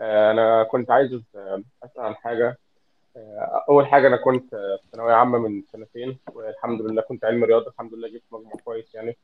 [0.01, 2.57] آه، أنا كنت عايز آه، أسأل عن حاجة.
[3.17, 7.67] آه، أول حاجة أنا كنت في ثانوية عامة من سنتين والحمد لله كنت علم رياضة.
[7.67, 9.17] الحمد لله جبت مجموع كويس يعني.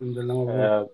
[0.00, 0.90] الحمد لله مبروك.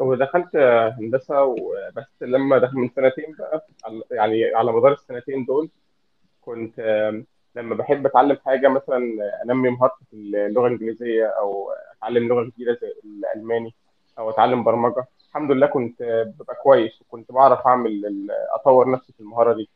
[0.00, 0.56] ودخلت
[1.00, 3.66] هندسة وبس لما دخل من سنتين بقى
[4.10, 5.68] يعني على مدار السنتين دول
[6.40, 6.80] كنت
[7.56, 8.98] لما بحب أتعلم حاجة مثلا
[9.44, 13.74] أنمي مهارتي في اللغة الإنجليزية أو أتعلم لغة جديدة زي الألماني
[14.18, 16.02] أو أتعلم برمجة الحمد لله كنت
[16.38, 19.68] ببقى كويس وكنت بعرف أعمل أطور نفسي في المهارة دي.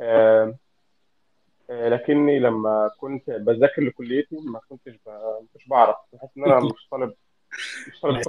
[0.00, 0.54] آه،
[1.70, 4.92] لكني لما كنت بذاكر لكليتي ما كنتش
[5.56, 5.96] مش بعرف.
[6.12, 7.14] بحس إن أنا مش طالب
[7.88, 8.22] مش طالب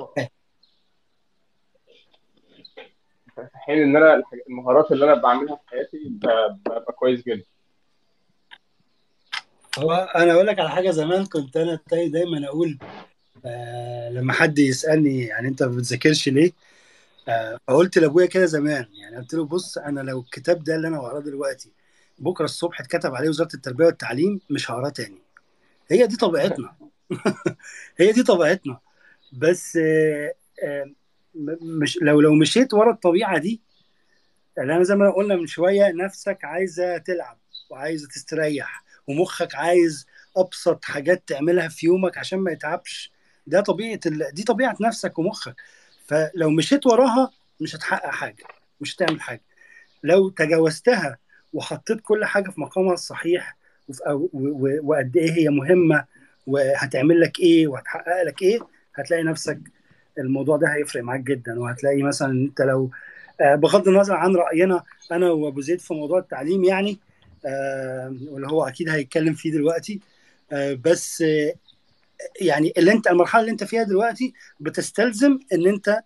[3.36, 7.44] في حين إن أنا المهارات اللي أنا بعملها في حياتي ببقى كويس جدا.
[9.78, 12.78] هو أنا أقول لك على حاجة زمان كنت أنا دايما أقول
[13.46, 16.52] آه لما حد يسألني يعني أنت ما بتذاكرش ليه
[17.30, 20.98] آه فقلت لأبويا كده زمان يعني قلت له بص أنا لو الكتاب ده اللي أنا
[21.00, 21.72] بقراه دلوقتي
[22.20, 25.18] بكرة الصبح اتكتب عليه وزارة التربية والتعليم مش هقراه تاني.
[25.92, 26.76] هي دي طبيعتنا.
[28.00, 28.80] هي دي طبيعتنا.
[29.34, 30.34] بس آه
[30.64, 30.92] آه
[31.82, 33.62] مش لو لو مشيت ورا الطبيعة دي
[34.58, 37.38] يعني أنا زي ما قلنا من شوية نفسك عايزة تلعب
[37.70, 40.08] وعايزة تستريح ومخك عايز
[40.38, 43.12] أبسط حاجات تعملها في يومك عشان ما يتعبش.
[43.48, 44.32] ده طبيعة ال...
[44.34, 45.56] دي طبيعة نفسك ومخك.
[46.08, 47.32] فلو مشيت وراها
[47.62, 48.44] مش هتحقق حاجة
[48.82, 49.42] مش هتعمل حاجة.
[50.04, 51.18] لو تجاوزتها
[51.54, 53.58] وحطيت كل حاجة في مقامها الصحيح
[54.84, 56.06] وقد إيه هي مهمة
[56.48, 58.60] وهتعمل لك إيه وهتحقق لك إيه
[58.96, 59.60] هتلاقي نفسك
[60.18, 61.60] الموضوع ده هيفرق معاك جدا.
[61.60, 62.92] وهتلاقي مثلا أنت لو
[63.42, 67.00] آه، بغض النظر عن رأينا أنا وأبو زيد في موضوع التعليم يعني
[68.32, 70.00] واللي هو أكيد هيتكلم فيه دلوقتي.
[70.52, 71.54] آه، بس آه،
[72.42, 76.04] يعني اللي أنت المرحلة اللي أنت فيها دلوقتي بتستلزم إن أنت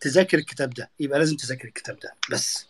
[0.00, 0.90] تذاكر الكتاب ده.
[1.00, 2.14] يبقى لازم تذاكر الكتاب ده.
[2.32, 2.68] بس.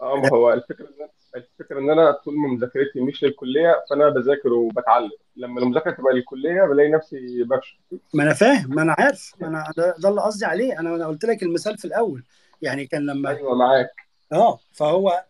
[0.00, 4.52] آه ما هو الفكرة إن الفكرة إن أنا طول ما مذاكرتي مش للكلية فأنا بذاكر
[4.52, 5.10] وبتعلم.
[5.36, 7.78] لما المذاكرة تبقى للكلية بلاقي نفسي بفشل.
[8.14, 10.80] ما أنا فاهم ما أنا عارف ما أنا ده, اللي قصدي عليه.
[10.80, 12.24] أنا قلت لك المثال في الأول.
[12.62, 13.90] يعني كان لما أيوه معاك.
[14.32, 15.24] آه فهو آه،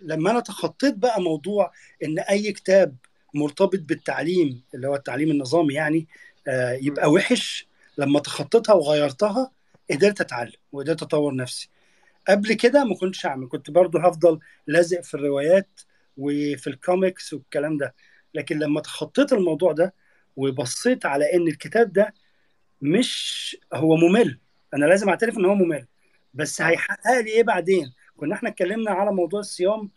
[0.00, 1.72] لما أنا تخطيت بقى موضوع
[2.04, 2.96] إن أي كتاب
[3.34, 6.06] مرتبط بالتعليم اللي هو التعليم النظامي يعني
[6.48, 7.66] آه، يبقى وحش
[7.98, 9.50] لما تخطيتها وغيرتها
[9.90, 11.68] قدرت أتعلم وقدرت أطور نفسي.
[12.28, 15.80] قبل كده ما كنتش أعمل كنت برضو هفضل لازق في الروايات
[16.16, 17.94] وفي الكوميكس والكلام ده.
[18.34, 19.94] لكن لما تخطيت الموضوع ده
[20.36, 22.14] وبصيت على إن الكتاب ده
[22.82, 24.38] مش هو ممل
[24.74, 25.86] أنا لازم أعترف إن هو ممل
[26.34, 26.64] بس آه.
[26.68, 29.90] هيحقق لي إيه بعدين؟ كنا إحنا اتكلمنا على موضوع الصيام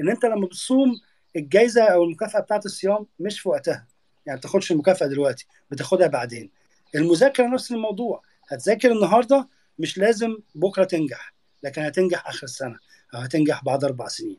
[0.00, 1.00] إن أنت لما بتصوم
[1.36, 3.86] الجايزة أو المكافأة بتاعت الصيام مش في وقتها.
[4.26, 6.50] يعني ما بتاخدش المكافأة دلوقتي بتاخدها بعدين.
[6.94, 8.22] المذاكرة نفس الموضوع.
[8.48, 9.48] هتذاكر النهارده
[9.78, 12.78] مش لازم بكرة تنجح لكن هتنجح آخر السنة
[13.14, 14.38] أو هتنجح بعد أربع سنين.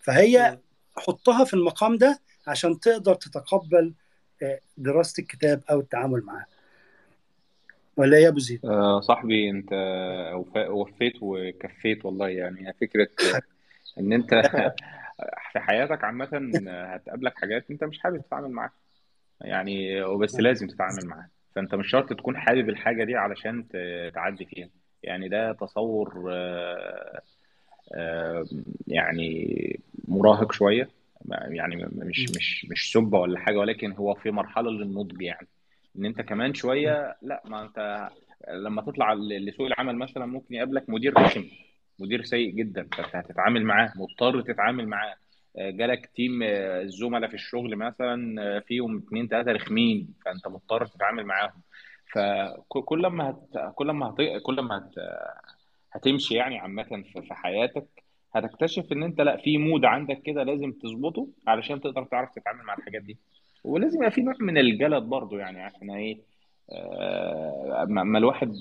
[0.00, 0.58] فهي.
[0.96, 3.94] حطها في المقام ده عشان تقدر تتقبل
[4.42, 6.46] آه، دراسه الكتاب أو التعامل معاه.
[7.96, 9.72] ولا إيه يا أبو زيد؟ آه صاحبي أنت
[10.68, 12.28] وفيت وكفيت والله.
[12.28, 13.08] يعني فكرة
[13.98, 14.34] إن أنت
[15.52, 16.28] في حياتك عامة
[16.68, 18.72] هتقابلك حاجات أنت مش حابب تتعامل معاها.
[19.40, 21.28] يعني وبس لازم تتعامل معاها.
[21.54, 23.64] فأنت مش شرط تكون حابب الحاجة دي علشان
[24.14, 24.68] تعدي فيها.
[25.02, 27.20] يعني ده تصور آه،
[27.94, 28.46] آه،
[28.86, 30.88] يعني مراهق شوية.
[31.30, 35.48] يعني مش مش مش سبة ولا حاجة ولكن هو في مرحلة للنضج يعني.
[35.98, 38.08] إن أنت كمان شوية لأ ما أنت
[38.50, 41.44] لما تطلع لسوق العمل مثلا ممكن يقابلك مدير رخم
[41.98, 45.14] مدير سيء جدا فأنت هتتعامل معاه مضطر تتعامل معاه.
[45.58, 50.86] آه، جالك team آه، الزملاء في الشغل مثلا آه، فيهم اتنين تلاتة رخمين فأنت مضطر
[50.86, 51.62] تتعامل معاهم.
[52.12, 53.72] فكل ما هت...
[53.74, 54.42] كل ما هت...
[54.42, 54.94] كل ما هت...
[55.92, 57.86] هتمشي يعني عامة في في حياتك
[58.34, 62.74] هتكتشف إن أنت لأ في mode عندك كده لازم تظبطه علشان تقدر تعرف تتعامل مع
[62.74, 63.18] الحاجات دي.
[63.64, 66.18] ولازم يبقى في نوع من الجلد برضو يعني عشان إيه؟
[66.72, 68.54] آه، ما ما الواحد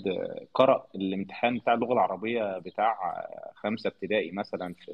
[0.53, 2.95] قرأ الامتحان بتاع اللغة العربية بتاع
[3.55, 4.91] خمسة ابتدائي مثلا في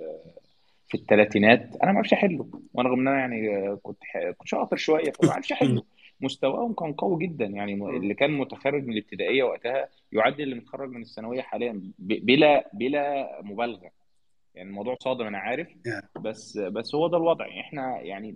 [0.88, 2.50] في الثلاثينات أنا ما أعرفش أحله.
[2.74, 3.98] وأنا رغم إن أنا يعني كنت
[4.38, 5.84] كنت شاطر شوية فما أعرفش أحله.
[6.22, 11.02] مستواهم كان قوي جدا يعني اللي كان متخرج من الابتدائية وقتها يعدل اللي متخرج من
[11.02, 13.92] الثانوية حاليا ب- بلا بلا مبالغة.
[14.56, 15.68] يعني الموضوع صادم أنا عارف.
[16.22, 17.46] بس بس هو ده الوضع.
[17.60, 18.36] إحنا يعني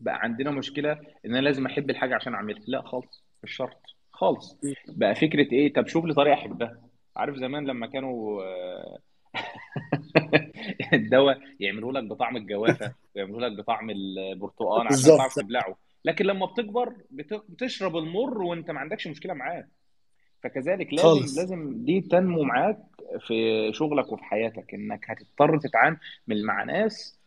[0.00, 1.00] بقى عندنا مشكلة إن
[1.34, 2.62] أنا لازم أحب الحاجة عشان أعملها.
[2.66, 3.80] لا خالص مش شرط
[4.12, 4.58] خالص.
[4.88, 6.80] بقى فكرة إيه؟ طب شوف لي طريقة أحبها.
[7.16, 8.98] عارف زمان لما كانوا آه،
[10.92, 15.76] الدواء يعملوا لك بطعم الجوافة ويعملوا لك بطعم البرتقال عشان تعرف تبلعه.
[16.04, 19.64] لكن لما بتكبر بت- بتشرب المر وأنت ما عندكش مشكلة معاه.
[20.42, 21.38] فكذلك لازم خالص.
[21.38, 22.78] لازم دي تنمو معاك
[23.26, 25.98] في شغلك وفي حياتك إنك هتضطر تتعامل
[26.28, 27.17] مع ناس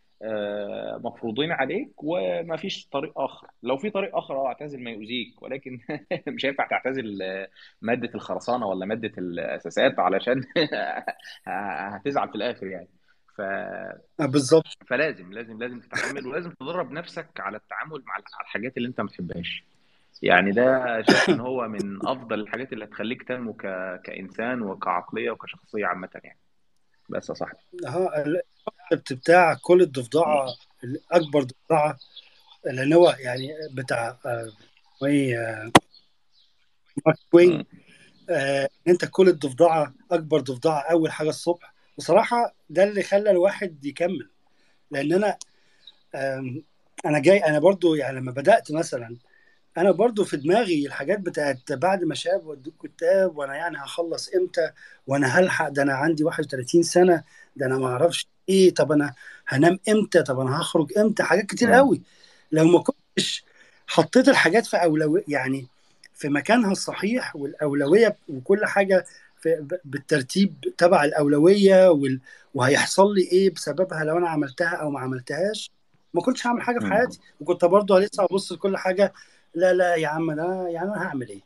[1.04, 3.48] مفروضين عليك وما فيش طريق آخر.
[3.64, 5.80] لو في طريق آخر آه أعتزل ما يؤذيك ولكن
[6.28, 7.48] مش هينفع تعتزل آه،
[7.82, 10.44] مادة الخرسانة ولا مادة الأساسات علشان
[11.96, 12.88] هتزعل في الآخر يعني.
[13.38, 14.66] ف آه، بالظبط.
[14.88, 19.64] فلازم لازم لازم تتعامل ولازم تدرب نفسك على التعامل مع الحاجات اللي انت ما بتحبهاش.
[20.22, 23.62] يعني ده شايف إن هو من أفضل الحاجات اللي هتخليك تنمو ك...
[24.04, 26.41] كإنسان وكعقلية وكشخصية عامة يعني.
[27.12, 27.60] بس يا صاحبي.
[27.86, 30.56] ها الكونسبت بتاع كل الضفدعة
[31.12, 31.98] اكبر ضفدعة
[32.66, 34.52] لأن هو يعني بتاع آه،
[35.04, 35.72] آه،
[37.06, 37.66] مارك توين مم.
[38.30, 41.74] آه، أنت كل الضفدعة أكبر ضفدعة أول حاجة الصبح.
[41.98, 44.30] بصراحة ده اللي خلى الواحد يكمل.
[44.92, 45.38] لأن أنا
[47.06, 49.18] أنا جاي أنا برضو يعني لما بدأت مثلا
[49.78, 54.72] أنا برضو في دماغي الحاجات بتاعت بعد ما شاب ودوك كتاب وأنا يعني هخلص إمتى
[55.08, 57.24] وأنا هلحق ده أنا عندي 31 سنة
[57.56, 59.14] ده أنا ما أعرفش إيه طب أنا
[59.48, 61.74] هنام إمتى طب أنا هخرج إمتى حاجات كتير مم.
[61.76, 62.02] قوي
[62.52, 63.44] لو ما كنتش
[63.88, 65.68] حطيت الحاجات في اولويه يعني
[66.16, 69.06] في مكانها الصحيح والأولوية وكل حاجة
[69.42, 72.20] في بالترتيب تبع الأولوية وال...
[72.54, 75.72] وهيحصل لي إيه بسببها لو أنا عملتها أو ما عملتهاش
[76.14, 76.86] ما كنتش هعمل حاجة في.
[76.86, 79.14] حياتي وكنت برضه لسه ابص لكل حاجة
[79.56, 81.42] لا لا يا عم أنا يعني أنا هعمل إيه؟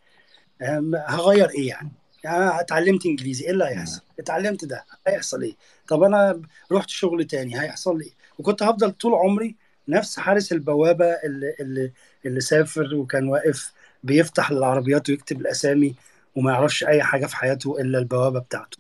[1.07, 1.91] هغير إيه يعني؟
[2.23, 3.65] يعني اتعلمت إنجليزي إيه اللي.
[3.65, 5.55] هيحصل؟ اتعلمت ده هيحصل إيه؟
[5.87, 6.41] طب أنا
[6.71, 9.55] رحت شغل تاني هيحصل لي إيه؟ وكنت هفضل طول عمري
[9.87, 11.91] نفس حارس البوابة اللي اللي
[12.25, 13.73] اللي سافر وكان واقف
[14.03, 15.95] بيفتح العربيات ويكتب الأسامي
[16.35, 18.77] وما يعرفش أي حاجة في حياته إلا البوابة بتاعته.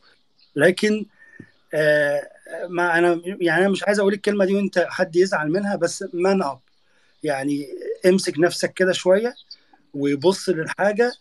[0.55, 1.05] لكن
[1.73, 2.29] آه
[2.69, 6.43] ما أنا يعني أنا مش عايز أقول الكلمة دي وأنت حد يزعل منها بس man
[6.43, 6.59] up
[7.25, 7.67] يعني
[8.05, 9.33] امسك نفسك كده شوية
[9.93, 11.11] ويبص للحاجة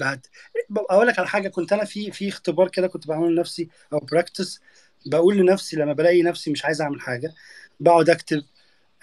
[0.00, 0.26] بعد
[0.90, 4.60] أقول لك على حاجة كنت أنا في في اختبار كده كنت بعمله لنفسي أو practice
[5.06, 7.32] بقول لنفسي لما بلاقي نفسي مش عايز أعمل حاجة
[7.80, 8.44] بقعد أكتب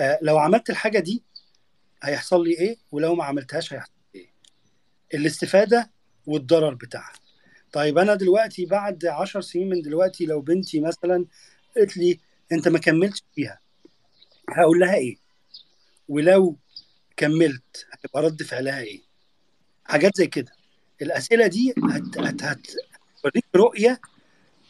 [0.02, 1.24] آه لو عملت الحاجة دي
[2.04, 4.30] هيحصل لي إيه؟ ولو ما عملتهاش هيحصل لي إيه؟
[5.14, 5.92] الاستفادة
[6.26, 7.14] والضرر بتاعها.
[7.74, 11.26] طيب أنا دلوقتي بعد عشر سنين من دلوقتي لو بنتي مثلا
[11.78, 12.20] قالت لي
[12.52, 13.60] أنت ما كملتش فيها
[14.50, 15.18] هقول لها إيه؟
[16.10, 16.58] ولو
[17.18, 19.02] كملت هيبقى رد فعلها إيه؟
[19.86, 20.52] حاجات زي كده.
[21.02, 24.02] الأسئلة دي هت هت هتوريك رؤية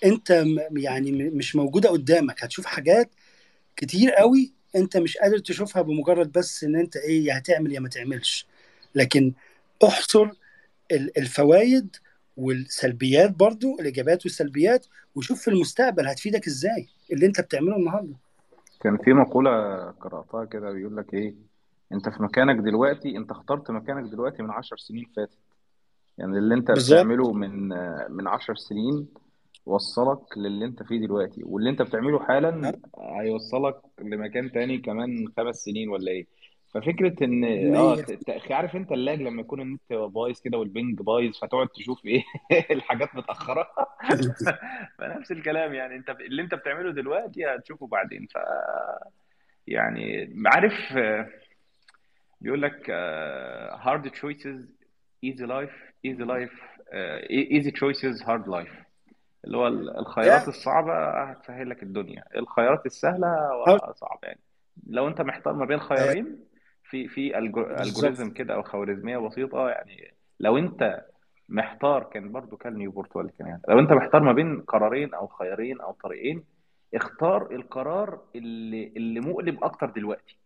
[0.06, 0.46] أنت
[0.78, 2.44] يعني مش موجودة قدامك.
[2.44, 3.10] هتشوف حاجات
[3.76, 7.90] كتير قوي أنت مش قادر تشوفها بمجرد بس إن أنت إيه يا هتعمل يا ما
[7.90, 8.46] تعملش.
[8.96, 9.34] لكن
[9.84, 10.30] احصر
[10.92, 11.96] ال- الفوائد
[12.38, 14.86] والسلبيات برضو الايجابيات والسلبيات
[15.16, 18.14] وشوف في المستقبل هتفيدك إزاي اللي أنت بتعمله النهارده.
[18.80, 19.52] كان في مقولة
[19.92, 21.36] قرأتها كده بيقول لك إيه؟
[21.94, 25.38] أنت في مكانك دلوقتي أنت اخترت مكانك دلوقتي من عشر سنين فاتت.
[26.18, 27.00] يعني اللي أنت بالظبط.
[27.00, 27.68] بتعمله من
[28.12, 29.08] من عشر سنين
[29.66, 35.90] وصلك للي أنت فيه دلوقتي واللي أنت بتعمله حالا هيوصلك لمكان تاني كمان خمس سنين
[35.90, 36.28] ولا إيه؟
[36.74, 41.68] ففكرة إن آه ت- عارف أنت اللاج لما يكون النت بايظ كده والبنج بايظ فتقعد
[41.68, 42.24] تشوف إيه
[42.72, 43.68] الحاجات متأخرة؟
[44.98, 45.96] فنفس الكلام يعني.
[45.96, 48.28] أنت اللي أنت بتعمله دلوقتي هتشوفه بعدين.
[48.28, 48.38] ف
[49.68, 50.74] يعني عارف
[52.42, 52.92] بيقول لك
[54.16, 54.60] choices
[55.26, 55.76] easy life
[56.08, 56.62] easy life
[56.94, 58.74] آه، easy choices hard life.
[59.46, 60.48] اللي هو ال- الخيارات يا.
[60.48, 62.24] الصعبة هتسهل لك الدنيا.
[62.36, 63.28] الخيارات السهلة
[63.68, 64.40] هاو- صعبة يعني.
[64.88, 66.40] لو أنت محتار ما بين خيارين
[66.90, 71.06] في في الجوريزم كده أو خوارزمية بسيطة يعني لو أنت
[71.50, 75.28] محتار كان برضو كان نيوبورت ولا كان يعني لو أنت محتار ما بين قرارين أو
[75.28, 76.44] خيارين أو طريقين
[76.96, 80.38] اختار القرار اللي اللي مؤلم أكتر دلوقتي.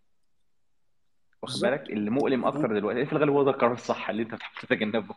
[1.41, 3.05] واخد بالك؟ اللي مؤلم أكتر دلوقتي.
[3.05, 5.13] في الغالب هو ده القرار الصح اللي أنت بتحاول تتجنبه.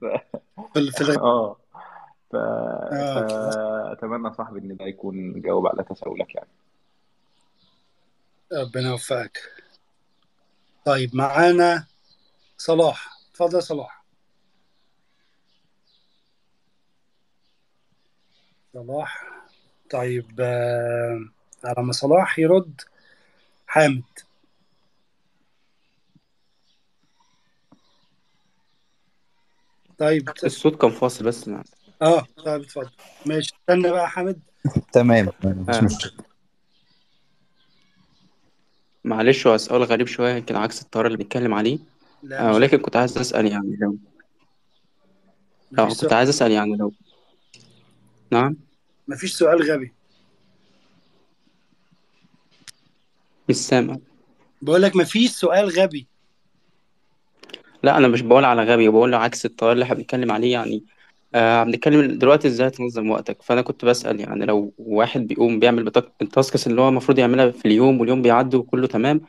[0.00, 0.04] ف...
[0.72, 1.56] في ال- في الغ- آه.
[2.32, 2.36] ف...
[2.36, 6.48] آه فأتمنى صاحبي إن ده يكون جاوب على تساؤلك يعني.
[8.52, 9.38] ربنا يوفقك.
[10.84, 11.86] طيب معانا
[12.58, 13.18] صلاح.
[13.30, 14.04] اتفضل يا صلاح.
[18.74, 19.24] صلاح.
[19.90, 21.20] طيب آه،
[21.64, 22.80] على ما صلاح يرد
[23.66, 24.02] حامد.
[29.98, 31.50] طيب الصوت كان فاصل بس
[32.02, 32.90] آه طيب اتفضل.
[33.26, 34.40] ماشي استنى بقى يا حامد.
[34.92, 36.10] تمام مفيش آه.
[39.04, 41.78] معلش هو سؤال غريب شوية يمكن عكس الطيار اللي بيتكلم عليه.
[42.22, 43.96] لا آه مش ولكن كنت عايز أسأل يعني لو
[45.72, 46.14] مفيش كنت سؤال.
[46.14, 46.92] عايز أسأل يعني لو
[48.32, 48.56] نعم؟
[49.08, 49.92] مفيش سؤال غبي.
[53.48, 53.96] مش سامع.
[54.62, 56.06] بقول لك مفيش سؤال غبي.
[57.82, 60.84] لا أنا مش بقول على غبي بقول عكس الطيار اللي إحنا بنتكلم عليه يعني.
[61.34, 63.42] آه بنتكلم دلوقتي إزاي تنظم وقتك.
[63.42, 67.64] فأنا كنت بسأل يعني لو واحد بيقوم بيعمل بتاك- التاسكس اللي هو المفروض يعملها في
[67.66, 69.20] اليوم واليوم بيعدي وكله تمام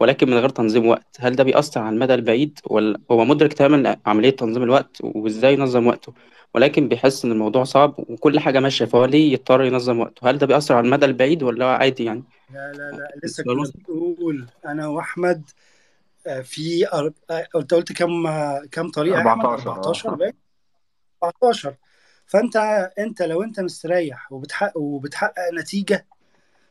[0.00, 3.96] ولكن من غير تنظيم وقت هل ده بيأثر على المدى البعيد ولا هو مدرك تماما
[4.06, 6.14] عملية تنظيم الوقت وإزاي ينظم وقته؟
[6.54, 10.46] ولكن بيحس إن الموضوع صعب وكل حاجة ماشية فهو ليه يضطر ينظم وقته؟ هل ده
[10.46, 12.22] بيأثر على المدى البعيد ولا هو عادي يعني؟
[12.54, 15.50] لا لا لا لسه السؤال كنا وصل بنقول أنا وأحمد
[16.26, 17.12] آه، في أر...
[17.30, 20.14] آه، قلت قلت كم آه، كم طريقه يا أحمد 14 14 آه.
[20.16, 20.47] باين؟
[21.24, 21.74] 14
[22.26, 22.56] فأنت
[22.98, 26.06] أنت لو أنت مستريح وبتحقق وبتحقق نتيجة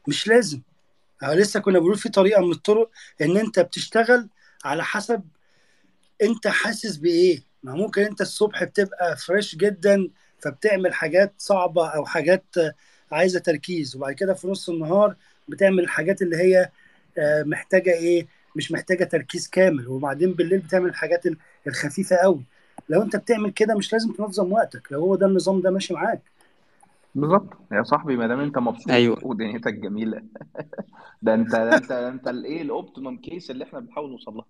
[0.07, 0.61] مش لازم.
[1.23, 2.89] لسه كنا بنقول في طريقة من الطرق
[3.21, 4.29] إن أنت بتشتغل
[4.65, 5.23] على حسب
[6.21, 7.43] أنت حاسس بإيه.
[7.63, 10.09] ما ممكن أنت الصبح بتبقى fresh جدا
[10.39, 12.43] فبتعمل حاجات صعبة أو حاجات
[13.11, 15.15] عايزة تركيز وبعد كده في نص النهار
[15.47, 16.69] بتعمل الحاجات اللي هي
[17.17, 19.87] آه، محتاجة إيه؟ مش محتاجة تركيز كامل.
[19.87, 21.37] وبعدين بالليل بتعمل الحاجات ال-
[21.67, 22.43] الخفيفة قوي
[22.89, 26.21] لو انت بتعمل كده مش لازم تنظم وقتك لو هو ده النظام ده ماشي معاك.
[27.15, 27.53] بالظبط.
[27.71, 29.19] يا صاحبي ما دام انت مبسوط أيوه.
[29.23, 30.21] ودنيتك جميلة.
[31.21, 34.45] ده انت ده انت ده انت الايه ال optimum case اللي إحنا بنحاول نوصل لها.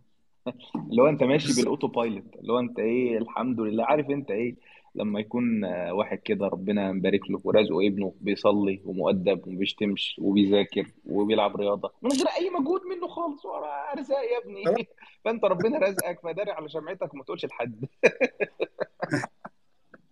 [0.89, 3.85] اللي هو انت ماشي بال autopilot اللي هو انت إيه الحمد لله.
[3.85, 4.55] عارف انت إيه؟
[4.98, 10.88] لما يكون آه، واحد كده ربنا مبارك له ورزقه ابنه بيصلي ومؤدب وما بيشتمش وبيذاكر
[11.06, 14.88] وبيلعب رياضة من غير أي مجهود منه خالص ورا ارزاق يا ابني.
[15.26, 17.86] فأنت ربنا رزقك فداري على شمعتك وما تقولش لحد.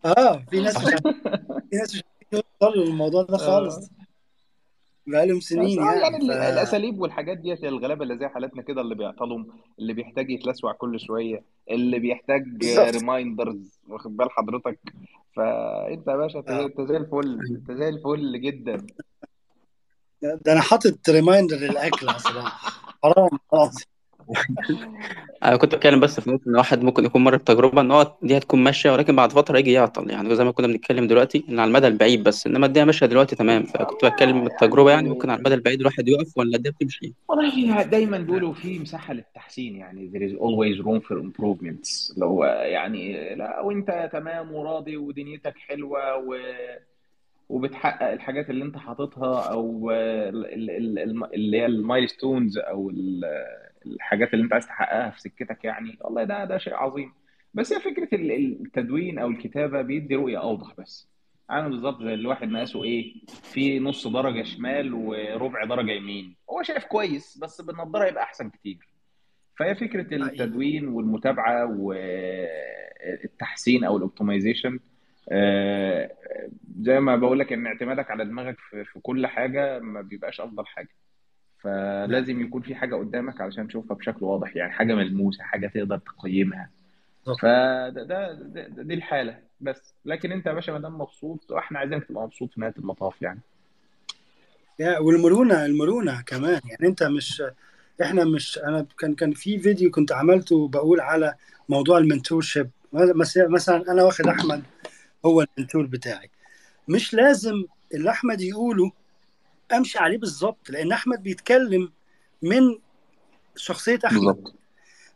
[0.06, 0.78] آه في ناس
[1.70, 2.04] في ناس مش
[2.76, 3.46] للموضوع ده آه.
[3.46, 3.90] خالص.
[5.08, 8.82] بقالهم بس سنين آه يعني يعني ف الأساليب والحاجات ديت الغلابة اللي زي حالتنا كده
[8.82, 9.48] اللي بيعطلهم
[9.80, 12.96] اللي بيحتاج يتلسوع كل شوية اللي بيحتاج بالظبط.
[12.96, 14.80] reminders واخد بال حضرتك؟
[15.36, 16.66] فانت يا باشا انت زي آه.
[16.66, 17.40] انت زي الفل.
[17.52, 18.88] انت زي الفل جدا.
[20.22, 22.44] ده أنا حاطط reminder للأكل أصلا.
[23.04, 23.76] حرام خلاص.
[25.44, 28.38] أنا كنت بتكلم بس في نقطة إن واحد ممكن يكون مر بتجربة إن هو دي
[28.38, 30.10] هتكون ماشية ولكن بعد فترة يجي يعطل.
[30.10, 33.36] يعني زي ما كنا بنتكلم دلوقتي إن على المدى البعيد بس إنما الدنيا ماشية دلوقتي
[33.36, 33.64] تمام.
[33.64, 37.14] فكنت بتكلم من التجربة يعني ممكن على المدى البعيد الواحد يقف ولا الدنيا بتمشي.
[37.30, 39.76] والله دايما بيقولوا في مساحة للتحسين.
[39.76, 42.14] يعني there is always room for improvements.
[42.14, 46.36] اللي هو يعني لا وإنت تمام وراضي ودنيتك حلوة و
[47.50, 53.22] وبتحقق الحاجات اللي إنت حاططها أو اللي هي المايلستونز أو ال-
[53.86, 57.14] الحاجات اللي انت عايز تحققها في سكتك يعني والله ده ده شيء عظيم.
[57.54, 58.32] بس هي فكرة ال-
[58.66, 61.10] التدوين أو الكتابة بيدي رؤية أوضح بس.
[61.50, 63.14] عامل بالظبط زي الواحد مقاسه إيه
[63.44, 66.36] في نص درجة شمال وربع درجة يمين.
[66.52, 68.88] هو شايف كويس بس بالنضاره يبقى أحسن كتير.
[69.60, 71.66] فهي فكرة حقيقي التدوين والمتابعة
[73.14, 74.80] والتحسين أو الاوبتمايزيشن
[76.80, 80.90] زي ما بقول لك إن اعتمادك على دماغك في كل حاجة ما بيبقاش أفضل حاجة.
[81.66, 86.70] فلازم يكون في حاجة قدامك علشان تشوفها بشكل واضح يعني حاجة ملموسة حاجة تقدر تقيمها.
[87.42, 89.94] فده ده, ده, ده دي الحالة بس.
[90.06, 93.40] لكن انت يا باشا ما دام مبسوط وإحنا عايزينك تبقى مبسوط في نهاية المطاف يعني.
[94.80, 96.62] يا والمرونة المرونة كمان.
[96.66, 97.44] يعني انت مش
[98.02, 101.34] إحنا مش أنا كان كان في فيديو كنت عملته بقول على
[101.70, 102.70] موضوع المنتور شيب
[103.50, 104.64] مثلا أنا واخد أحمد
[105.26, 106.30] هو المنتور بتاعي.
[106.88, 108.92] مش لازم اللي احمد يقوله
[109.74, 111.92] امشي عليه بالظبط لأن احمد بيتكلم
[112.42, 112.78] من
[113.56, 114.20] شخصية أحمد.
[114.20, 114.54] بالظبط.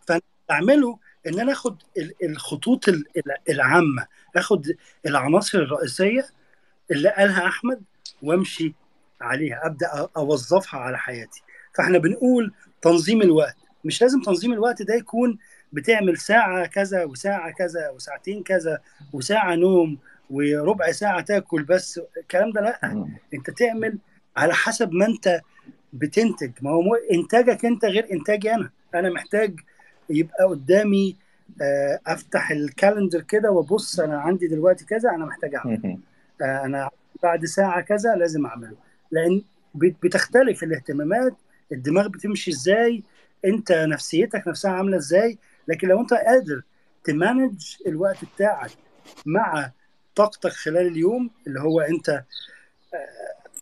[0.07, 4.65] فأنا بعمله إن أنا آخد ال- الخطوط ال- ال- العامة آخد
[5.05, 6.25] العناصر الرئيسية
[6.91, 7.81] اللي قالها أحمد
[8.23, 8.73] وأمشي
[9.21, 11.41] عليها أبدأ أوظفها على حياتي.
[11.75, 13.55] فإحنا بنقول تنظيم الوقت
[13.85, 15.37] مش لازم تنظيم الوقت ده يكون
[15.73, 18.81] بتعمل ساعة كذا وساعة كذا وساعتين كذا
[19.13, 19.97] وساعة نوم
[20.29, 23.07] وربع ساعة تاكل بس الكلام ده لأ.
[23.33, 23.97] أنت تعمل
[24.39, 25.41] على حسب ما انت
[25.93, 26.51] بتنتج.
[26.61, 28.69] ما هو إنتاجك انت غير إنتاجي أنا.
[28.95, 29.59] أنا محتاج
[30.09, 31.15] يبقى قدامي
[31.61, 35.97] آه، أفتح الكالندر كده وأبص أنا عندي دلوقتي كذا أنا محتاج اعمله.
[36.41, 36.89] آه، أنا
[37.23, 38.75] بعد ساعة كذا لازم أعمله.
[39.11, 39.41] لأن
[39.75, 41.33] بت- بتختلف الاهتمامات
[41.71, 43.03] الدماغ بتمشي إزاي
[43.45, 45.37] أنت نفسيتك نفسها عاملة إزاي.
[45.67, 46.61] لكن لو أنت قادر
[47.03, 48.71] تمانج الوقت بتاعك
[49.25, 49.71] مع
[50.15, 52.23] طاقتك خلال اليوم اللي هو أنت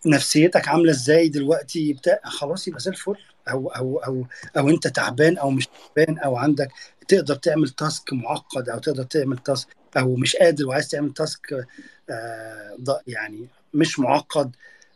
[0.05, 3.15] نفسيتك عاملة إزاي دلوقتي؟ بتاع خلاص يبقى زي الفل.
[3.49, 4.25] أو أو أو
[4.57, 6.71] أو أنت تعبان أو مش تعبان أو عندك
[7.07, 9.67] تقدر تعمل تاسك معقد أو تقدر تعمل تاسك
[9.97, 11.65] أو مش قادر وعايز تعمل تاسك
[12.09, 14.55] آه ض- يعني مش معقد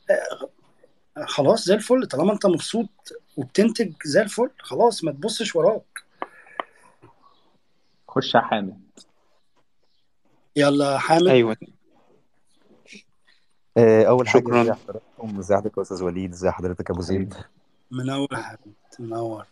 [0.10, 0.50] آه
[1.26, 2.08] خلاص زي الفل.
[2.08, 2.90] طالما أنت مبسوط
[3.38, 6.04] وبتنتج زي الفل خلاص ما تبصش وراك.
[8.08, 8.80] خش يا حامد.
[10.56, 11.28] يلا حامد.
[11.28, 11.58] أيوه.
[13.78, 17.02] آه، أول حاجة ازي شكرا حضراتكم ازي حضرتك يا أستاذ وليد ازي حضرتك يا أبو
[17.02, 17.34] زيد.
[17.34, 17.48] حبيبي.
[17.92, 18.58] منور حامد
[19.00, 19.46] منور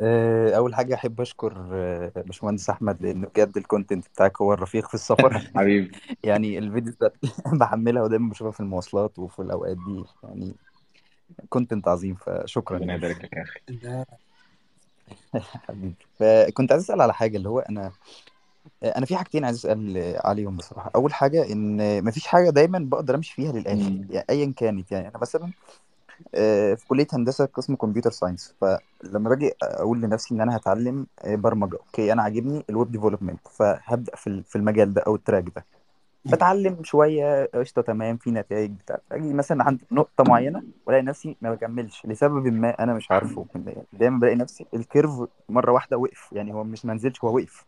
[0.00, 4.88] آه، أول حاجة أحب أشكر آه، باشمهندس أحمد لأنه بجد ال content بتاعك هو الرفيق
[4.88, 5.38] في السفر.
[5.56, 5.96] حبيبي.
[6.24, 6.96] يعني ال videos
[7.60, 10.04] بحملها ودايما بشوفها في المواصلات وفي الأوقات دي.
[10.22, 10.54] يعني
[11.48, 13.04] content عظيم فشكرا ربنا يعني.
[13.06, 13.60] يبارك لك يا أخي.
[15.68, 15.94] حبيبي.
[16.20, 17.92] فكنت عايز أسأل على حاجة اللي هو أنا
[18.84, 20.90] أنا في حاجتين عايز أسأل عليهم بصراحة.
[20.96, 24.06] أول حاجة إن مفيش حاجة دايما بقدر أمشي فيها للآخر مم.
[24.10, 24.92] يعني ايا كانت.
[24.92, 25.50] يعني أنا مثلا
[26.34, 31.34] آه، في كلية هندسة قسم computer science فلما باجي أقول لنفسي إن أنا هتعلم آه،
[31.34, 35.19] برمجة okay أنا عاجبني ال web development فهبدأ في ال- في المجال ده أو ال
[35.19, 35.64] track ده.
[36.24, 38.98] بتعلم شوية قشطة تمام في نتائج بتاع.
[39.12, 43.46] أجي مثلا عند نقطة معينة وألاقي نفسي ما بكملش لسبب ما أنا مش عارفه.
[43.92, 45.10] دايما بلاقي نفسي الكيرف
[45.48, 47.64] مرة واحدة وقف يعني هو مش منزلش هو وقف.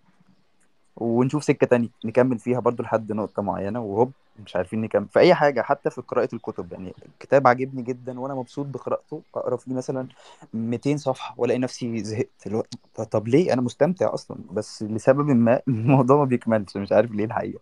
[0.96, 4.12] ونشوف سكة تانية نكمل فيها برضو لحد نقطة معينة وهوب
[4.44, 5.08] مش عارفين نكمل.
[5.08, 9.22] في أي حاجة حتى في قراءة الكتب يعني الكتاب عاجبني جدا وأنا مبسوط بقراءته.
[9.34, 10.08] أقرأ فيه مثلا
[10.54, 12.46] 200 صفحة وألاقي نفسي زهقت.
[12.46, 12.62] اللي
[13.10, 14.38] طب ليه؟ أنا مستمتع أصلا.
[14.52, 16.76] بس لسبب ما الموضوع ما بيكملش.
[16.76, 17.60] مش عارف ليه الحقيقة.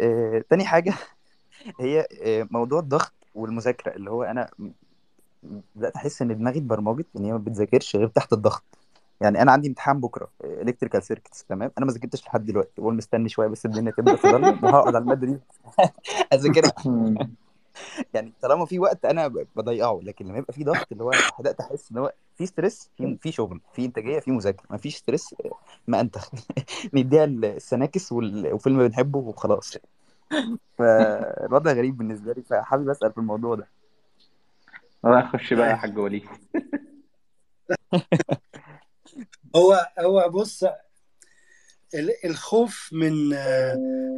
[0.00, 0.94] آه، تاني حاجة
[1.80, 3.96] هي آه، موضوع الضغط والمذاكرة.
[3.96, 4.50] اللي هو أنا
[5.74, 8.64] بدأت أحس إن دماغي اتبرمجت إن هي ما بتذاكرش غير تحت الضغط.
[9.20, 13.28] يعني أنا عندي امتحان بكرة electrical circuits تمام؟ أنا ما ذاكرتش لحد دلوقتي بقول مستني
[13.28, 15.38] شوية بس الدنيا تبدأ تضلم وهقعد على المادة دي
[16.34, 16.72] أذاكرها.
[18.14, 21.90] يعني طالما في وقت أنا بضيعه لكن لما يبقى في ضغط اللي هو بدأت أحس
[21.92, 25.34] إن هو في stress في في شغل في إنتاجية في مذاكرة ما فيش stress
[25.86, 26.30] ما أنتخ
[26.94, 29.76] نديها ال snacks وال- وفيلم بنحبه وخلاص.
[30.78, 33.68] فالوضع غريب بالنسبة لي فحابب أسأل في الموضوع ده.
[35.32, 36.24] خش بقى يا حاج وليد.
[39.56, 40.64] هو هو بص
[41.94, 43.28] ال- الخوف من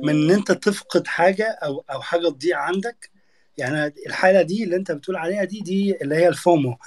[0.05, 3.11] من إن أنت تفقد حاجة أو أو حاجة تضيع عندك
[3.59, 6.79] يعني الحالة دي اللي أنت بتقول عليها دي دي اللي هي ال FOMO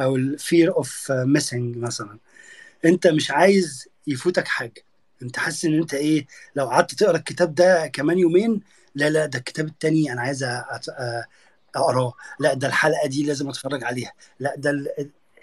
[0.00, 2.18] أو ال fear of missing مثلا.
[2.84, 4.84] أنت مش عايز يفوتك حاجة.
[5.22, 6.26] أنت حاسس إن أنت إيه
[6.56, 8.60] لو قعدت تقرأ الكتاب ده كمان يومين
[8.94, 10.44] لا لا ده الكتاب التاني أنا عايز
[11.76, 12.12] أقراه.
[12.40, 14.12] لا ده الحلقة دي لازم أتفرج عليها.
[14.40, 14.72] لا ده.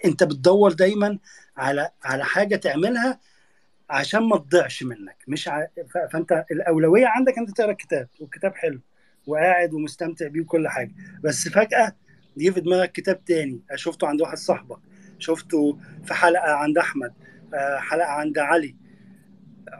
[0.06, 1.20] انت بتدور دايما
[1.58, 3.20] على على حاجة تعملها
[3.90, 5.18] عشان ما تضيعش منك.
[5.28, 5.66] مش ع...
[6.14, 8.80] فانت الأولوية عندك أنت تقرأ الكتاب والكتاب حلو
[9.28, 10.92] وقاعد ومستمتع بيه وكل حاجة.
[11.24, 11.96] بس فجأة
[12.38, 13.60] يجي في دماغك كتاب تاني.
[13.76, 14.80] شفته عند واحد صاحبك.
[15.20, 17.14] شفته في حلقة عند أحمد
[17.54, 18.76] آه، حلقة عند علي.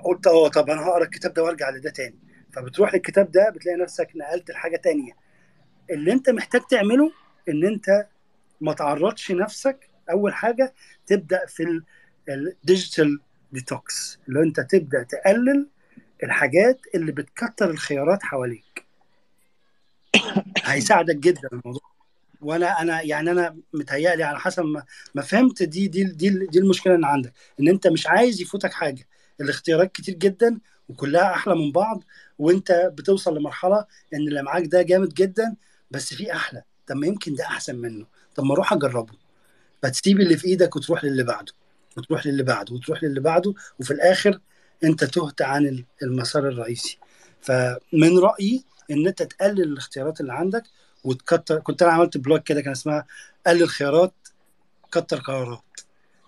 [0.04, 2.16] قلت آه طب أنا هقرأ الكتاب ده وأرجع لده تاني.
[2.52, 5.12] فبتروح للكتاب ده بتلاقي نفسك نقلت لحاجة تانية.
[5.90, 7.12] اللي أنت محتاج تعمله
[7.50, 8.08] إن أنت
[8.62, 10.74] ما تعرضش نفسك أول حاجة
[11.08, 11.82] تبدأ في
[12.30, 13.20] ال digital
[13.52, 15.68] detox اللي أنت تبدأ تقلل
[16.24, 18.86] الحاجات اللي بتكتر الخيارات حواليك.
[20.64, 21.90] هيساعدك جدا الموضوع.
[22.42, 24.64] وأنا أنا يعني أنا متهيألي على حسب
[25.16, 27.34] ما فهمت دي دي دي دي المشكلة اللي عندك.
[27.60, 29.08] إن أنت مش عايز يفوتك حاجة.
[29.42, 30.60] الاختيارات كتير جدا
[30.90, 32.04] وكلها أحلى من بعض
[32.40, 35.56] وأنت بتوصل لمرحلة إن اللي معاك ده جامد جدا
[35.92, 36.64] بس في أحلى.
[36.88, 38.06] طب ما يمكن ده أحسن منه.
[38.36, 39.14] طب ما أروح أجربه.
[39.84, 41.54] فتسيب اللي في إيدك وتروح للي بعده
[41.98, 44.40] وتروح للي بعده وتروح للي بعده وفي الآخر
[44.84, 46.98] أنت تهت عن المسار الرئيسي.
[47.42, 50.64] فمن رأيي إن أنت تقلل الاختيارات اللي عندك
[51.04, 53.06] وتكتر كنت أنا عملت بلوج كده كان اسمها
[53.48, 54.14] قلل خيارات
[54.92, 55.64] كتر قرارات.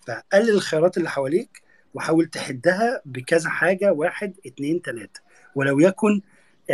[0.08, 1.62] فقلل الخيارات اللي حواليك
[1.94, 5.20] وحاول تحدها بكذا حاجة واحد اتنين تلاتة.
[5.56, 6.22] ولو يكن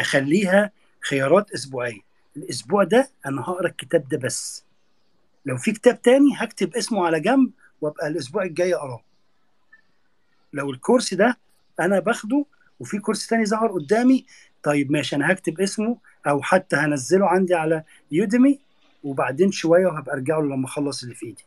[0.01, 0.71] خليها
[1.09, 2.01] خيارات أسبوعية.
[2.37, 4.66] الأسبوع ده أنا هقرأ الكتاب ده بس.
[5.47, 7.51] لو في كتاب تاني هكتب اسمه على جنب
[7.81, 9.01] وابقى الأسبوع الجاي أقراه.
[10.53, 11.37] لو الكورس ده
[11.79, 12.45] أنا باخده
[12.79, 14.25] وفي كورس تاني ظهر قدامي
[14.63, 15.97] طيب ماشي أنا هكتب اسمه
[16.27, 18.59] أو حتى هنزله عندي على يوديمي
[19.03, 21.45] وبعدين شوية وهبقى أرجع له لما أخلص اللي في إيدي.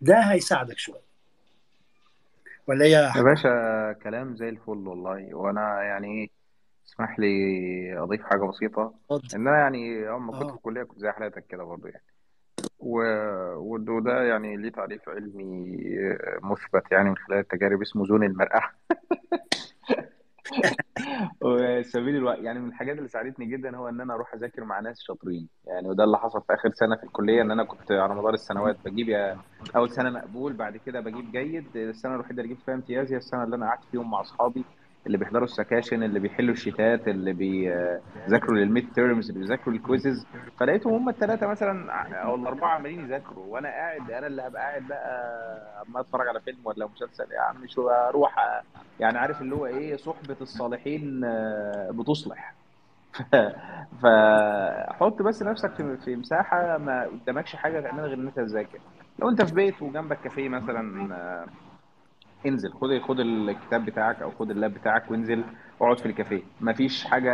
[0.00, 1.06] ده هيساعدك شوية.
[2.66, 5.34] ولا إيه يا باشا كلام زي الفل والله.
[5.34, 6.28] وأنا يعني إيه
[6.88, 8.94] اسمح لي أضيف حاجة بسيطة.
[9.34, 12.02] إن أنا يعني أول ما كنت في آه الكلية كنت زي حالاتك كده برضه يعني.
[12.78, 15.76] وده يعني ليه تعريف علمي
[16.42, 18.62] مثبت يعني من خلال التجارب اسمه زون المرآة.
[21.42, 25.00] وسبيل الوقت يعني من الحاجات اللي ساعدتني جدا هو إن أنا أروح أذاكر مع ناس
[25.00, 25.48] شاطرين.
[25.66, 28.76] يعني وده اللي حصل في آخر سنة في الكلية إن أنا كنت على مدار السنوات
[28.84, 29.36] بجيب يا
[29.76, 31.76] أول سنة مقبول بعد كده بجيب جيد.
[31.76, 34.64] السنة الوحيدة اللي جبت فيها امتياز هي السنة اللي أنا قعدت فيهم مع أصحابي.
[35.06, 40.26] اللي بيحضروا السكاشن اللي بيحلوا الشيتات اللي بيذاكروا لل midterms اللي بيذاكروا ال quizzes
[40.60, 41.92] فلقيتهم هم الثلاثه مثلا
[42.22, 46.58] أو الأربعة عمالين يذاكروا وأنا قاعد أنا اللي هبقى قاعد بقى عمال أتفرج على فيلم
[46.64, 47.32] ولا مسلسل.
[47.32, 48.36] يا عم شو أروح
[49.00, 52.56] يعني عارف اللي هو إيه صحبة الصالحين آه، بتصلح.
[54.02, 58.78] فحط بس نفسك في في مساحة ما قدامكش حاجة تعملها غير إن أنت تذاكر.
[59.18, 61.46] لو أنت في بيت وجنبك كافيه مثلا آه،
[62.46, 65.44] انزل خد خد الكتاب بتاعك أو خد اللاب بتاعك وانزل
[65.80, 66.42] اقعد في الكافيه.
[66.60, 67.32] مفيش حاجة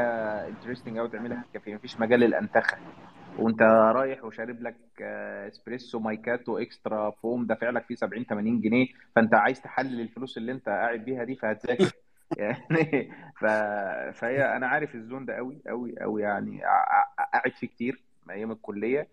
[0.49, 2.77] interesting قوي تعملها في الكافيه مفيش مجال للأنتخة.
[3.39, 8.87] وأنت رايح وشارب لك آه، اسبريسو macchiato extra foam دافع لك فيه 70 80 جنيه.
[9.17, 11.93] فأنت عايز تحلل الفلوس اللي أنت قاعد بيها دي فهتذاكر.
[12.37, 13.11] يعني
[13.41, 13.45] ف...
[14.21, 16.61] فهي أنا عارف ال zone ده قوي قوي قوي يعني
[17.33, 19.01] قاعد فيه كتير أيام الكلية.
[19.01, 19.07] آه،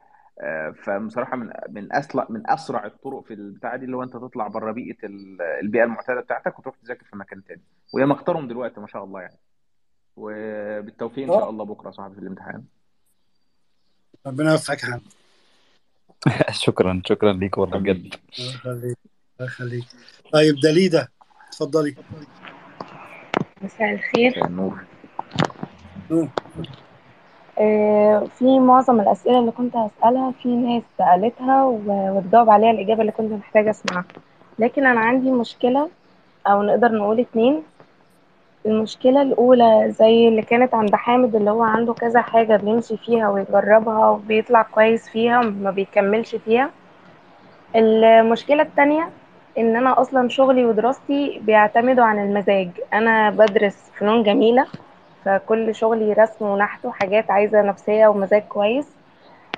[0.84, 4.72] فبصراحة من من اسرع من أسرع الطرق في البتاعة دي اللي هو أنت تطلع بره
[4.72, 7.62] بيئة ال- البيئة المعتادة بتاعتك وتروح تذاكر في مكان تاني.
[7.94, 9.38] وهي مختارهم دلوقتي ما شاء الله يعني.
[10.16, 12.64] وبالتوفيق إن شاء الله بكرة يا صاحبي في الامتحان.
[14.28, 15.02] ربنا يوفقك يا حمد
[16.66, 17.96] شكرا شكرا ليك والله بجد.
[18.40, 18.98] الله يخليك
[19.40, 19.86] الله يخليك.
[20.34, 21.12] طيب دليدة
[21.48, 21.96] اتفضلي.
[23.62, 24.46] مساء الخير.
[24.46, 24.86] النور.
[26.12, 26.30] نور.
[27.60, 33.32] آه، في معظم الأسئلة اللي كنت هسألها في ناس سألتها وتجاوب عليها الإجابة اللي كنت
[33.32, 34.06] محتاجة أسمعها.
[34.60, 35.90] لكن أنا عندي مشكلة
[36.48, 37.64] أو نقدر نقول اتنين.
[38.66, 44.10] المشكلة الأولى زي اللي كانت عند حامد اللي هو عنده كذا حاجة بيمشي فيها ويجربها
[44.10, 46.70] وبيطلع كويس فيها ما بيكملش فيها.
[47.76, 49.10] المشكلة التانية
[49.58, 52.70] إن أنا أصلا شغلي ودراستي بيعتمدوا عن المزاج.
[52.94, 54.66] أنا بدرس فنون جميلة.
[55.26, 58.88] فكل شغلي رسم ونحت وحاجات عايزة نفسية ومزاج كويس.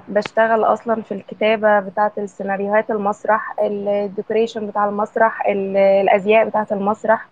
[0.07, 7.27] بشتغل أصلا في الكتابة بتاعة السيناريوهات المسرح ال decoration بتاع المسرح ال- الأزياء بتاعة المسرح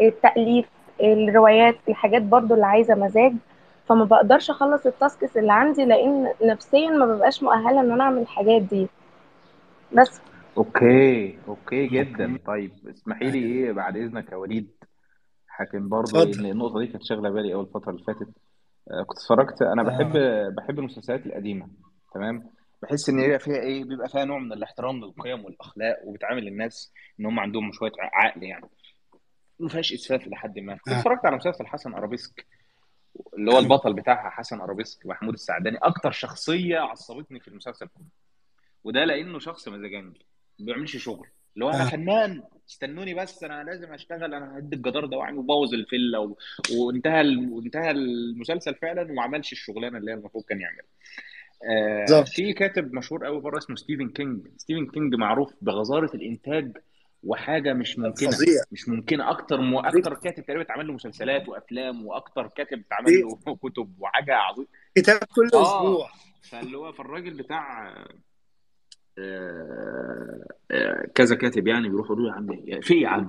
[0.00, 0.66] التأليف
[1.00, 3.32] الروايات الحاجات برضو اللي عايزة مزاج.
[3.88, 8.18] فما بقدرش أخلص ال tasks اللي عندي لأن نفسيا ما ببقاش مؤهلة إن أنا أعمل
[8.22, 8.86] الحاجات دي.
[9.92, 10.20] بس.
[10.56, 12.38] أوكي أوكي جدا.
[12.46, 14.81] طيب اسمحي لي إيه بعد إذنك يا وليد؟
[15.52, 16.44] حاكم برضه اتفضل.
[16.44, 18.28] ان النقطة دي كانت شاغلة بالي أول الفترة اللي فاتت.
[18.90, 20.12] آه، كنت اتفرجت أنا بحب
[20.54, 21.68] بحب المسلسلات القديمة
[22.14, 22.50] تمام؟
[22.82, 27.26] بحس إن هي فيها إيه بيبقى فيها نوع من الاحترام للقيم والأخلاق وبتعامل الناس إن
[27.26, 28.68] هم عندهم شوية عقل يعني.
[29.60, 30.76] ما فيهاش إسفاف لحد ما.
[30.76, 30.98] كنت آه.
[30.98, 32.46] اتفرجت على مسلسل حسن أرابيسك
[33.38, 35.76] اللي هو البطل بتاعها حسن أرابيسك محمود السعداني.
[35.76, 38.06] أكتر شخصية عصبتني في المسلسل كله
[38.84, 40.26] وده لأنه شخص مزاجنجي
[40.58, 41.28] ما بيعملش شغل.
[41.54, 41.88] اللي هو أنا آه.
[41.88, 46.36] فنان استنوني بس أنا لازم أشتغل أنا هدي الجدار ده وأعمل وبوظ الفيلا و...
[46.76, 47.48] وانتهى ال...
[47.52, 50.84] وانتهى المسلسل فعلا وما عملش الشغلانة اللي هي المفروض كان يعملها.
[51.70, 54.46] آه في كاتب مشهور قوي بره اسمه ستيفن كينج.
[54.56, 56.76] ستيفن كينج معروف بغزارة الإنتاج
[57.24, 58.30] وحاجة مش ممكنة.
[58.30, 58.62] فظيع.
[58.72, 59.30] مش ممكنة.
[59.30, 59.76] أكتر م...
[59.76, 64.68] أكتر كاتب تقريبا اتعمل له مسلسلات وأفلام وأكتر كاتب اتعمل له كتب وحاجة عظيمة.
[64.96, 66.08] كتاب كل آه أسبوع.
[66.42, 68.08] فاللي هو فالراجل بتاع آه، آه،
[71.14, 73.26] كذا كاتب يعني بيروحوا يقولوا يا عم في يا عم.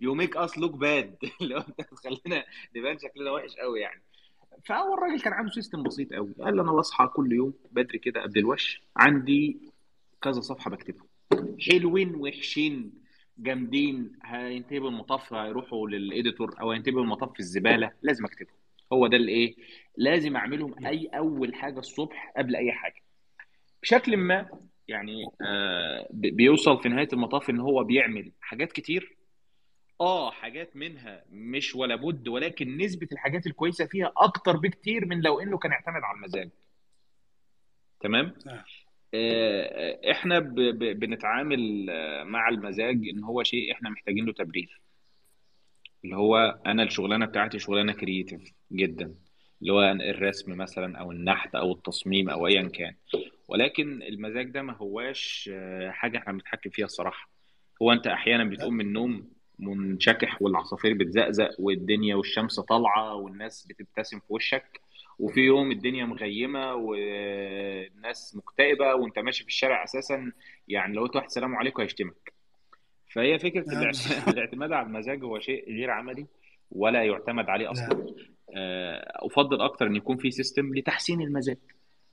[0.00, 2.44] you make us look bad اللي هو انت بتخلينا
[2.76, 4.02] نبان شكلنا وحش قوي يعني.
[4.64, 6.34] فهو الراجل كان عنده system بسيط قوي.
[6.40, 9.60] قال لي أنا بصحى كل يوم بدري كده قبل الوش عندي
[10.22, 11.06] كذا صفحة بكتبها.
[11.60, 12.92] حلوين وحشين
[13.38, 14.12] جامدين.
[14.24, 17.92] هينتهي بالمطاف هيروحوا لل editor أو هينتهي بالمطاف في الزبالة.
[18.02, 18.54] لازم أكتبهم.
[18.92, 19.54] هو ده الإيه؟
[19.96, 23.02] لازم أعملهم أي أول حاجة الصبح قبل أي حاجة.
[23.82, 24.48] بشكل ما
[24.88, 29.16] يعني آه بي- بيوصل في نهاية المطاف إن هو بيعمل حاجات كتير.
[30.00, 35.40] آه حاجات منها مش ولا بد ولكن نسبة الحاجات الكويسة فيها أكتر بكتير من لو
[35.40, 36.50] إنه كان اعتمد على المزاج.
[38.00, 38.64] تمام؟ آه.
[39.14, 44.80] آه، إحنا ب- ب- بنتعامل آه، مع المزاج إن هو شيء إحنا محتاجين له تبرير.
[46.04, 49.14] اللي هو أنا الشغلانة بتاعتي شغلانة كرييتيف جدا.
[49.62, 52.94] اللي هو الرسم مثلا أو النحت أو التصميم أو ايا كان.
[53.48, 57.30] ولكن المزاج ده ما هواش آه، حاجة إحنا بنتحكم فيها الصراحة.
[57.82, 64.24] هو أنت أحيانا بتقوم من النوم منشكح والعصافير بتزقزق والدنيا والشمس طالعة والناس بتبتسم في
[64.28, 64.80] وشك
[65.18, 70.32] وفي يوم الدنيا مغيمة والناس مكتئبة وأنت ماشي في الشارع أساسا
[70.68, 72.32] يعني لو قلت واحد سلام عليكم هيشتمك.
[73.12, 73.82] فهي فكرة نعم.
[73.82, 76.26] الاعت- الاعتماد على المزاج هو شيء غير عملي
[76.70, 77.92] ولا يعتمد عليه نعم أصلا.
[77.92, 78.14] آه،
[79.26, 81.58] أفضل أكتر إن يكون في سيستم لتحسين المزاج.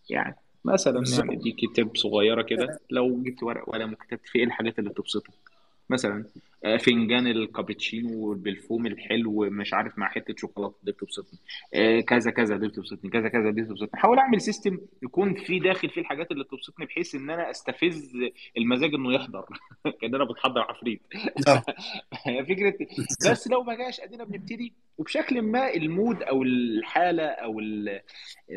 [0.09, 0.35] يعني
[0.65, 4.89] مثلا يعني دي كتاب صغيرة كده لو جبت ورق وقلم وكتبت فيه إيه الحاجات اللي
[4.89, 5.33] بتبسطك.
[5.89, 6.25] مثلا
[6.65, 11.39] آه، فنجان الكابتشينو بالفوم الحلو مش عارف مع حتة شوكولاتة دي بتبسطني
[11.73, 15.89] آه، كذا كذا دي بتبسطني كذا كذا دي بتبسطني احاول أعمل system يكون في داخل
[15.89, 18.11] فيه الحاجات اللي بتبسطني بحيث إن أنا أستفز
[18.57, 19.45] المزاج إنه يحضر.
[20.01, 21.01] كاننا بتحضر عفريت
[21.47, 21.63] آه.
[22.49, 22.73] فكرة
[23.31, 24.73] بس لو ما جاش أدينا بنبتدي.
[24.97, 27.61] وبشكل ما ال mood أو الحالة أو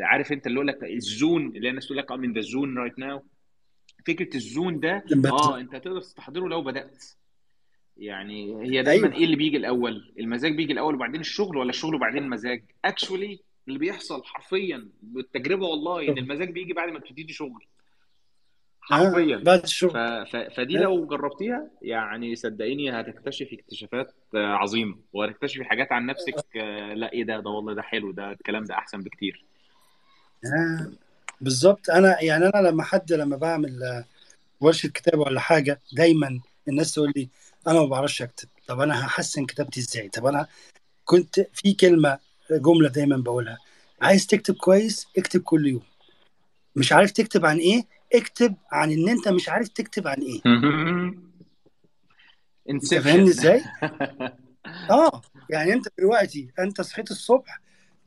[0.01, 2.79] عارف أنت اللي يقول لك ال zone اللي الناس تقول لك I'm in the zone
[2.79, 3.23] right now
[4.09, 7.05] فكرة الزون ده آه أنت تقدر تستحضره لو بدأت.
[7.97, 9.19] يعني هي دايما أيوه.
[9.19, 13.79] إيه اللي بيجي الأول؟ المزاج بيجي الأول وبعدين الشغل ولا الشغل وبعدين المزاج اكشولي اللي
[13.79, 17.67] بيحصل حرفيا بالتجربة والله إن المزاج بيجي بعد ما تبتدي شغل.
[18.93, 19.37] آه حرفيا.
[19.37, 19.65] بعد ف...
[19.65, 19.91] الشغل.
[20.27, 20.37] ف...
[20.37, 20.83] فدي آه.
[20.83, 27.25] لو جربتيها يعني صدقيني هتكتشفي اكتشافات آه، عظيمة وهتكتشفي حاجات عن نفسك آه، لا إيه
[27.25, 29.45] ده؟ ده والله ده حلو ده الكلام ده أحسن بكتير.
[30.45, 31.08] آه.
[31.41, 31.91] بالظبط.
[31.91, 34.05] أنا يعني أنا لما حد لما بعمل آه،
[34.61, 37.29] ورشة كتابة ولا حاجة دايما الناس تقول لي
[37.67, 38.49] أنا ما بعرفش أكتب.
[38.67, 40.47] طب أنا هحسن كتابتي إزاي؟ طب أنا
[41.05, 42.19] كنت في كلمة
[42.51, 43.59] جملة دايما بقولها.
[44.03, 45.83] عايز تكتب كويس؟ اكتب كل يوم.
[46.77, 47.83] مش عارف تكتب عن إيه؟
[48.15, 50.41] اكتب عن إن أنت مش عارف تكتب عن إيه.
[52.71, 53.63] أنت فاهمني إزاي؟
[54.91, 55.23] آه.
[55.51, 57.61] يعني أنت دلوقتي أنت صحيت الصبح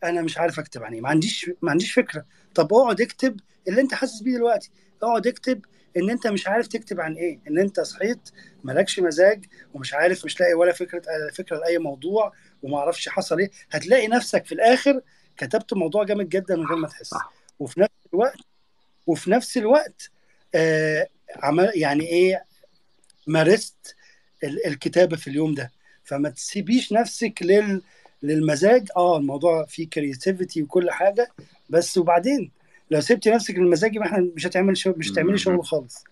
[0.03, 1.02] أنا مش عارف أكتب عن إيه.
[1.02, 2.26] ما عنديش ما عنديش فكرة.
[2.56, 4.69] طب اقعد اكتب اللي انت حاسس بيه دلوقتي.
[5.03, 5.65] اقعد اكتب
[5.98, 8.19] ان انت مش عارف تكتب عن إيه ان انت صحيت
[8.64, 11.02] مالكش مزاج ومش عارف مش لاقي ولا فكرة
[11.34, 12.34] فكرة لأي موضوع
[12.64, 13.52] وما أعرفش حصل إيه.
[13.72, 15.02] هتلاقي نفسك في الآخر
[15.38, 17.14] كتبت موضوع جامد جدا من غير ما تحس.
[17.60, 18.38] وفي نفس الوقت
[19.07, 20.11] وفي نفس الوقت
[20.56, 22.45] آه عمل يعني إيه
[23.28, 23.95] مارست
[24.44, 25.72] ال- الكتابة في اليوم ده.
[26.03, 27.82] فما تسيبيش نفسك لل
[28.23, 31.31] للمزاج آه الموضوع فيه creativity وكل حاجة.
[31.69, 32.52] بس وبعدين
[32.91, 36.03] لو سبتي نفسك للمزاج يبقى إحنا مش هتعمل شغل مش هتعملي شغل خالص.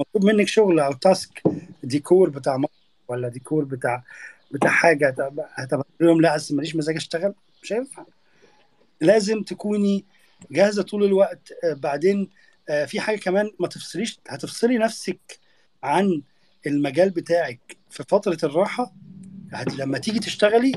[0.00, 1.42] مطلوب منك شغل أو task
[1.82, 2.74] ديكور بتاع مطبخ
[3.08, 4.04] ولا ديكور بتاع
[4.50, 5.14] بتاع حاجة
[5.54, 8.04] هتبقى لهم لا أصل ماليش مزاج أشتغل مش هينفع.
[9.00, 10.04] لازم تكوني
[10.50, 11.52] جاهزة طول الوقت.
[11.64, 12.28] آه، بعدين
[12.68, 15.38] آه، في حاجة كمان ما تفصليش هتفصلي نفسك
[15.82, 16.22] عن
[16.66, 18.92] المجال بتاعك في فترة الراحة.
[19.78, 20.72] لما تيجي تشتغلي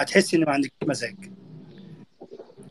[0.00, 1.16] هتحسي إن ما عندك مزاج.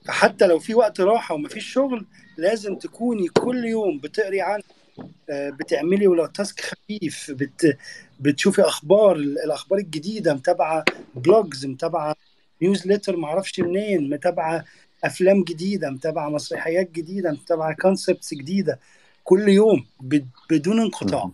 [0.06, 2.06] فحتى لو في وقت راحة ومفيش شغل
[2.38, 4.62] لازم تكوني كل يوم بتقري عن
[5.30, 7.78] آه، بتعملي ولو task خفيف بت...
[8.20, 10.86] بتشوفي أخبار الأخبار الجديدة متابعة
[11.16, 12.16] blogs متابعة
[12.62, 14.66] newsletter معرفش منين متابعة
[15.04, 18.80] أفلام جديدة متابعة مسرحيات جديدة متابعة كونسبتس جديدة.
[19.24, 19.86] كل يوم.
[20.50, 21.30] بدون انقطاع.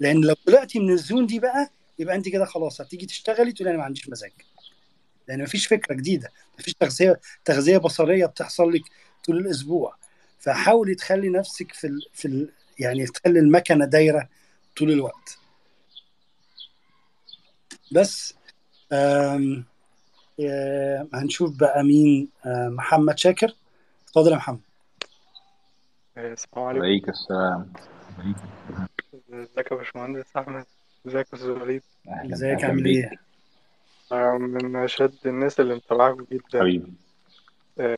[0.00, 3.78] لأن لو طلعتي من الزون دي بقى يبقى أنت كده خلاص هتيجي تشتغلي تقولي أنا
[3.78, 4.32] ما عنديش مزاج.
[5.30, 6.28] لأن مفيش فكرة جديدة
[6.58, 8.82] مفيش تغذية تغذية بصرية بتحصل لك
[9.26, 9.96] طول الأسبوع.
[10.38, 12.00] فحاولي تخلي نفسك في ال...
[12.14, 12.50] في ال...
[12.78, 14.28] يعني تخلي المكنة دايرة
[14.78, 15.38] طول الوقت.
[17.92, 18.34] بس
[18.92, 19.64] آم...
[20.40, 23.56] آه، هنشوف بقى مين آه، محمد شاكر.
[24.08, 24.60] اتفضل يا محمد.
[26.16, 26.84] السلام عليكم.
[26.84, 27.72] عليك السلام.
[29.32, 30.64] ازيك يا باشمهندس؟ أحمد
[31.06, 31.82] ازيك يا أستاذ وليد؟
[32.32, 33.29] ازيك؟ عامل إيه؟ آه،
[34.12, 36.60] من أشد الناس اللي متابعاكم جدا.
[36.60, 36.92] حبيبي.
[37.80, 37.96] آه،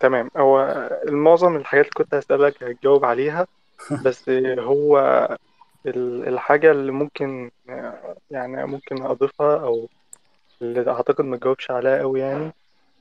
[0.00, 0.30] تمام.
[0.36, 0.60] هو
[1.08, 3.46] المعظم الحاجات اللي كنت هسألك هتجاوب عليها
[4.04, 4.98] بس هو
[5.86, 7.50] ال- الحاجة اللي ممكن
[8.30, 9.88] يعني ممكن أضيفها أو
[10.62, 12.52] اللي أعتقد ما تجاوبش عليها أوي يعني.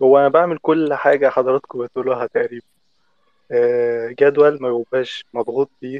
[0.03, 2.65] هو أنا بعمل كل حاجة حضراتكم بتقولوها تقريبا.
[3.51, 5.99] آه، جدول ما بيبقاش مضغوط فيه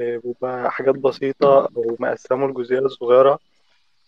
[0.00, 3.38] آه، بيبقى حاجات بسيطة أو مقسمة لجزئيات صغيرة.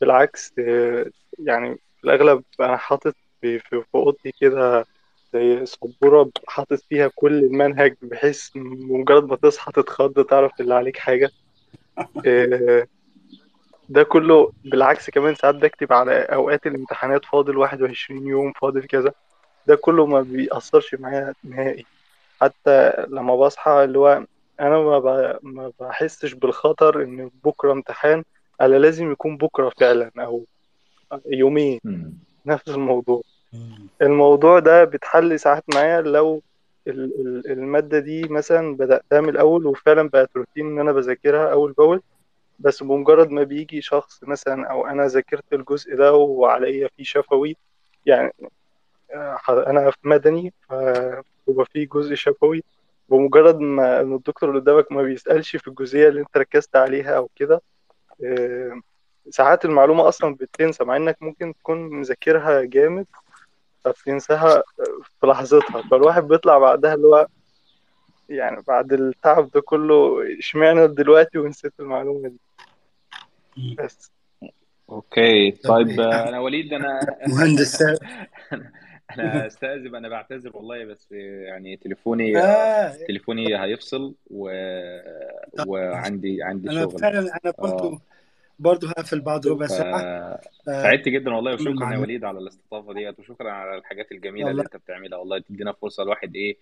[0.02, 1.06] بالعكس آه،
[1.38, 4.86] يعني في الأغلب أنا حاطط في أوضتي كده
[5.34, 11.30] زي سبورة حاطط فيها كل المنهج بحيث مجرد ما تصحى تتخض تعرف اللي عليك حاجة.
[12.26, 12.86] آه،
[13.88, 19.12] ده كله بالعكس كمان ساعات بكتب على أوقات الامتحانات فاضل 21 يوم فاضل كذا.
[19.66, 21.86] ده كله ما بيأثرش معايا نهائي.
[22.40, 24.24] حتى لما بصحى اللي هو
[24.60, 24.78] أنا
[25.42, 28.24] ما بحسش بالخطر إن بكرة امتحان
[28.62, 30.44] أنا لازم يكون بكرة فعلا أو
[31.26, 31.80] يومين.
[32.46, 33.22] نفس الموضوع.
[34.02, 36.42] الموضوع ده بيتحل ساعات معايا لو
[36.86, 41.72] ال- ال- المادة دي مثلا بدأتها من الأول وفعلا بقت روتين إن أنا بذاكرها أول
[41.72, 42.00] بأول.
[42.58, 47.56] بس بمجرد ما بيجي شخص مثلا أو أنا ذاكرت الجزء ده وعليا فيه شفوي
[48.06, 48.32] يعني
[49.14, 52.64] آه، أنا في مدني فبيبقى فيه جزء شفوي.
[53.08, 57.30] بمجرد ما إن الدكتور اللي قدامك ما بيسألش في الجزئية اللي أنت ركزت عليها أو
[57.36, 57.62] كده
[59.30, 63.06] ساعات المعلومة أصلا بتنسى مع إنك ممكن تكون مذاكرها جامد
[63.84, 64.62] فبتنساها
[65.20, 65.82] في لحظتها.
[65.90, 67.26] فالواحد بيطلع بعدها اللي هو
[68.28, 72.40] يعني بعد التعب ده كله اشمعنى دلوقتي ونسيت المعلومة دي؟
[73.78, 74.12] بس.
[74.90, 75.50] أوكي.
[75.50, 77.82] طيب آه، أحمد أنا وليد أنا مهندس.
[77.82, 77.98] أنا
[79.14, 84.50] أنا أستأذن أنا بعتذر والله بس يعني تليفوني آه، تليفوني هيفصل و...
[85.66, 86.98] وعندي عندي أنا شغل.
[86.98, 88.00] فعلا أنا آه.
[88.62, 90.00] برضو هقفل بعد ربع ف ساعة.
[90.00, 94.62] آه، سعدت جدا والله وشكرا يا وليد على الاستضافة ديت وشكرا على الحاجات الجميلة اللي
[94.62, 95.18] أنت بتعملها.
[95.18, 96.56] والله تدينا فرصة الواحد إيه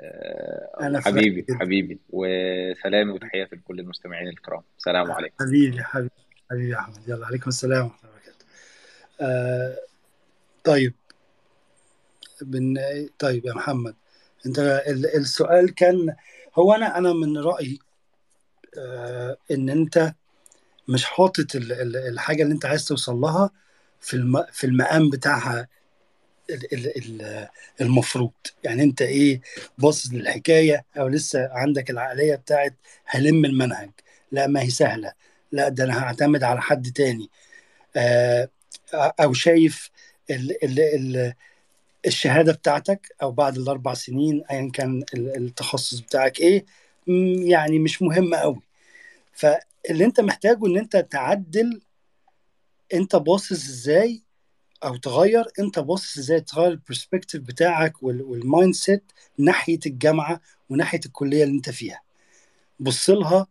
[0.00, 1.58] آه، فرحت حبيبي جدا.
[1.58, 1.98] حبيبي.
[2.10, 4.62] وسلامي وتحياتي لكل المستمعين الكرام.
[4.78, 5.34] سلام عليكم.
[5.40, 6.10] حبيبي حبيبي
[6.50, 7.08] حبيبي يا أحمد.
[7.08, 8.44] يلا عليكم السلام ورحمة الله وبركاته.
[9.20, 9.76] آه
[10.64, 10.94] طيب.
[12.42, 12.78] بن...
[13.18, 13.94] طيب يا محمد
[14.46, 16.14] أنت ال- السؤال كان
[16.54, 17.78] هو أنا أنا من رأيي
[18.78, 20.12] آه إن أنت
[20.90, 23.50] مش حاطط ال- ال- الحاجة اللي انت عايز توصل لها
[24.00, 24.44] في الم...
[24.52, 25.68] في المقام بتاعها
[26.50, 27.48] ال- ال- ال-
[27.80, 28.30] المفروض.
[28.64, 29.40] يعني انت إيه
[29.78, 33.90] باصص للحكاية أو لسه عندك العقلية بتاعت هلم المنهج.
[34.32, 35.12] لا ما هي سهلة.
[35.52, 37.30] لا ده أنا هعتمد على حد تاني.
[37.96, 38.48] آه،
[38.94, 39.90] أو شايف
[40.30, 41.34] ال ال ال
[42.06, 46.64] الشهادة بتاعتك أو بعد الأربع سنين ايا كان ال- التخصص بتاعك إيه
[47.48, 48.60] يعني مش مهم قوي.
[49.88, 51.80] فاللي انت محتاجه ان انت تعدل
[52.94, 54.22] انت باصص إزاي
[54.84, 60.40] أو تغير انت باصص إزاي تغير ال perspective بتاعك وال- وال mindset ناحية الجامعة
[60.70, 62.00] وناحية الكلية اللي انت فيها.
[62.80, 63.46] بص لها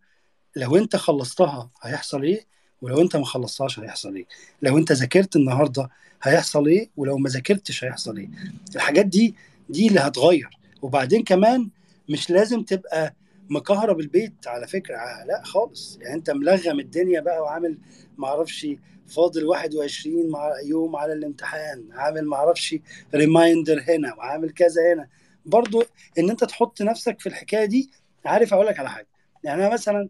[0.56, 2.46] لو انت خلصتها هيحصل إيه؟
[2.82, 4.26] ولو انت ما خلصتهاش هيحصل إيه؟
[4.62, 5.90] لو انت ذاكرت النهارده
[6.24, 8.30] هيحصل إيه؟ ولو ما ذاكرتش هيحصل إيه؟
[8.76, 9.36] الحاجات دي
[9.70, 10.50] دي اللي هتغير.
[10.82, 11.70] وبعدين كمان
[12.10, 13.16] مش لازم تبقى
[13.50, 14.96] مكهرب البيت على فكرة.
[14.98, 15.98] آه، لا خالص.
[16.02, 17.78] يعني أنت ملغم الدنيا بقى وعامل
[18.18, 18.68] معرفش
[19.08, 22.76] فاضل 21 مع يوم على الامتحان عامل معرفش
[23.16, 25.08] reminder هنا وعامل كذا هنا.
[25.46, 25.84] برضو
[26.20, 27.92] إن أنت تحط نفسك في الحكاية دي
[28.26, 29.08] عارف أقول لك على حاجة.
[29.44, 30.10] يعني أنا مثلا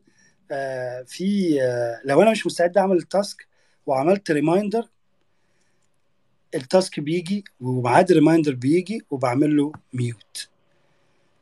[0.52, 3.48] آه، في آه، لو أنا مش مستعد أعمل ال task
[3.86, 4.90] وعملت reminder
[6.56, 10.50] ال task بيجي وميعاد ال reminder بيجي وبعمل له mute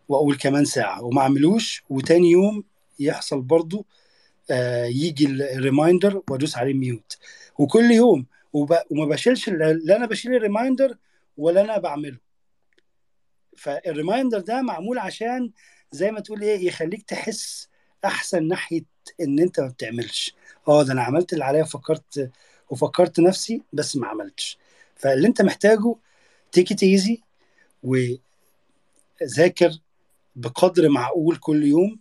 [0.10, 1.04] وأقول كمان ساعة.
[1.04, 1.84] وما أعملوش.
[1.90, 2.64] وتاني يوم
[3.00, 3.86] يحصل برضو
[4.52, 7.18] آه، يجي ال reminder وأدوس عليه mute
[7.60, 8.26] وكل يوم.
[8.54, 8.78] وب...
[8.92, 10.98] وما بشيلش لا أنا بشيل ال reminder
[11.38, 12.18] ولا أنا بعمله.
[13.58, 15.52] فال reminder ده معمول عشان
[15.92, 17.70] زي ما تقول إيه يخليك تحس
[18.06, 18.84] أحسن ناحية
[19.22, 20.36] إن أنت ما بتعملش.
[20.68, 22.32] آه ده أنا عملت اللي عليا وفكرت
[22.70, 24.58] وفكرت نفسي بس ما عملتش.
[24.96, 25.96] فاللي أنت محتاجه
[26.52, 27.22] take easy
[27.84, 29.80] وذاكر
[30.38, 32.00] بقدر معقول كل يوم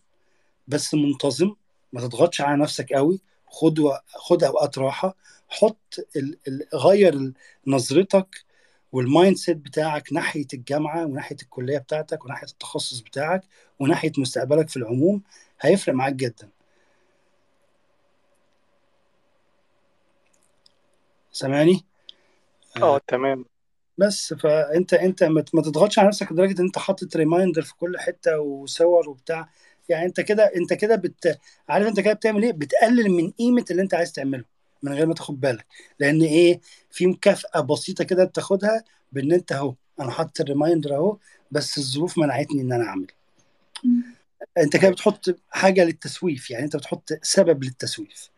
[0.68, 1.54] بس منتظم
[1.92, 3.20] ما تضغطش على نفسك قوي.
[3.46, 3.78] خد.
[4.08, 5.16] خد أوقات راحة.
[5.48, 6.38] حط ال...
[6.48, 6.68] ال...
[6.74, 7.32] غير
[7.66, 8.44] نظرتك
[8.92, 13.42] وال mindset بتاعك ناحية الجامعة وناحية الكلية بتاعتك وناحية التخصص بتاعك
[13.78, 15.22] وناحية مستقبلك في العموم
[15.60, 16.48] هيفرق معاك جدا.
[21.32, 21.84] سامعني؟
[22.82, 23.44] آه تمام.
[23.98, 28.38] بس فأنت أنت ما تضغطش على نفسك لدرجة إن أنت حاطط reminder في كل حتة
[28.40, 29.48] وصور وبتاع.
[29.88, 33.82] يعني أنت كده أنت كده بت عارف أنت كده بتعمل إيه؟ بتقلل من قيمة اللي
[33.82, 34.44] أنت عايز تعمله
[34.82, 35.66] من غير ما تاخد بالك.
[36.00, 36.60] لأن إيه؟
[36.90, 41.16] في مكافأة بسيطة كده بتاخدها بإن أنت أهو أنا حاطط ال reminder أهو
[41.50, 43.06] بس الظروف منعتني إن أنا أعمل.
[44.58, 48.30] أنت كده بتحط حاجة للتسويف يعني أنت بتحط سبب للتسويف.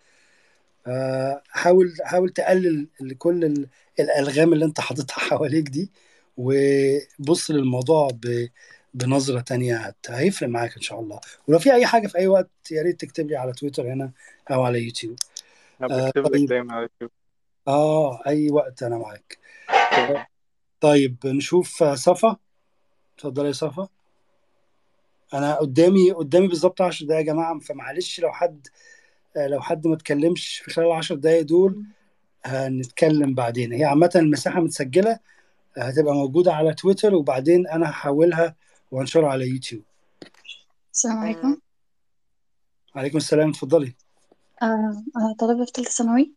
[1.51, 2.87] حاول حاول تقلل
[3.19, 3.69] كل ال-
[4.01, 5.91] الألغام اللي أنت حاططها حواليك دي
[6.37, 8.49] وبص للموضوع ب-
[8.95, 11.21] بنظرة تانية هيفرق معاك إن شاء الله.
[11.49, 14.11] ولو في أي حاجة في أي وقت يا ريت تكتب لي على تويتر هنا
[14.51, 15.17] أو على يوتيوب.
[15.81, 16.49] أنا آه بكتب لك طيب.
[16.49, 17.11] دايما على اليوتيوب
[17.69, 19.39] آه أي وقت أنا معاك.
[20.81, 22.37] طيب نشوف آه، صفا.
[23.17, 23.89] اتفضلي يا صفا.
[25.35, 28.71] أنا قدامي قدامي بالظبط 10 دقايق يا جماعة فمعلش لو حد آه،
[29.37, 31.85] لو حد ما اتكلمش في خلال العشر دقايق دول
[32.45, 33.73] هنتكلم بعدين.
[33.73, 35.19] هي عامة المساحة متسجلة
[35.79, 38.57] هتبقى موجودة على تويتر وبعدين أنا هحولها
[38.91, 39.83] وأنشرها على يوتيوب.
[40.95, 41.57] السلام عليكم.
[42.95, 43.95] عليكم السلام اتفضلي.
[44.63, 46.33] آه، أنا طالبة في تالتة ثانوي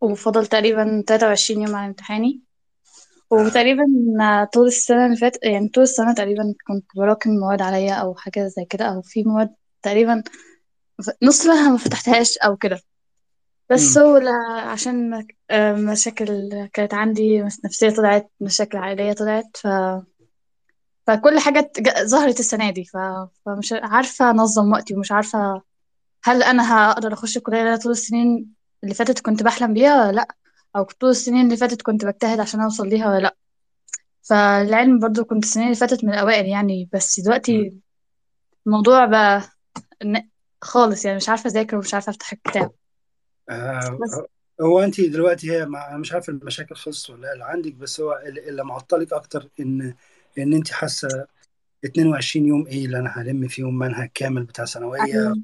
[0.00, 2.40] وفضل تقريبا 23 يوم على امتحاني.
[3.30, 3.84] وتقريبا
[4.20, 8.46] آه، طول السنة اللي فاتت يعني طول السنة تقريبا كنت براكم مواد عليا أو حاجة
[8.46, 10.22] زي كده أو في مواد تقريبا
[11.02, 12.80] ف- نص منها ما فتحتهاش أو كده.
[13.70, 14.02] بس مم.
[14.04, 14.20] هو
[14.64, 15.26] عشان
[15.90, 19.66] مشاكل كانت عندي نفسية طلعت مشاكل عائلية طلعت ف...
[21.06, 21.72] فكل حاجة
[22.04, 22.96] ظهرت السنة دي ف...
[23.46, 25.62] فمش عارفة أنظم وقتي ومش عارفة
[26.24, 28.46] هل أنا هقدر أخش الكلية اللي أنا طول السنين
[28.84, 30.28] اللي فاتت كنت بحلم بيها ولا لأ
[30.76, 33.36] أو طول السنين اللي فاتت كنت بجتهد عشان أوصل ليها ولا لأ.
[34.22, 37.80] فالعلم برضو كنت السنين اللي فاتت من الأوائل يعني بس دلوقتي
[38.66, 39.42] الموضوع بقى
[40.62, 42.72] خالص يعني مش عارفة أذاكر ومش عارفة أفتح الكتاب.
[43.50, 44.20] آه، بس
[44.60, 48.00] هو انت دلوقتي هي مع- أنا مش عارف المشاكل خلصت ولا لا اللي عندك بس
[48.00, 49.94] هو اللي اللي معطلك أكتر إن
[50.38, 51.26] إن انت حاسة
[51.84, 55.38] 22 يوم إيه اللي أنا هلم فيهم منهج كامل بتاع ثانوية أيوة.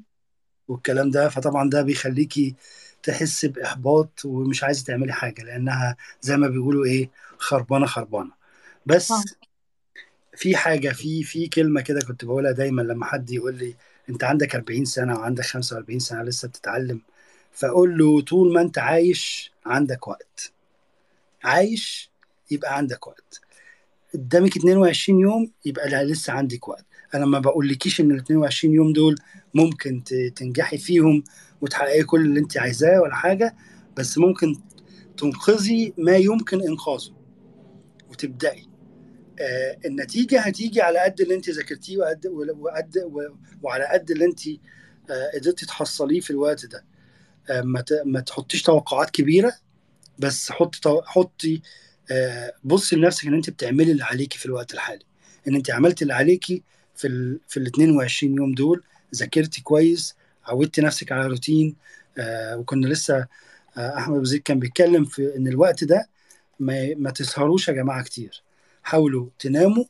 [0.67, 1.29] والكلام ده.
[1.29, 2.55] فطبعا ده بيخليكي
[3.03, 8.31] تحس بإحباط ومش عايزة تعملي حاجة لأنها زي ما بيقولوا إيه خربانة خربانة.
[8.85, 9.23] بس آه.
[10.35, 13.75] في حاجة في في كلمة كده كنت بقولها دايما لما حد يقول لي
[14.09, 17.01] انت عندك 40 سنة وعندك 45 سنة لسه بتتعلم
[17.51, 20.51] فاقول له طول ما انت عايش عندك وقت.
[21.43, 22.11] عايش
[22.51, 23.41] يبقى عندك وقت.
[24.13, 26.85] قدامك 22 يوم يبقى لسه عندك وقت.
[27.15, 29.15] أنا ما بقولكيش إن ال 22 يوم دول
[29.53, 30.03] ممكن
[30.35, 31.23] تنجحي فيهم
[31.61, 33.55] وتحققي كل اللي انت عايزاه ولا حاجة
[33.97, 34.55] بس ممكن
[35.17, 37.11] تنقذي ما يمكن إنقاذه
[38.09, 38.66] وتبدأي.
[39.39, 42.27] آه النتيجة هتيجي على قد اللي انت ذاكرتيه وقد
[42.59, 42.97] وقد
[43.63, 44.47] وعلى قد اللي انت
[45.09, 46.85] آه قدرتي تحصليه في الوقت ده.
[47.49, 49.53] آه ما ما تحطيش توقعات كبيرة
[50.19, 51.61] بس حطي حطي
[52.63, 55.05] بصي لنفسك ان انت بتعملي اللي عليكي في الوقت الحالي.
[55.47, 56.63] ان انت عملتي اللي عليكي
[56.95, 58.83] في ال في ال 22 يوم دول
[59.15, 60.15] ذاكرتي كويس
[60.45, 61.75] عودتي نفسك على روتين.
[62.17, 63.27] آه وكنا لسه
[63.77, 66.09] آه أحمد أبو زيد كان بيتكلم في إن الوقت ده
[66.59, 68.43] ما, ما تسهروش يا جماعة كتير.
[68.87, 69.85] حاولوا تناموا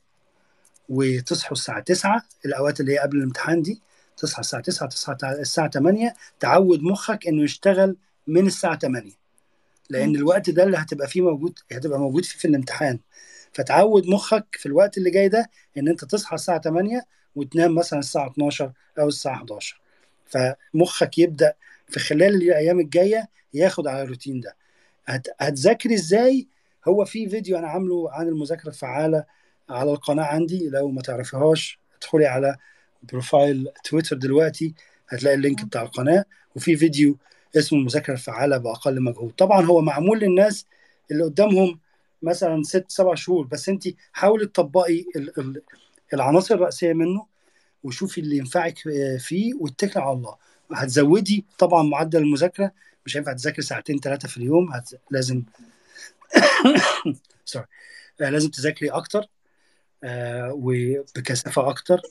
[0.90, 3.82] وتصحوا الساعة 9 الأوقات اللي هي قبل الامتحان دي.
[4.18, 7.98] تصحى الساعة 9 تصحى الساعة 8 تعود مخك إنه يشتغل
[8.28, 9.12] من الساعة 8
[9.90, 13.00] لأن الوقت ده اللي هتبقى فيه موجود هتبقى موجود فيه في الامتحان.
[13.54, 17.06] فتعود مخك في الوقت اللي جاي ده إن أنت تصحى الساعة 8
[17.36, 19.82] وتنام مثلا الساعة 12 أو الساعة 11
[20.26, 21.54] فمخك يبدأ
[21.88, 24.56] في خلال الأيام الجاية ياخد على الروتين ده.
[25.06, 25.28] هت...
[25.40, 26.48] هتذاكري إزاي؟
[26.88, 29.24] هو في فيديو أنا عامله عن المذاكرة الفعالة
[29.70, 32.56] على القناة عندي لو ما تعرفيهاش ادخلي على
[33.04, 34.74] profile تويتر دلوقتي
[35.10, 36.26] هتلاقي ال link بتاع القناة.
[36.56, 37.18] وفي فيديو
[37.58, 39.32] اسمه المذاكرة الفعالة بأقل مجهود.
[39.32, 40.66] طبعا هو معمول للناس
[41.12, 41.80] اللي قدامهم
[42.22, 43.84] مثلا ست سبع شهور بس أنت
[44.14, 45.40] حاولي تطبقي ال...
[45.40, 45.62] ال...
[46.14, 47.26] العناصر الرئيسية منه
[47.84, 48.78] وشوفي اللي ينفعك
[49.20, 50.36] فيه واتكلي على الله.
[50.74, 52.72] هتزودي طبعا معدل المذاكرة
[53.06, 54.90] مش هينفع تذاكري ساعتين ثلاثة في اليوم هت...
[55.12, 55.44] لازم
[57.46, 57.66] سوري
[58.22, 59.26] آه، لازم تذاكري أكتر
[60.04, 62.02] آه، وبكثافة أكتر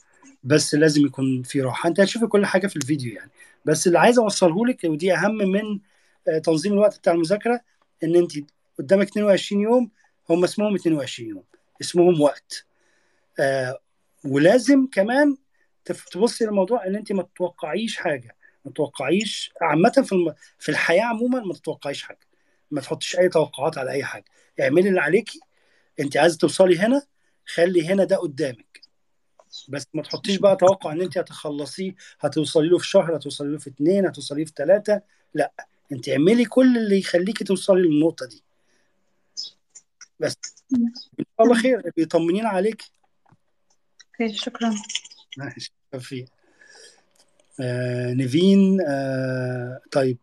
[0.44, 1.88] بس لازم يكون في راحة.
[1.88, 3.30] أنت هتشوفي كل حاجة في الفيديو يعني.
[3.64, 5.80] بس اللي عايز اوصله لك ودي أهم من
[6.28, 7.60] آه، تنظيم الوقت بتاع المذاكرة
[8.04, 8.32] إن أنت
[8.78, 9.90] قدامك 22 يوم
[10.30, 11.44] هم اسمهم 22 يوم.
[11.80, 12.66] اسمهم وقت.
[14.24, 15.36] ولازم كمان
[15.84, 18.36] تبصي للموضوع إن أنت ما تتوقعيش حاجة.
[18.64, 20.06] ما تتوقعيش عامة.
[20.58, 22.25] في الحياة عموما ما تتوقعيش حاجة.
[22.70, 24.24] ما تحطيش أي توقعات على أي حاجة.
[24.60, 25.40] اعملي اللي عليكي.
[26.00, 27.02] أنت عايزه توصلي هنا
[27.46, 28.80] خلي هنا ده قدامك.
[29.68, 33.70] بس ما تحطيش بقى توقع إن أنت هتخلصيه هتوصلي له في شهر هتوصلي له في
[33.70, 35.02] اتنين هتوصلي له في ثلاثة
[35.34, 35.52] لا
[35.92, 38.42] أنت اعملي كل اللي يخليكي توصلي للنقطة دي.
[40.20, 40.36] بس
[40.74, 42.82] إن شاء الله خير بيطمنين عليك
[44.20, 44.74] أوكي شكرا.
[45.38, 45.72] ماشي
[47.60, 50.18] آه نيفين آه طيب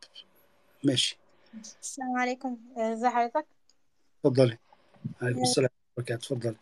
[0.83, 1.17] ماشي.
[1.61, 2.57] السلام عليكم.
[2.77, 3.45] ازي حضرتك؟
[4.25, 4.57] اتفضلي.
[5.21, 6.55] عليكم السلام ورحمة الله اتفضلي.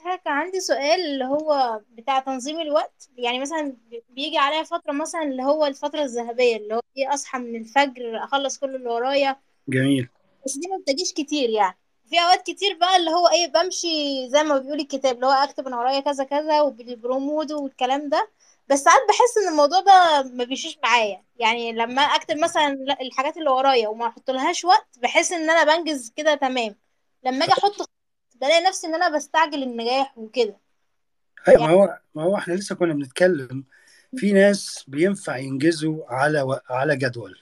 [0.00, 3.08] حضرتك عندي سؤال اللي هو بتاع تنظيم الوقت.
[3.16, 3.72] يعني مثلا
[4.10, 8.58] بيجي عليا فترة مثلا اللي هو الفترة الذهبية اللي هو إيه أصحى من الفجر أخلص
[8.58, 9.36] كل اللي ورايا.
[9.68, 10.08] جميل.
[10.46, 11.76] بس دي ما بتجيش كتير يعني.
[12.10, 15.66] في أوقات كتير بقى اللي هو إيه بمشي زي ما بيقول الكتاب اللي هو أكتب
[15.66, 18.28] أنا ورايا كذا كذا وبالبرومود والكلام ده.
[18.70, 21.22] بس ساعات بحس إن الموضوع ده ما بيمشيش معايا.
[21.38, 25.76] يعني لما أكتب مثلا لا- الحاجات اللي ورايا وما أحط لهاش وقت بحس إن أنا
[25.76, 26.74] بنجز كده تمام.
[27.24, 27.90] لما أجي أحط
[28.34, 30.56] بلاقي نفسي إن أنا بستعجل النجاح وكده.
[31.48, 33.64] أيوه ما هو ما هو إحنا لسه كنا بنتكلم.
[34.16, 36.58] في ناس بينفع ينجزوا على و...
[36.70, 37.38] على جدول.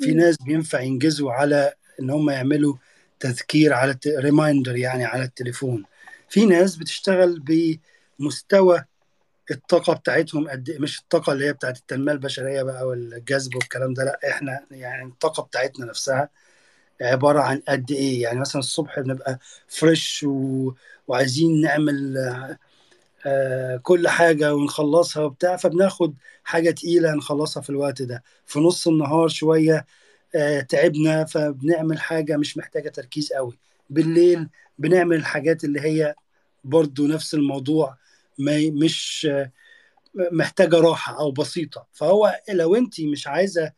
[0.00, 0.14] في.
[0.14, 2.74] ناس بينفع ينجزوا على إن هم يعملوا
[3.20, 3.98] تذكير على.
[4.06, 5.84] ريمايندر يعني على التليفون.
[6.28, 7.42] في ناس بتشتغل
[8.18, 8.84] بمستوى
[9.50, 14.04] الطاقة بتاعتهم قد إيه، مش الطاقة اللي هي بتاعت التنمية البشرية بقى والجذب والكلام ده
[14.04, 16.28] لأ إحنا يعني الطاقة بتاعتنا نفسها
[17.02, 20.72] عبارة عن قد إيه؟ يعني مثلا الصبح بنبقى فريش و...
[21.08, 22.16] وعايزين نعمل
[23.26, 26.14] آه، كل حاجة ونخلصها وبتاع فبناخد
[26.44, 28.22] حاجة تقيلة نخلصها في الوقت ده.
[28.46, 29.86] في نص النهار شوية
[30.34, 33.58] آه، تعبنا فبنعمل حاجة مش محتاجة تركيز قوي.
[33.90, 34.48] بالليل
[34.78, 36.14] بنعمل الحاجات اللي هي
[36.64, 37.96] برضو نفس الموضوع.
[38.38, 39.28] ما مش
[40.32, 41.86] محتاجة راحة أو بسيطة.
[41.92, 43.72] فهو لو أنت مش عايزة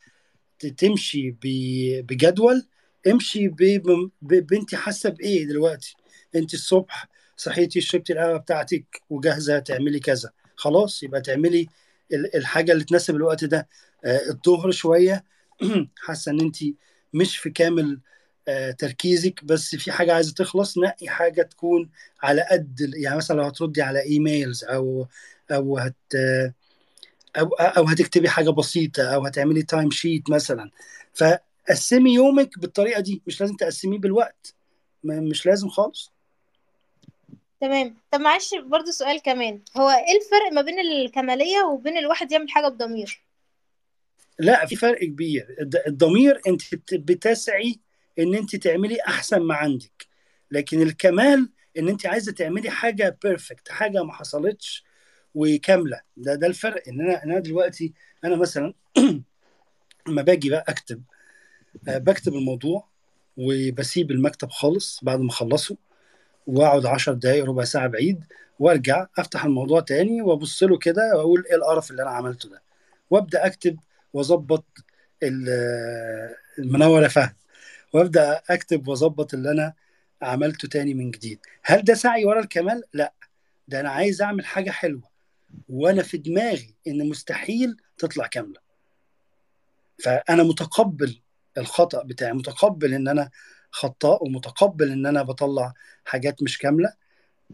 [0.59, 1.37] ت- تمشي
[2.03, 2.67] بجدول
[3.07, 3.49] امشي
[4.23, 5.97] بنتي حاسة بإيه دلوقتي؟
[6.37, 10.31] أنت الصبح صحيتي شربتي القهوة بتاعتك وجاهزة تعملي كذا.
[10.57, 11.67] خلاص يبقى تعملي
[12.13, 13.69] ال- الحاجة اللي تناسب الوقت ده.
[14.05, 15.25] آه، الظهر شوية.
[16.07, 16.57] حاسة إن أنت
[17.15, 18.01] مش في كامل
[18.79, 21.91] تركيزك بس في حاجة عايزة تخلص نقي حاجة تكون
[22.23, 25.07] على قد يعني مثلا لو هتردي على إيميلز أو
[25.51, 25.95] أو هت
[27.37, 30.71] أو أو هتكتبي حاجة بسيطة أو هتعملي time sheet مثلا.
[31.15, 34.55] فقسمي يومك بالطريقة دي مش لازم تقسميه بالوقت.
[35.05, 36.13] مش لازم خالص.
[37.61, 37.97] تمام.
[38.11, 39.61] طب معلش برضو سؤال كمان.
[39.77, 43.23] هو إيه الفرق ما بين الكمالية وبين الواحد يعمل حاجة بضمير؟
[44.39, 45.57] لا في فرق كبير.
[45.87, 47.79] الضمير أنت بت- بتسعي
[48.19, 50.07] إن أنت تعملي أحسن ما عندك.
[50.51, 54.85] لكن الكمال إن أنت عايزة تعملي حاجة perfect حاجة ما حصلتش
[55.35, 56.01] وكاملة.
[56.17, 56.83] ده ده الفرق.
[56.89, 57.93] إن أنا أنا دلوقتي
[58.25, 58.75] أنا مثلا
[60.09, 61.03] لما باجي بقى أكتب
[61.89, 62.89] آه، بكتب الموضوع
[63.37, 65.77] وبسيب المكتب خالص بعد ما أخلصه
[66.47, 68.25] وأقعد 10 دقايق ربع ساعة بعيد
[68.59, 72.63] وأرجع أفتح الموضوع تاني وأبص له كده وأقول إيه القرف اللي أنا عملته ده.
[73.11, 73.79] وأبدأ أكتب
[74.15, 74.65] وأظبط
[75.23, 77.37] ال- المنوره فهد
[77.93, 79.75] وأبدأ أكتب وأظبط اللي أنا
[80.23, 81.39] عملته تاني من جديد.
[81.63, 83.15] هل ده سعي ورا الكمال؟ لا.
[83.69, 85.03] ده أنا عايز أعمل حاجة حلوة
[85.69, 88.61] وأنا في دماغي إن مستحيل تطلع كاملة.
[90.05, 91.21] فأنا متقبل
[91.59, 93.31] الخطأ بتاعي متقبل إن أنا
[93.71, 95.73] خطاء ومتقبل إن أنا بطلع
[96.05, 96.93] حاجات مش كاملة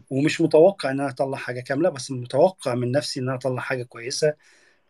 [0.09, 3.83] ومش متوقع إن أنا أطلع حاجة كاملة بس متوقع من نفسي إن أنا أطلع حاجة
[3.83, 4.33] كويسة.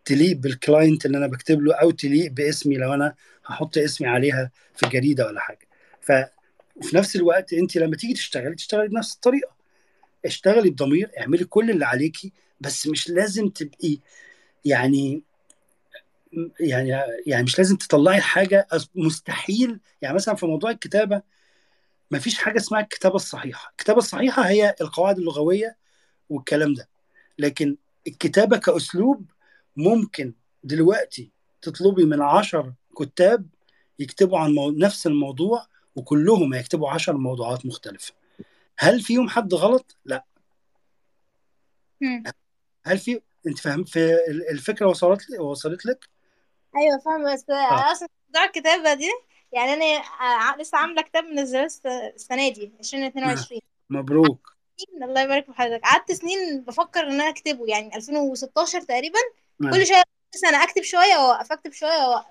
[0.06, 3.16] تليق بالكلاينت اللي أنا بكتب له أو تليق باسمي لو أنا
[3.46, 5.68] هحط اسمي عليها في جريده ولا حاجة.
[6.02, 9.56] ففي نفس الوقت أنت لما تيجي تشتغلي تشتغلي بنفس الطريقة.
[10.26, 13.98] اشتغلي بضمير اعملي كل اللي عليكي بس مش لازم تبقي
[14.66, 15.22] يعني
[16.60, 16.90] يعني
[17.28, 19.80] يعني مش لازم تطلعي الحاجة أص- مستحيل.
[20.02, 21.22] يعني مثلا في موضوع الكتابة
[22.12, 23.70] ما فيش حاجة اسمها الكتابة الصحيحة.
[23.72, 25.78] الكتابة الصحيحة هي القواعد اللغوية
[26.30, 26.90] والكلام ده.
[27.40, 27.76] لكن
[28.08, 29.26] الكتابة كأسلوب
[29.76, 30.34] ممكن
[30.64, 31.32] دلوقتي
[31.62, 33.48] تطلبي من عشر كتاب
[34.00, 34.72] يكتبوا عن مو...
[34.72, 35.66] نفس الموضوع
[35.96, 38.14] وكلهم هيكتبوا عشر موضوعات مختلفة.
[38.78, 40.26] هل فيهم حد غلط؟ لا.
[42.02, 42.24] مم.
[42.86, 46.10] هل في انت فاهم في ال- الفكرة وصلت لي وصلت لك؟
[46.78, 47.34] أيوه فاهمة.
[47.34, 47.92] بس آه.
[47.92, 49.10] أصلا موضوع الكتابة دي
[49.54, 52.80] يعني أنا ع- لسه عاملة كتاب منزله الس- السنة دي آه.
[52.80, 54.56] 2022 مبروك.
[55.04, 55.84] الله يبارك في حضرتك.
[55.84, 59.20] قعدت سنين بفكر إن أنا أكتبه يعني 2016 تقريبا.
[59.20, 59.45] آه.
[59.60, 60.04] كل شوية
[60.36, 62.26] سنه أكتب شوية واوقف أكتب شوية واوقف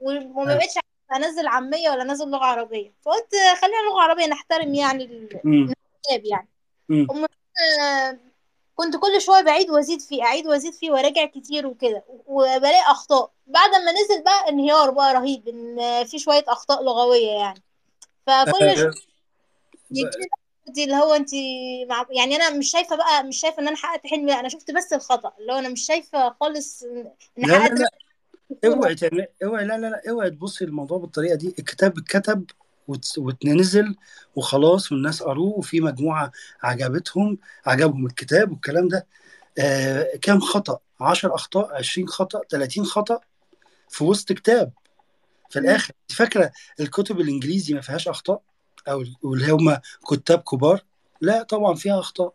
[0.00, 0.54] وما.
[0.54, 0.78] بقتش
[1.16, 2.92] أنزل عامية ولا أنزل لغة عربية.
[3.02, 5.04] فقلت خلينا لغة عربية نحترم يعني.
[5.04, 6.48] الكتاب يعني.
[8.74, 12.04] كنت كل شوية بعيد وأزيد فيه أعيد وأزيد فيه وراجع كتير وكده.
[12.26, 13.30] وبلاقي أخطاء.
[13.46, 17.62] بعد ما نزل بقى انهيار بقى رهيب إن في شوية أخطاء لغوية يعني.
[18.26, 20.30] فكل شوية
[20.72, 21.30] دي اللي هو انت
[21.88, 22.06] مع...
[22.10, 25.32] يعني أنا مش شايفة بقى مش شايفة إن أنا حققت حلمي أنا شفت بس الخطأ
[25.40, 27.88] اللي هو أنا مش شايفة خالص إن لا لا حققت لا.
[28.50, 31.54] بطولة اوعي تعمل اوعي لا لا لا اوعي تبصي للموضوع بالطريقة دي.
[31.58, 32.44] الكتاب اتكتب
[33.18, 33.94] واتنزل
[34.36, 36.32] وخلاص والناس قروه وفي مجموعة
[36.62, 39.06] عجبتهم عجبهم الكتاب والكلام ده.
[39.58, 43.20] آه كام خطأ؟ 10 أخطاء 20 خطأ 30 خطأ
[43.88, 44.72] في وسط كتاب.
[45.50, 45.58] في.
[45.58, 48.42] الآخر انت فاكرة الكتب الإنجليزي ما فيهاش أخطاء؟
[48.88, 49.78] أو واللي هم
[50.10, 50.84] كتاب كبار
[51.20, 52.34] لا طبعا فيها أخطاء.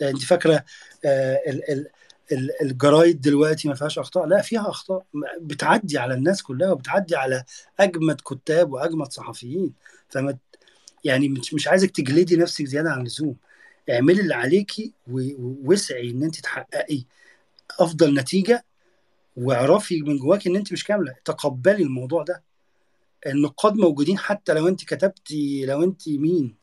[0.00, 0.64] يعني أنت فاكرة
[1.04, 1.88] آه، ال- ال-
[2.32, 5.04] ال- الجرايد دلوقتي ما فيهاش أخطاء؟ لا فيها أخطاء.
[5.40, 7.44] بتعدي على الناس كلها وبتعدي على
[7.80, 9.72] أجمد كتاب وأجمد صحفيين.
[10.08, 10.36] فما
[11.04, 13.36] يعني مش مش عايزك تجلدي نفسك زيادة عن اللزوم.
[13.90, 17.04] اعملي اللي عليكي و- واسعي إن أنت تحققي
[17.80, 18.64] أفضل نتيجة
[19.36, 21.14] واعرفي من جواك إن أنت مش كاملة.
[21.24, 22.42] تقبلي الموضوع ده.
[23.26, 26.54] النقاد موجودين حتى لو انت كتبتي لو انت مين.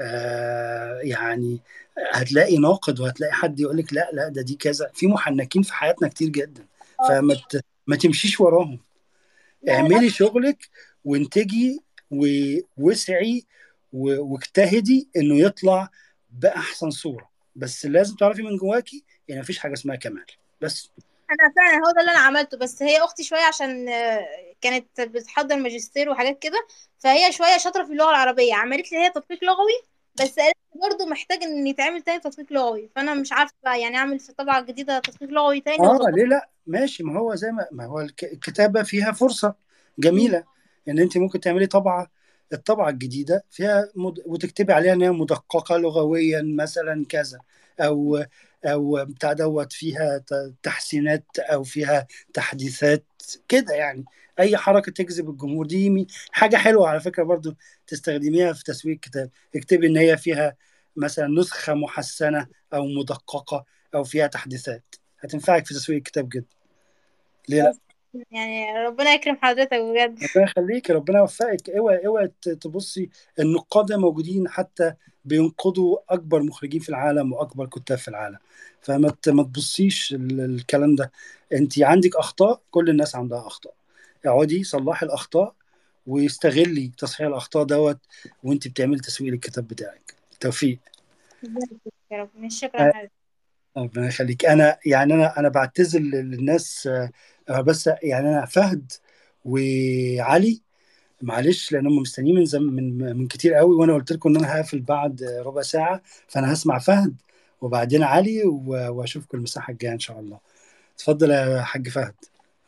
[0.00, 1.60] آه يعني
[2.12, 4.90] هتلاقي ناقد وهتلاقي حد يقول لك لا لا ده دي كذا.
[4.94, 6.66] في محنكين في حياتنا كتير جدا.
[7.00, 7.08] آه.
[7.08, 7.36] فما
[7.86, 8.80] ما تمشيش وراهم.
[9.68, 10.68] اعملي شغلك
[11.04, 11.80] وانتجي
[12.10, 13.44] و- واسعي
[13.92, 15.88] و- واجتهدي انه يطلع
[16.30, 17.30] بأحسن صورة.
[17.56, 20.24] بس لازم تعرفي من جواكي إن مفيش حاجة اسمها كمال.
[20.60, 20.90] بس.
[21.32, 24.26] أنا فعلا هو ده اللي أنا عملته بس هي أختي شوية عشان آه،
[24.60, 26.66] كانت بتحضر ماجستير وحاجات كده
[26.98, 29.72] فهي شوية شاطرة في اللغة العربية عملت لي هي تطبيق لغوي
[30.14, 33.96] بس قالت لي برضه محتاج إن يتعمل تاني تطبيق لغوي فأنا مش عارفة بقى يعني
[33.96, 37.66] أعمل في الطبعه الجديده تطبيق لغوي تاني آه ليه لأ؟ ماشي ما هو زي ما
[37.72, 39.54] ما هو الك- الكتابة فيها فرصة
[39.98, 40.44] جميلة
[40.88, 42.10] إن أنت ممكن تعملي طبعة
[42.52, 44.22] الطبعة الجديدة فيها مد...
[44.26, 47.38] وتكتبي عليها إن هي مدققة لغويا مثلا كذا
[47.80, 48.24] أو
[48.64, 50.24] أو بتاع دوت فيها
[50.62, 53.04] تحسينات أو فيها تحديثات
[53.48, 54.04] كده يعني.
[54.40, 57.54] أي حركة تجذب الجمهور دي حاجة حلوة على فكرة برضو
[57.86, 60.56] تستخدميها في تسويق الكتاب اكتبي إن هي فيها
[60.96, 63.64] مثلا نسخة محسنة أو مدققة
[63.94, 64.94] أو فيها تحديثات.
[65.20, 66.46] هتنفعك في تسويق الكتاب جدا.
[67.48, 67.74] ليه لأ؟
[68.30, 70.18] يعني ربنا يكرم حضرتك بجد.
[70.24, 71.70] ربنا يخليك ربنا يوفقك.
[71.70, 73.10] اوعي اوعي تبصي
[73.40, 74.94] النقاد موجودين حتى
[75.24, 78.38] بينقدوا أكبر مخرجين في العالم وأكبر كتاب في العالم.
[78.80, 81.12] فما ما تبصيش ال- الكلام ده.
[81.52, 83.74] انت عندك أخطاء كل الناس عندها أخطاء.
[84.26, 85.54] اقعدي صلحي الأخطاء
[86.06, 87.98] واستغلي تصحيح الأخطاء دوت
[88.44, 90.14] وانت بتعملي تسويق للكتاب بتاعك.
[90.40, 90.78] توفيق.
[92.10, 92.48] يا رب.
[92.48, 93.21] شكرا حضرتك.
[93.76, 94.44] ربنا يخليك.
[94.46, 96.88] أنا يعني أنا أنا بعتذر للناس
[97.48, 98.92] آه، بس يعني أنا فهد
[99.44, 100.62] وعلي
[101.22, 104.56] معلش لأن هم مستنيين من زم من من كتير قوي وأنا قلت لكم إن أنا
[104.56, 107.16] هقفل بعد ربع ساعة فأنا هسمع فهد
[107.60, 110.38] وبعدين علي وأشوفكم المساحة الجاية إن شاء الله.
[110.96, 112.14] اتفضل يا حاج فهد.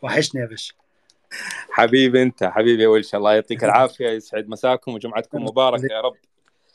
[0.02, 0.74] وحشني يا باشا.
[1.70, 6.14] حبيبي أنت حبيبي يا ولش الله يعطيك العافية يسعد مساكم وجمعتكم مباركة يا رب.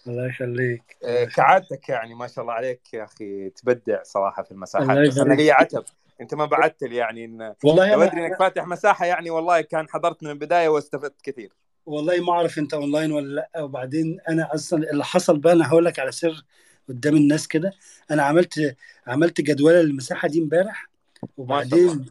[0.07, 0.97] الله يخليك.
[1.03, 5.07] آه، كعادتك يعني ما شاء الله عليك يا أخي تبدع صراحة في المساحات.
[5.07, 5.51] بس أنا لي فيك.
[5.51, 5.83] عتب.
[6.21, 9.89] أنت ما بعدت لي يعني إن والله لو أدري إنك فاتح مساحة يعني والله كان
[9.89, 11.53] حضرت من البداية واستفدت كثير.
[11.85, 13.61] والله ما أعرف أنت أونلاين ولا لأ.
[13.61, 16.43] وبعدين أنا أصلا اللي حصل بقى أنا هقول لك على سر
[16.89, 17.73] قدام الناس كده.
[18.11, 18.75] أنا عملت
[19.07, 20.89] عملت جدوله للمساحه دي امبارح.
[21.37, 22.05] وبعدين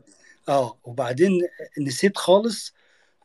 [0.48, 1.30] آه وبعدين
[1.78, 2.74] نسيت خالص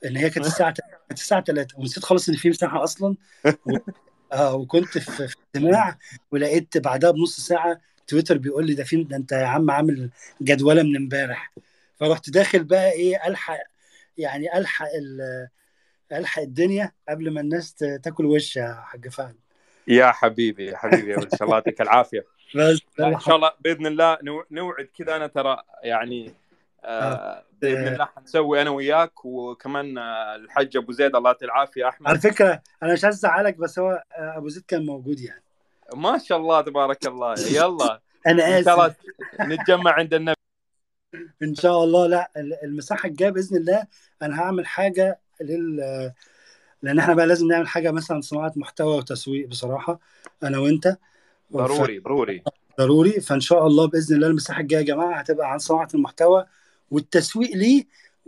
[0.05, 0.73] إن هي كانت الساعة
[1.07, 3.15] كانت الساعة 3 ونسيت خالص إن في مساحة أصلا.
[4.33, 5.97] آه وكنت في في اجتماع
[6.31, 10.09] ولقيت بعدها بنص ساعة تويتر بيقول لي ده في ده انت يا عم عامل
[10.41, 11.51] جدولة من امبارح.
[11.99, 13.59] فرحت داخل بقى إيه ألحق
[14.17, 15.47] يعني ألحق ال...
[16.11, 19.35] ألحق الدنيا قبل ما الناس تاكل وش يا حاج فهد.
[19.87, 22.25] يا حبيبي يا حبيبي يا ولش الله يعطيك العافية.
[22.55, 26.33] بس إن شاء الله بإذن الله نو- نوعد كذا أنا ترى يعني
[26.85, 27.13] آه.
[27.13, 27.93] آه باذن آه.
[27.93, 29.97] الله حنسوي أنا وياك وكمان
[30.35, 34.03] الحاج أبو زيد الله يعطيه العافية على احمد فكرة أنا مش عايز ازعلك بس هو
[34.15, 35.43] أبو زيد كان موجود يعني.
[35.95, 37.35] ما شاء الله تبارك الله.
[37.51, 38.01] يلا.
[38.27, 38.95] أنا آسف.
[39.41, 40.35] نتجمع عند النبي.
[41.43, 42.07] إن شاء الله.
[42.07, 43.87] لا ال- المساحة الجاية بإذن الله
[44.21, 46.11] أنا هعمل حاجة لل
[46.81, 49.99] لأن إحنا بقى لازم نعمل حاجة مثلا صناعة محتوى وتسويق بصراحة
[50.43, 50.97] أنا وأنت.
[51.53, 52.43] ضروري ضروري.
[52.79, 53.11] ضروري.
[53.21, 56.45] فإن شاء الله بإذن الله المساحة الجاية يا جماعة هتبقى عن صناعة المحتوى.
[56.91, 57.85] والتسويق ليه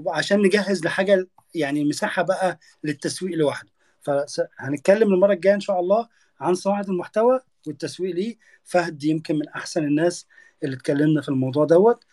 [0.07, 3.69] عشان نجهز لحاجة يعني مساحة بقى للتسويق لوحده.
[4.01, 6.07] فهنتكلم المرة الجاية إن شاء الله
[6.39, 8.37] عن صناعة المحتوى والتسويق ليه.
[8.63, 10.27] فهد يمكن من أحسن الناس
[10.63, 12.03] اللي اتكلمنا في الموضوع دوت.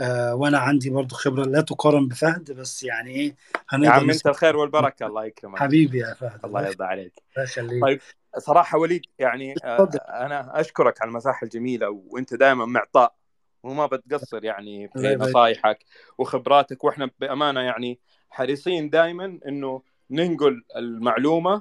[0.00, 3.36] آه وأنا عندي برضو خبرة لا تقارن بفهد بس يعني إيه
[3.72, 5.58] يا عم أنت الخير والبركة الله يكرمك.
[5.58, 6.40] حبيبي يا فهد.
[6.44, 7.12] الله الله يرضى عليك.
[7.38, 7.82] يخليك.
[7.82, 8.00] طيب
[8.38, 13.14] صراحة وليد يعني آه، أنا أشكرك على المساحة الجميلة وأنت دائما معطاء.
[13.62, 15.84] وما بتقصر يعني في نصايحك
[16.18, 17.98] وخبراتك وإحنا بأمانة يعني
[18.30, 21.54] حريصين دائما إنه ننقل المعلومة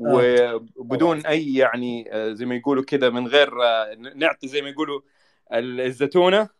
[0.00, 0.64] آه.
[0.76, 5.00] وبدون أي يعني آه، زي ما يقولوا كذا من غير آه، نعطي زي ما يقولوا
[5.52, 6.56] الزتونة.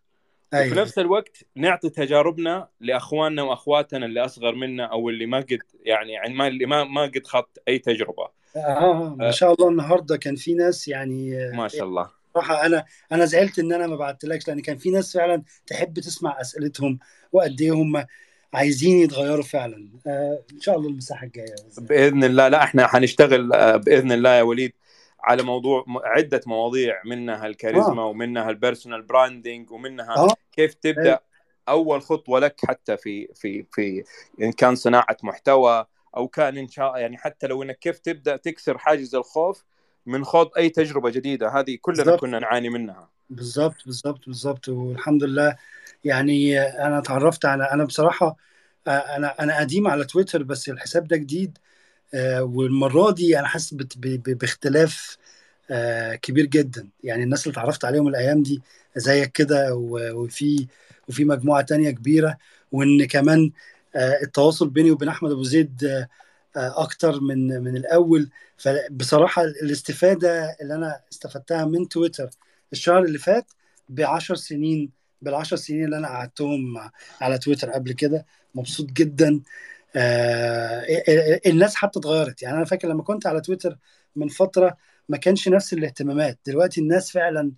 [0.54, 6.12] وفي نفس الوقت نعطي تجاربنا لأخواننا وأخواتنا اللي أصغر منا أو اللي ما قد يعني
[6.12, 8.28] يعني ما اللي ما ما قد خط أي تجربة.
[8.56, 12.10] آه آه، ما آه، شاء الله النهارده كان في ناس يعني آه، ما شاء الله.
[12.36, 16.40] صراحة أنا أنا زعلت إن أنا ما بعتلكش لأن كان في ناس فعلا تحب تسمع
[16.40, 16.98] أسئلتهم
[17.32, 18.04] وقد إيه هم
[18.54, 19.88] عايزين يتغيروا فعلا.
[20.06, 21.88] آه إن شاء الله المساحة الجاية بإذن الله.
[21.88, 22.48] بإذن الله.
[22.48, 24.72] لا إحنا حنشتغل آه، بإذن الله يا وليد
[25.20, 28.06] على موضوع عدة مواضيع منها الكاريزما آه.
[28.06, 30.34] ومنها ال personal branding ومنها آه.
[30.52, 31.20] كيف تبدأ
[31.68, 34.04] أول خطوة لك حتى في في في
[34.42, 35.86] إن كان صناعة محتوى
[36.16, 39.64] أو كان ان شاء يعني حتى لو إنك كيف تبدأ تكسر حاجز الخوف
[40.06, 41.48] من خوض أي تجربة جديدة.
[41.48, 43.08] هذه كلنا كنا نعاني منها.
[43.30, 45.56] بالظبط بالظبط بالظبط والحمد لله
[46.04, 48.36] يعني أنا اتعرفت على أنا بصراحة
[48.86, 51.58] آه، أنا أنا قديم على تويتر بس الحساب ده جديد
[52.14, 55.16] آه، والمرة دي أنا حاسس باختلاف
[55.70, 56.88] آه، كبير جدا.
[57.04, 58.62] يعني الناس اللي اتعرفت عليهم الأيام دي
[58.96, 60.66] زيك كده وفي
[61.08, 62.38] وفي مجموعة تانية كبيرة.
[62.72, 63.52] وإن كمان
[63.96, 66.06] التواصل بيني وبين أحمد أبو زيد
[66.56, 68.30] أكتر من من الأول.
[68.56, 72.30] فبصراحة الاستفادة اللي أنا استفدتها من تويتر
[72.72, 73.46] الشهر اللي فات
[73.88, 74.90] بعشر سنين
[75.22, 79.40] بالعشر سنين اللي أنا قعدتهم على تويتر قبل كده مبسوط جدا.
[79.96, 80.86] آه،
[81.46, 82.42] الناس حتى اتغيرت.
[82.42, 83.78] يعني أنا فاكر لما كنت على تويتر
[84.16, 84.76] من فترة
[85.08, 86.38] ما كانش نفس الاهتمامات.
[86.46, 87.52] دلوقتي الناس فعلا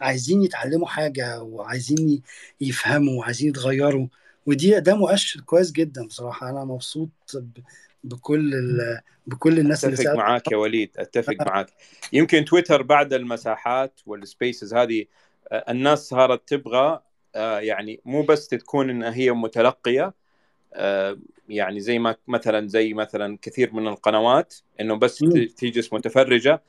[0.00, 2.22] عايزين يتعلموا حاجة وعايزين
[2.60, 4.06] يفهموا وعايزين يتغيروا.
[4.46, 6.50] ودي ده مؤشر كويس جدا بصراحة.
[6.50, 7.10] أنا مبسوط
[8.04, 11.66] بكل ال- بكل الناس اللي أتفق سالت معاك يا وليد أتفق معاك.
[12.12, 15.04] يمكن تويتر بعد المساحات والسبيسز هذه
[15.52, 17.00] آه، الناس صارت تبغى
[17.34, 20.14] آه، يعني مو بس تكون انها هي متلقية
[20.74, 21.18] آه،
[21.48, 25.18] يعني زي ما مثلا زي مثلا كثير من القنوات إنه بس
[25.56, 26.62] تجلس متفرجة.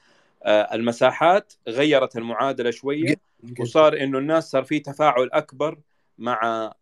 [0.48, 3.16] المساحات غيرت المعادلة شوية
[3.60, 5.80] وصار إنه الناس صار في تفاعل أكبر
[6.18, 6.74] مع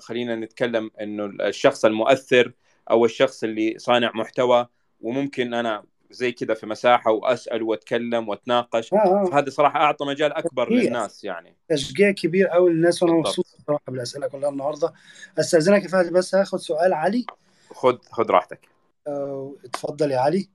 [0.00, 2.52] خلينا نتكلم إنه الشخص المؤثر
[2.90, 4.66] أو الشخص اللي صانع محتوى
[5.00, 8.94] وممكن أنا زي كذا في مساحة وأسأل وأتكلم وأتناقش.
[8.94, 9.24] آه آه.
[9.24, 10.82] فهذا صراحة أعطى مجال أكبر تشجيع.
[10.82, 11.56] للناس يعني.
[11.68, 14.92] تشجيع كبير قوي للناس وأنا مبسوط بصراحه بالأسئلة كلها النهارده.
[15.38, 17.26] أستأذنك يا فهد بس هاخد سؤال علي.
[17.70, 18.68] خذ خذ راحتك.
[19.06, 20.48] آه، اتفضل يا علي.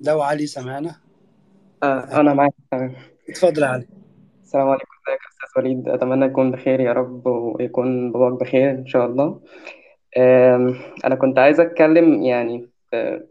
[0.00, 0.96] لو علي سمعنا.
[1.82, 2.94] آه أنا معاك تمام.
[3.28, 3.88] اتفضل يا علي.
[4.42, 8.86] السلام عليكم إزيك يا أستاذ وليد؟ أتمنى تكون بخير يا رب ويكون باباك بخير إن
[8.86, 9.40] شاء الله.
[11.04, 13.26] أنا كنت عايز أتكلم يعني في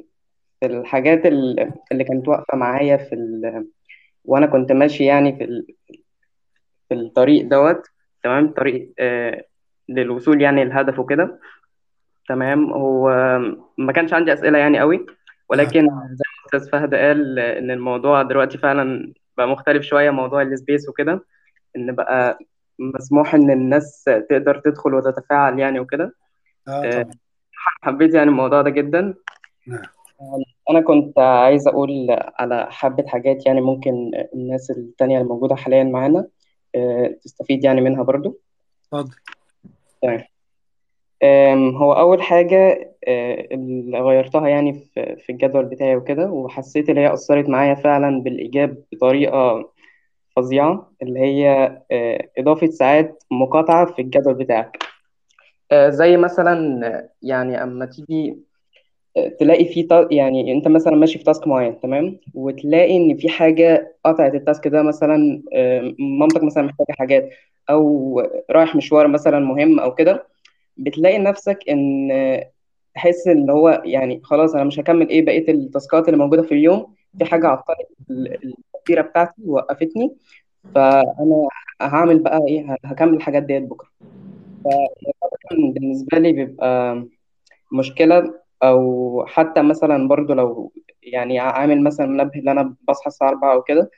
[0.60, 3.66] في الحاجات ال- اللي كانت واقفة معايا في ال...
[4.26, 5.68] وأنا كنت ماشي يعني في ال...
[6.90, 7.82] في الطريق دوت
[8.24, 9.46] تمام؟ طريق آه
[9.90, 11.40] للوصول يعني للهدف وكده
[12.30, 13.10] تمام؟ هو
[13.78, 15.06] ما كانش عندي أسئلة يعني قوي
[15.50, 20.90] ولكن زي ما أستاذ فهد قال إن الموضوع دلوقتي فعلا بقى مختلف شوية موضوع السبيس
[20.90, 21.26] وكده
[21.76, 22.40] إن بقى
[22.80, 26.16] مسموح إن الناس تقدر تدخل وتتفاعل يعني وكده.
[26.68, 27.14] آه آه، طبعا.
[27.82, 29.14] حبيت يعني الموضوع ده جدا.
[29.68, 29.82] نعم.
[30.70, 32.08] أنا كنت عايز أقول
[32.40, 36.28] على حبة حاجات يعني ممكن الناس التانية الموجودة حاليا معانا
[36.76, 38.40] آه، تستفيد يعني منها برضو.
[38.94, 39.16] اتفضل.
[40.02, 40.22] تمام
[41.24, 46.98] آم، هو أول حاجة آه، اللي غيرتها يعني في في الجدول بتاعي وكده وحسيت إن
[46.98, 49.72] هي أثرت معايا فعلا بالإيجاب بطريقة
[50.36, 51.48] فظيعة اللي هي
[51.92, 54.91] آه، إضافة ساعات مقاطعة في الجدول بتاعك.
[55.74, 58.38] زي مثلا آه، يعني أما تيجي
[59.18, 63.98] آه، تلاقي في يعني أنت مثلا ماشي في تاسك معين تمام؟ وتلاقي إن في حاجة
[64.06, 67.30] قطعت التاسك ده مثلا آه، مامتك مثلا محتاجة حاجات
[67.70, 68.20] أو
[68.52, 70.28] رايح مشوار مثلا مهم أو كده
[70.78, 72.10] بتلاقي نفسك إن
[72.96, 76.96] تحس إن هو يعني خلاص أنا مش هكمل إيه بقية التاسكات اللي موجودة في اليوم.
[77.20, 77.78] في حاجة عطلت
[78.10, 80.16] ال- التفكيره بتاعتي ووقفتني
[80.76, 81.48] فأنا
[81.82, 83.88] هعمل بقى إيه هكمل الحاجات ديت بكرة.
[84.64, 87.04] فكان بالنسبة لي بيبقى
[87.74, 88.34] مشكلة
[88.64, 90.74] أو حتى مثلا برضو لو
[91.04, 93.92] يعني عامل مثلا منبه إن أنا بصحى الساعة 4 أو كده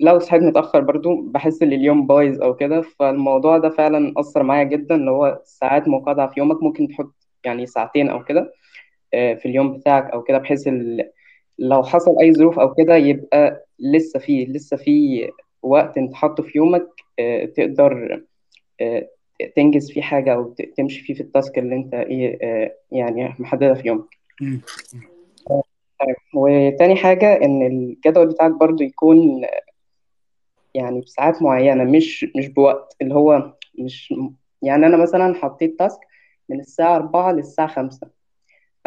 [0.00, 2.82] لو صحيت متأخر برضو بحس إن اليوم بايظ أو كده.
[2.82, 7.14] فالموضوع ده فعلا أثر معايا جدا اللي هو ساعات مقاطعة في يومك ممكن تحط
[7.44, 8.52] يعني ساعتين أو كده
[9.14, 10.68] آه، في اليوم بتاعك أو كده بحيث
[11.58, 15.30] لو حصل أي ظروف أو كده يبقى لسه فيه لسه فيه
[15.62, 16.88] وقت أنت حاطه في يومك
[17.18, 18.22] آه، تقدر
[18.80, 19.08] آه،
[19.56, 23.74] تنجز فيه حاجة أو ت- تمشي فيه في التاسك اللي أنت إيه آه، يعني محددها
[23.74, 24.18] في يومك.
[26.00, 29.46] طيب، وتاني حاجة إن الجدول بتاعك برضو يكون
[30.74, 34.14] يعني بساعات معينة مش مش بوقت اللي هو مش
[34.62, 36.00] يعني أنا مثلا حطيت تاسك
[36.48, 38.10] من الساعة 4 للساعة 5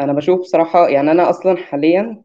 [0.00, 2.22] أنا بشوف بصراحة يعني أنا أصلا حاليا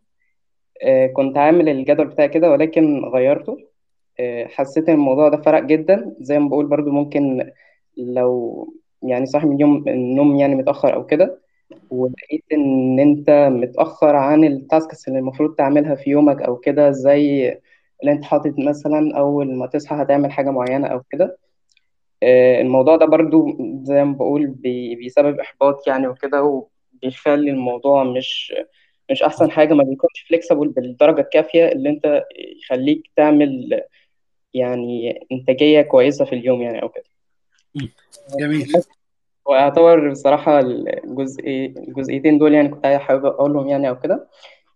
[0.84, 3.57] آه، كنت عامل الجدول بتاعي كده ولكن غيرته.
[4.19, 6.15] آه، حسيت إن الموضوع ده فرق جدا.
[6.19, 7.51] زي ما بقول برضو ممكن
[7.98, 8.68] لو
[9.03, 11.41] يعني صاحي من اليوم النوم يعني متأخر أو كده
[11.91, 17.49] ولقيت إن أنت متأخر عن التاسكس اللي المفروض تعملها في يومك أو كده زي
[18.02, 21.38] اللي أنت حاطط مثلا أول ما تصحى هتعمل حاجة معينة أو كده
[22.24, 26.44] آه، الموضوع ده برضو زي ما بقول بي- بيسبب إحباط يعني وكده
[26.94, 28.53] وبيخلي الموضوع مش
[29.11, 32.24] مش أحسن حاجة ما بيكونش فليكسبل بالدرجة الكافية اللي أنت
[32.64, 33.82] يخليك تعمل
[34.53, 37.06] يعني إنتاجية كويسة في اليوم يعني أو كده.
[38.40, 38.74] جميل.
[39.45, 44.28] وأعتبر بصراحة الجزء الجزئيتين دول يعني كنت حابب أقولهم يعني أو كده.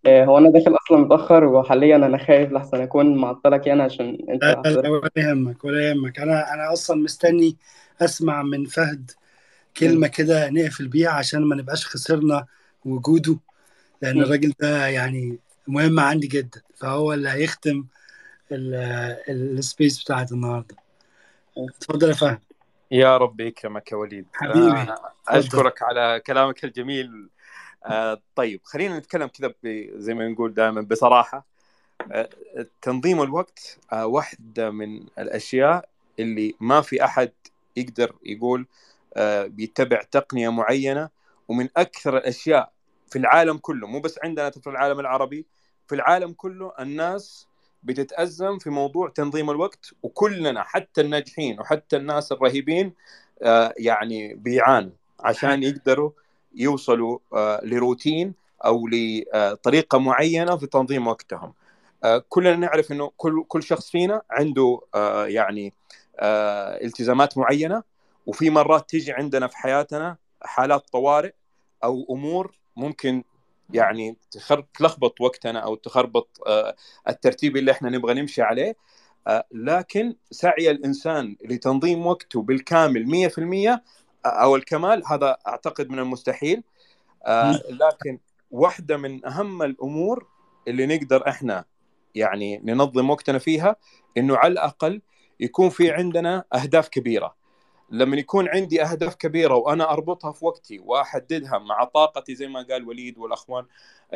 [0.06, 4.44] آه، هو أنا داخل أصلا متأخر وحاليا أنا خايف لحسن أكون معطلك يعني عشان أنت
[4.44, 6.20] لا لا ولا يهمك ولا يهمك.
[6.20, 7.58] أنا أنا أصلا مستني
[8.02, 9.12] أسمع من فهد.
[9.78, 12.46] كلمة كده نقفل بيها عشان ما نبقاش خسرنا
[12.86, 13.38] وجوده
[14.02, 14.22] لأن.
[14.22, 15.38] الراجل ده يعني
[15.68, 16.62] مهم عندي جدا.
[16.76, 17.86] فهو اللي هيختم
[18.52, 20.76] ال- السبيس بتاعت النهارده.
[21.58, 22.40] اتفضل يا فهد.
[22.92, 24.26] يا رب يكرمك يا وليد.
[24.34, 27.30] حبيبي آه، اتفضل أشكرك على كلامك الجميل.
[27.86, 29.54] آه، طيب خلينا نتكلم كذا
[29.96, 31.46] زي ما نقول دائما بصراحة.
[32.12, 32.30] آه،
[32.82, 35.90] تنظيم الوقت واحدة من الأشياء
[36.20, 37.32] اللي ما في أحد
[37.76, 38.68] يقدر يقول
[39.48, 41.10] بيتبع تقنية معينة.
[41.48, 42.72] ومن أكثر الأشياء
[43.10, 45.46] في العالم كله مو بس عندنا في العالم العربي
[45.88, 47.48] في العالم كله الناس
[47.88, 52.94] بتتأزم في موضوع تنظيم الوقت وكلنا حتى الناجحين وحتى الناس الرهيبين
[53.42, 56.12] آه، يعني بيعانوا عشان يقدروا
[56.56, 58.34] يوصلوا آه، لروتين
[58.66, 61.54] أو لطريقة معينة في تنظيم وقتهم.
[62.04, 64.82] آه، كلنا نعرف إنه كل كل شخص فينا عنده
[65.28, 65.74] يعني
[66.84, 67.84] التزامات معينة
[68.26, 71.32] وفي مرات تيجي عندنا في حياتنا حالات طوارئ
[71.84, 73.24] أو أمور ممكن
[73.74, 74.18] يعني
[74.74, 76.76] تلخبط وقتنا أو تخربط آه،
[77.08, 78.76] الترتيب اللي إحنا نبغى نمشي عليه.
[79.28, 83.84] آه، لكن سعي الإنسان لتنظيم وقته بالكامل 100%
[84.26, 86.64] أو الكمال هذا أعتقد من المستحيل.
[87.26, 88.20] آه، لكن
[88.52, 90.28] واحدة من أهم الأمور
[90.68, 91.66] اللي نقدر إحنا
[92.16, 93.76] يعني ننظم وقتنا فيها
[94.18, 95.02] إنه على الأقل
[95.40, 97.36] يكون في عندنا أهداف كبيرة.
[97.90, 102.88] لما يكون عندي أهداف كبيرة وأنا أربطها في وقتي وأحددها مع طاقتي زي ما قال
[102.88, 103.66] وليد والأخوان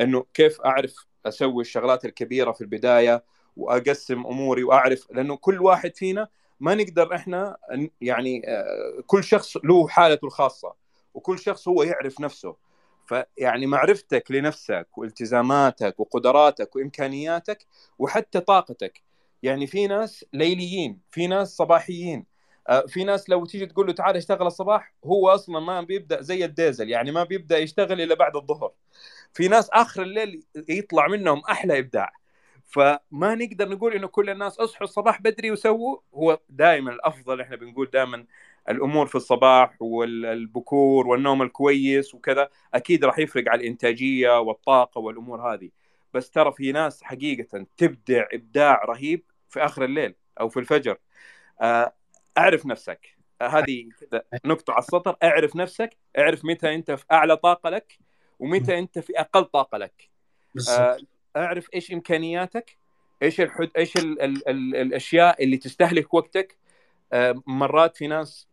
[0.00, 3.24] إنه كيف أعرف أسوي الشغلات الكبيرة في البداية
[3.56, 6.28] وأقسم أموري وأعرف لأنه كل واحد فينا
[6.60, 7.56] ما نقدر إحنا
[8.00, 10.74] يعني آه، كل شخص له حالته الخاصة
[11.14, 12.56] وكل شخص هو يعرف نفسه.
[13.06, 17.66] فيعني معرفتك لنفسك والتزاماتك وقدراتك وإمكانياتك
[17.98, 19.02] وحتى طاقتك.
[19.42, 22.31] يعني في ناس ليليين في ناس صباحيين.
[22.88, 26.88] في ناس لو تيجي تقول له تعال اشتغل الصباح هو أصلا ما بيبدأ زي الديزل
[26.90, 28.72] يعني ما بيبدأ يشتغل إلا بعد الظهر.
[29.34, 32.12] في ناس آخر الليل يطلع منهم أحلى إبداع.
[32.66, 37.90] فما نقدر نقول إنه كل الناس أصحوا الصباح بدري وسووا هو دائما الأفضل إحنا بنقول
[37.92, 38.26] دائما
[38.68, 45.70] الأمور في الصباح والبكور والنوم الكويس وكذا أكيد راح يفرق على الإنتاجية والطاقة والأمور هذه.
[46.14, 50.98] بس ترى في ناس حقيقة تبدع إبداع رهيب في آخر الليل أو في الفجر.
[51.60, 51.92] آه،
[52.38, 53.16] اعرف نفسك.
[53.42, 53.88] هذه
[54.44, 55.16] نقطة على السطر.
[55.22, 57.98] اعرف نفسك اعرف متى انت في أعلى طاقة لك
[58.38, 60.10] ومتى انت في أقل طاقة لك.
[60.70, 60.98] آه،
[61.36, 62.76] اعرف إيش إمكانياتك
[63.22, 64.22] إيش الحد إيش ال...
[64.22, 64.48] ال...
[64.48, 64.76] ال...
[64.76, 66.58] الأشياء اللي تستهلك وقتك.
[67.12, 68.48] آه، مرات في ناس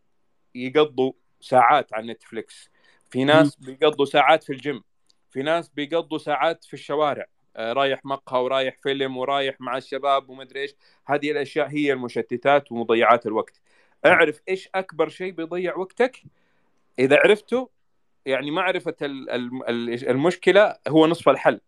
[0.56, 2.70] يقضوا ساعات على نتفليكس.
[3.10, 4.84] في ناس بيقضوا ساعات في الجيم.
[5.30, 7.26] في ناس بيقضوا ساعات في الشوارع.
[7.56, 10.76] آه، رايح مقهى ورايح فيلم ورايح مع الشباب ومدري إيش.
[11.06, 13.62] هذه الأشياء هي المشتتات ومضيعات الوقت.
[14.06, 16.24] اعرف إيش اكبر شيء بيضيع وقتك؟
[17.00, 17.70] إذا عرفته
[18.26, 21.62] يعني معرفه ال- ال- ال- المشكلة هو نصف الحل.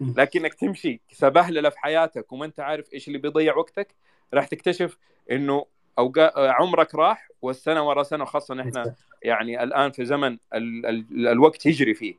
[0.00, 3.94] لكنك تمشي سبهلله في حياتك وما أنت عارف إيش اللي بيضيع وقتك
[4.34, 4.98] راح تكتشف
[5.30, 5.66] إنه
[5.98, 6.50] أوقا...
[6.50, 10.86] عمرك راح والسنة ورا سنة خاصه إحنا يعني الآن في زمن ال...
[10.86, 11.28] ال...
[11.28, 12.14] الوقت يجري فيه.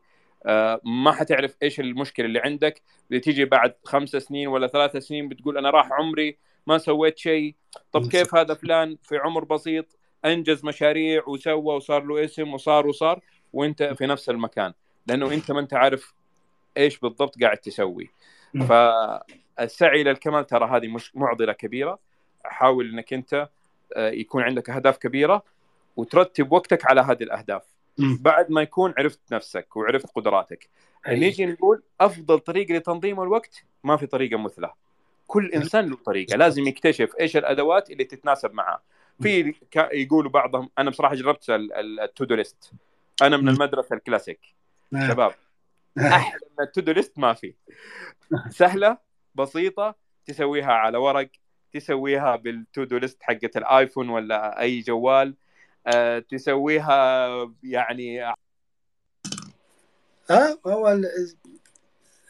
[0.46, 2.82] آه، ما حتعرف إيش المشكلة اللي عندك.
[3.10, 7.56] بتيجي بعد خمس سنين ولا ثلاث سنين بتقول أنا راح عمري ما سويت شيء.
[7.92, 9.86] طب كيف هذا فلان؟ في عمر بسيط
[10.26, 13.22] أنجز مشاريع وسوى وصار له اسم وصار وصار
[13.54, 14.74] وأنت في نفس المكان.
[15.08, 16.14] لأنه أنت ما أنت عارف
[16.78, 18.10] إيش بالضبط قاعد تسوي.
[18.68, 22.00] فالسعي للكمال ترى هذه مش معضلة كبيرة.
[22.46, 23.50] حاول إنك أنت
[23.96, 25.44] آه، يكون عندك أهداف كبيرة
[25.98, 27.64] وترتب وقتك على هذه الأهداف.
[27.98, 30.70] بعد ما يكون عرفت نفسك وعرفت قدراتك.
[31.08, 34.74] نيجي نقول أفضل طريقة لتنظيم الوقت ما في طريقة مثلى
[35.32, 36.38] كل إنسان له طريقة.
[36.38, 38.82] لازم يكتشف إيش الأدوات اللي تتناسب معاه
[39.22, 42.72] في يقولوا بعضهم أنا بصراحة جربت التودو ليست.
[43.22, 44.40] أنا من المدرسة الكلاسيك.
[44.92, 45.12] نعم.
[45.12, 45.32] شباب.
[45.98, 47.54] أحلى من التودو ليست ما في.
[48.50, 48.98] سهلة
[49.36, 49.96] بسيطة
[50.26, 51.30] تسويها على ورق
[51.74, 55.36] تسويها بالتودو ليست حقت الآيفون ولا أي جوال.
[55.88, 57.28] آه، تسويها
[57.64, 58.26] يعني
[60.30, 61.06] آه هو ال...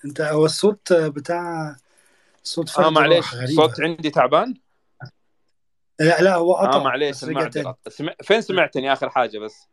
[0.06, 1.76] أنت هو الصوت بتاع
[2.43, 3.55] صوت آه فرد معليش راح غريب.
[3.55, 4.53] صوت عندي تعبان؟
[5.99, 6.77] لا لا هو قطع.
[6.77, 7.49] آه معليش سمع...
[8.23, 9.68] فين سمعتني؟ آخر حاجة بس.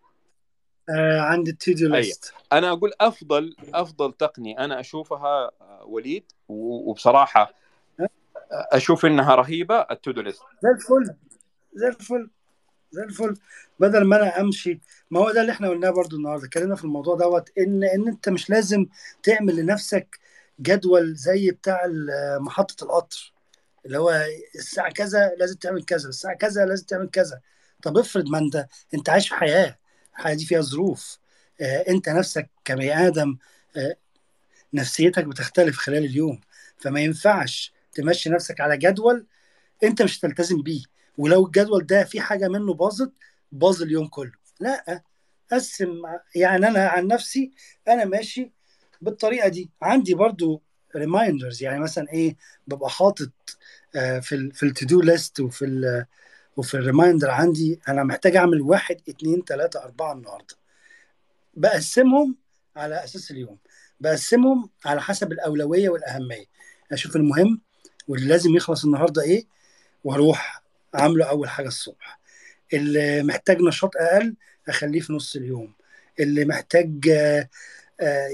[0.91, 2.35] آه عند التيديو اي ليست.
[2.53, 7.55] أنا أقول أفضل أفضل تقنية أنا أشوفها آه، وليد وبصراحة
[8.51, 10.43] أشوف إنها رهيبة التودو ليست.
[10.63, 11.15] زي الفل.
[11.75, 12.31] زي الفل.
[12.91, 13.35] زي الفل.
[13.81, 14.81] بدل ما أنا أمشي
[15.11, 16.47] ما هو ده اللي إحنا قلناه برضو النهارده.
[16.47, 18.87] اتكلمنا في الموضوع دوت ان إن أنت مش لازم
[19.23, 20.19] تعمل لنفسك
[20.61, 21.81] جدول زي بتاع
[22.41, 23.33] محطة القطر
[23.87, 24.25] اللي هو
[24.55, 27.41] الساعة كذا لازم تعمل كذا الساعة كذا لازم تعمل كذا.
[27.83, 29.79] طب افرض ما انت انت عايش في حياة
[30.17, 31.19] الحياة دي فيها ظروف
[31.61, 33.39] آه انت نفسك كبني آدم
[33.77, 33.97] آه
[34.75, 36.41] نفسيتك بتختلف خلال اليوم
[36.79, 39.27] فما ينفعش تمشي نفسك على جدول
[39.85, 40.83] انت مش هتلتزم بيه.
[41.19, 43.13] ولو الجدول ده في حاجة منه باظت
[43.53, 44.33] باظ اليوم كله.
[44.61, 45.03] لا
[45.53, 46.03] قسم
[46.35, 47.53] يعني أنا عن نفسي
[47.89, 48.53] أنا ماشي
[49.01, 49.71] بالطريقة دي.
[49.83, 50.63] عندي برضو
[50.97, 53.31] reminders يعني مثلا إيه ببقى حاطط
[53.97, 56.07] آه، في ال في ال to do list وفي ال
[56.57, 60.55] وفي ال reminder عندي أنا محتاج أعمل واحد اتنين تلاتة أربعة النهارده.
[61.55, 62.37] بقسمهم
[62.77, 63.59] على أساس اليوم.
[64.01, 66.45] بقسمهم على حسب الأولوية والأهمية.
[66.93, 67.61] أشوف المهم
[68.09, 69.47] واللي لازم يخلص النهارده إيه؟
[70.05, 70.63] وأروح
[70.95, 72.21] عامله أول حاجة الصبح.
[72.73, 74.35] اللي محتاج نشاط أقل
[74.69, 75.73] أخليه في نص اليوم.
[76.21, 77.49] اللي محتاج آه،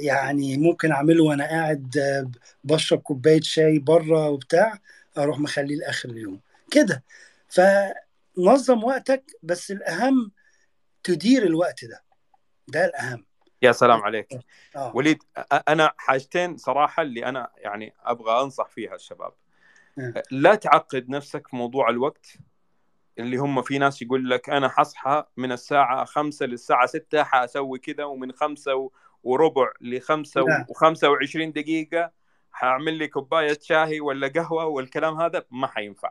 [0.03, 2.31] يعني ممكن أعمله وأنا قاعد آه،
[2.65, 4.79] بشرب كوباية شاي بره وبتاع
[5.19, 6.41] أروح مخليه لآخر اليوم.
[6.71, 7.03] كده.
[7.49, 10.33] فنظم وقتك بس الأهم
[11.03, 12.03] تدير الوقت ده.
[12.69, 13.25] ده الأهم.
[13.63, 14.29] يا سلام عليك.
[14.77, 14.97] آه.
[14.97, 19.33] وليد أ- أنا حاجتين صراحة اللي أنا يعني أبغى أنصح فيها الشباب.
[19.99, 20.23] آه.
[20.31, 22.27] لا تعقد نفسك في موضوع الوقت
[23.19, 28.05] اللي هم في ناس يقول لك أنا حصحى من الساعة 5 للساعة 6 حاسوي كذا
[28.05, 28.93] ومن 5 و-
[29.25, 32.11] وربع ل 5 لا و25 دقيقة
[32.53, 36.11] حأعمل لي كوباية شاهي ولا قهوة والكلام هذا ما حينفع.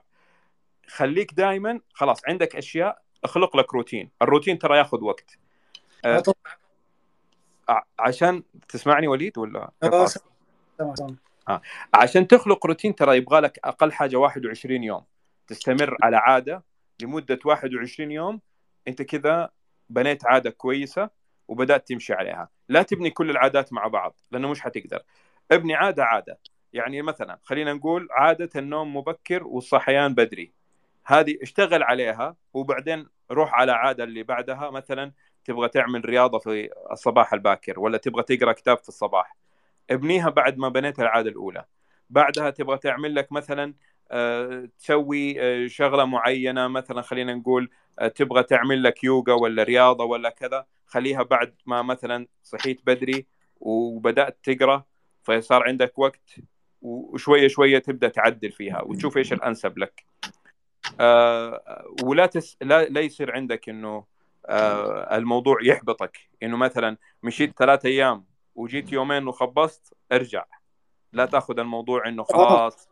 [0.88, 4.12] خليك دائما خلاص عندك أشياء اخلق لك روتين.
[4.22, 5.38] الروتين ترى ياخذ وقت.
[6.06, 6.24] أه
[7.70, 9.72] ع- عشان تسمعني وليد ولا؟
[10.78, 11.16] سامع.
[11.50, 11.62] آه.
[11.94, 15.04] عشان تخلق روتين ترى يبغى لك أقل حاجة 21 يوم.
[15.48, 16.64] تستمر على عادة
[17.02, 18.42] لمدة 21 يوم.
[18.88, 19.50] أنت كذا
[19.90, 21.10] بنيت عادة كويسة.
[21.54, 22.50] وبدأت تمشي عليها.
[22.70, 25.04] لا تبني كل العادات مع بعض لأنه مش حتقدر.
[25.52, 26.40] ابني عادة عادة.
[26.74, 30.54] يعني مثلا خلينا نقول عادة النوم مبكر والصحيان بدري.
[31.06, 34.70] هذه اشتغل عليها وبعدين روح على عادة اللي بعدها.
[34.70, 35.12] مثلا
[35.46, 39.38] تبغى تعمل رياضة في الصباح الباكر ولا تبغى تقرأ كتاب في الصباح.
[39.90, 41.66] ابنيها بعد ما بنيت العادة الأولى.
[42.10, 43.74] بعدها تبغى تعمل لك مثلا
[44.12, 46.68] آه، تسوي آه، شغلة معينة.
[46.68, 47.70] مثلا خلينا نقول
[48.16, 53.26] تبغى تعمل لك يوغا ولا رياضة ولا كذا خليها بعد ما مثلا صحيت بدري
[53.60, 54.84] وبدأت تقرأ
[55.24, 56.36] فصار عندك وقت
[56.82, 60.06] وشوية شوية تبدأ تعدل فيها وتشوف إيش الأنسب لك.
[61.00, 62.58] آه، ولا تس...
[62.62, 64.06] لا لا يصير عندك إنه
[64.46, 66.18] آه، الموضوع يحبطك.
[66.44, 68.26] إنه مثلا مشيت ثلاثة أيام
[68.56, 70.46] وجيت يومين وخبصت ارجع.
[71.14, 72.88] لا تأخذ الموضوع إنه خلاص.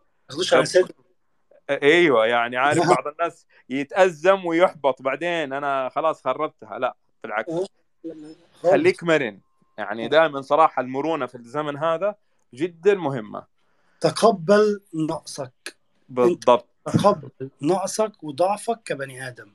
[1.72, 6.80] أيوه يعني عارف بعض الناس يتأزم ويحبط بعدين أنا خلاص خربتها.
[6.80, 7.52] لا بالعكس.
[8.64, 9.40] خليك مرن.
[9.78, 12.16] يعني دائما صراحة المرونة في الزمن هذا
[12.54, 13.44] جدا مهمة.
[14.02, 15.76] تقبل نقصك.
[16.10, 16.68] بالضبط.
[16.86, 17.30] تقبل
[17.62, 19.54] نقصك وضعفك كبني آدم.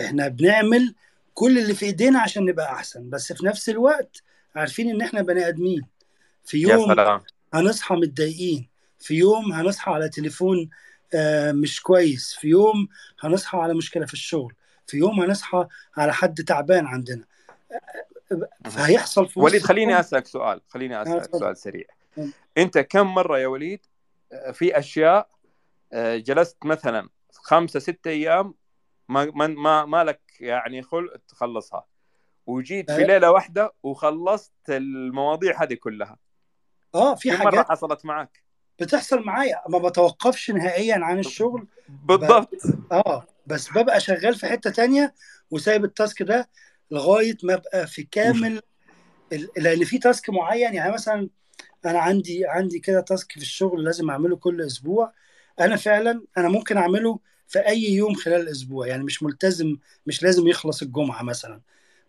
[0.00, 0.94] إحنا بنعمل
[1.34, 4.22] كل اللي في إيدينا عشان نبقى أحسن بس في نفس الوقت
[4.56, 5.86] عارفين إن إحنا بني آدمين.
[6.44, 7.22] في يا يوم سلام.
[7.54, 10.70] هنصحى متضايقين في يوم هنصحى على تليفون
[11.52, 12.34] مش كويس.
[12.34, 12.88] في يوم
[13.20, 14.54] هنصحى على مشكلة في الشغل.
[14.86, 15.66] في يوم هنصحى
[15.96, 17.24] على حد تعبان عندنا.
[18.64, 20.60] فهيحصل في وليد خليني أسألك سؤال.
[20.68, 21.84] خليني آه، اسالك اتفضل سؤال سريع.
[22.58, 23.86] أنت كم مرة يا وليد
[24.32, 25.28] آه، في أشياء
[25.92, 28.54] آه، جلست مثلا خمسة ستة أيام
[29.08, 31.86] ما ما ما, ما لك يعني خلق تخلصها
[32.46, 36.18] وجيت في آه، ليلة واحدة وخلصت المواضيع هذه كلها؟
[36.94, 37.68] آه في كم مرة حاجات.
[37.68, 38.42] حصلت معك؟
[38.80, 39.60] بتحصل معايا.
[39.68, 41.66] ما بتوقفش نهائيا عن الشغل.
[42.06, 42.48] بالضبط.
[42.92, 45.14] آه بس ببقى شغال في حتة تانية
[45.50, 46.48] وسايب التاسك ده
[46.90, 48.62] لغاية ما أبقى في كامل
[49.32, 51.28] ال- لأن في تاسك معين يعني مثلا
[51.84, 55.12] أنا عندي عندي كده تاسك في الشغل لازم أعمله كل أسبوع.
[55.60, 57.18] أنا فعلا أنا ممكن أعمله
[57.48, 59.76] في أي يوم خلال الأسبوع يعني مش ملتزم
[60.06, 61.60] مش لازم يخلص الجمعة مثلا.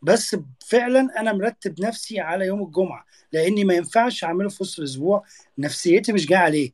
[0.02, 0.36] بس
[0.66, 5.24] فعلا أنا مرتب نفسي على يوم الجمعة لأني ما ينفعش أعمله في وسط الأسبوع.
[5.58, 6.72] نفسيتي مش جاية عليه.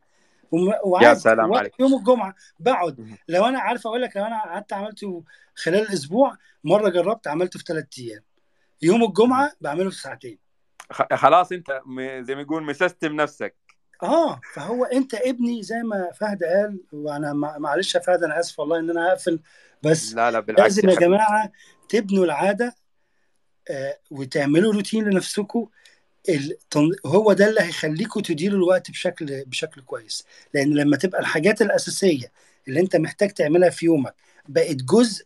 [1.02, 1.80] يا سلام عليك.
[1.80, 3.18] يوم الجمعة بقعد.
[3.28, 5.24] لو أنا عارف أقول لك لو أنا قعدت عملته
[5.56, 8.24] خلال الأسبوع مرة جربت عملته في ثلاث أيام.
[8.82, 9.10] يوم مهم.
[9.10, 10.38] الجمعة بعمله في ساعتين.
[11.14, 11.82] خلاص أنت
[12.20, 13.56] زي ما يقول مسستم نفسك.
[14.04, 18.60] آه فهو أنت ابني زي ما فهد قال وأنا مع- معلش يا فهد أنا آسف
[18.60, 19.40] والله إن أنا هقفل
[19.84, 21.52] بس لا لا بالعكس لازم يا جماعة
[21.90, 22.76] تبنوا العادة.
[24.12, 25.68] وتعملوا روتين لنفسكم.
[27.06, 30.26] هو ده اللي هيخليكم تديروا الوقت بشكل بشكل كويس.
[30.54, 32.32] لأن لما تبقى الحاجات الأساسية
[32.68, 34.16] اللي أنت محتاج تعملها في يومك
[34.50, 35.26] بقت جزء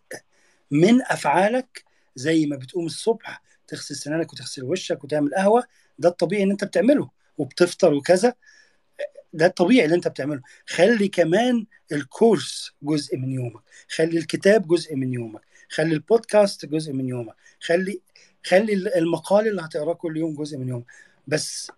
[0.72, 1.84] من أفعالك
[2.16, 5.64] زي ما بتقوم الصبح تغسل سنانك وتغسل وشك وتعمل قهوة
[5.99, 8.34] ده الطبيعي إن أنت بتعمله وبتفطر وكذا.
[9.34, 10.41] ده الطبيعي اللي أنت بتعمله.
[10.68, 13.62] خلي كمان الكورس جزء من يومك.
[13.90, 15.41] خلي الكتاب جزء من يومك.
[15.70, 17.36] خلي البودكاست جزء من يومك.
[17.62, 18.02] خلي
[18.46, 20.86] خلي المقال اللي هتقراه كل يوم جزء من يومك.
[21.28, 21.72] بس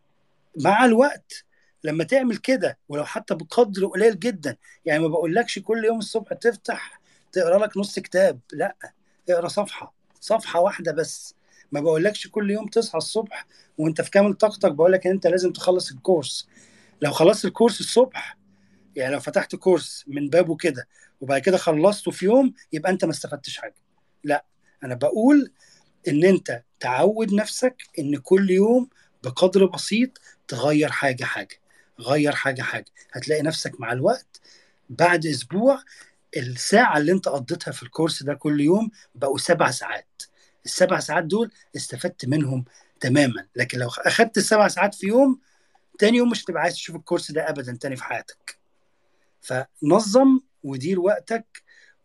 [0.58, 1.44] مع الوقت
[1.84, 7.00] لما تعمل كده ولو حتى بقدر قليل جدا يعني ما بقولكش كل يوم الصبح تفتح
[7.32, 8.76] تقرأ لك نص كتاب لأ
[9.30, 11.36] اقرأ صفحة صفحة واحدة بس.
[11.72, 13.48] ما بقولكش كل يوم تصحى الصبح
[13.78, 16.48] وانت في كامل طاقتك بقولك إن انت لازم تخلص الكورس.
[17.02, 18.38] لو خلصت الكورس الصبح
[18.98, 20.88] يعني لو فتحت كورس من بابه كده
[21.22, 23.76] وبعد كده خلصته في يوم يبقى انت ما استفدتش حاجة.
[24.24, 24.46] لا
[24.84, 25.52] أنا بقول
[26.08, 28.90] إن أنت تعود نفسك إن كل يوم
[29.24, 31.60] بقدر بسيط تغير حاجة حاجة
[32.00, 32.86] غير حاجة حاجة.
[33.14, 34.42] هتلاقي نفسك مع الوقت
[34.90, 35.80] بعد أسبوع
[36.38, 40.22] الساعة اللي أنت قضيتها في الكورس ده كل يوم بقوا سبع ساعات.
[40.66, 42.66] السبع ساعات دول استفدت منهم
[43.00, 43.48] تماما.
[43.56, 45.40] لكن لو أخدت السبع ساعات في يوم
[46.00, 48.57] تاني يوم مش هتبقى عايز تشوف الكورس ده ابدا تاني في حياتك.
[49.48, 51.46] فنظم ودير وقتك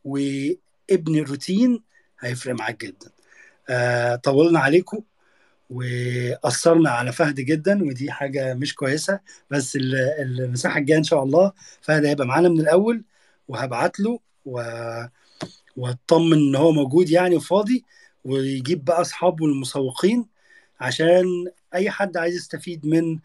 [0.05, 1.83] وابني الروتين
[2.21, 3.11] هيفرق معاك جدا.
[3.69, 5.01] آه طولنا عليكم
[5.71, 9.21] وأثرنا على فهد جدا ودي حاجة مش كويسة
[9.51, 13.05] بس ال- المساحة الجاية إن شاء الله فهد هيبقى معانا من الأول
[13.49, 14.63] وهبعت له و...
[15.77, 17.85] واطمن إن هو موجود يعني وفاضي
[18.25, 20.27] ويجيب بقى أصحابه المسوقين
[20.81, 21.25] عشان
[21.75, 23.19] أي حد عايز يستفيد من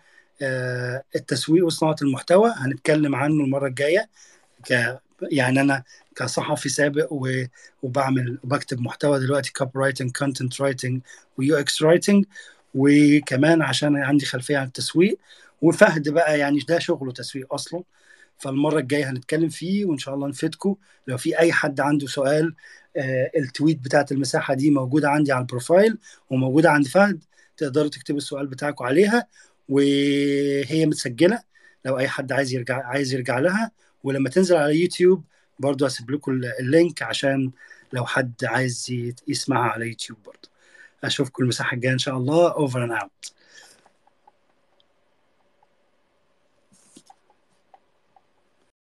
[1.15, 4.09] التسويق وصناعة المحتوى هنتكلم عنه المرة الجاية
[4.69, 4.99] ك
[5.31, 5.83] يعني أنا
[6.15, 7.13] كصحفي سابق.
[7.83, 11.01] وبعمل وبكتب محتوى دلوقتي copywriting content writing
[11.37, 12.25] و UX writing
[12.75, 15.17] وكمان عشان عندي خلفية عن التسويق
[15.61, 17.83] وفهد بقى يعني ده شغله تسويق أصلا
[18.37, 20.75] فالمرة الجاية هنتكلم فيه وإن شاء الله نفيدكم
[21.07, 22.53] لو في أي حد عنده سؤال
[22.97, 25.97] آه، ال tweet بتاعت المساحة دي موجودة عندي على ال profile
[26.29, 27.23] وموجودة عند فهد
[27.57, 29.27] تقدروا تكتبوا السؤال بتاعكم عليها
[29.69, 31.43] وهي متسجلة.
[31.85, 33.71] لو أي حد عايز يرجع عايز يرجع لها
[34.03, 35.23] ولما تنزل على يوتيوب
[35.59, 37.51] برضو هسيب لكم ال link عشان
[37.93, 38.93] لو حد عايز
[39.27, 40.49] يسمعها على يوتيوب برضو.
[41.03, 42.51] أشوفكم المساحة الجاية إن شاء الله.
[42.51, 43.31] over and out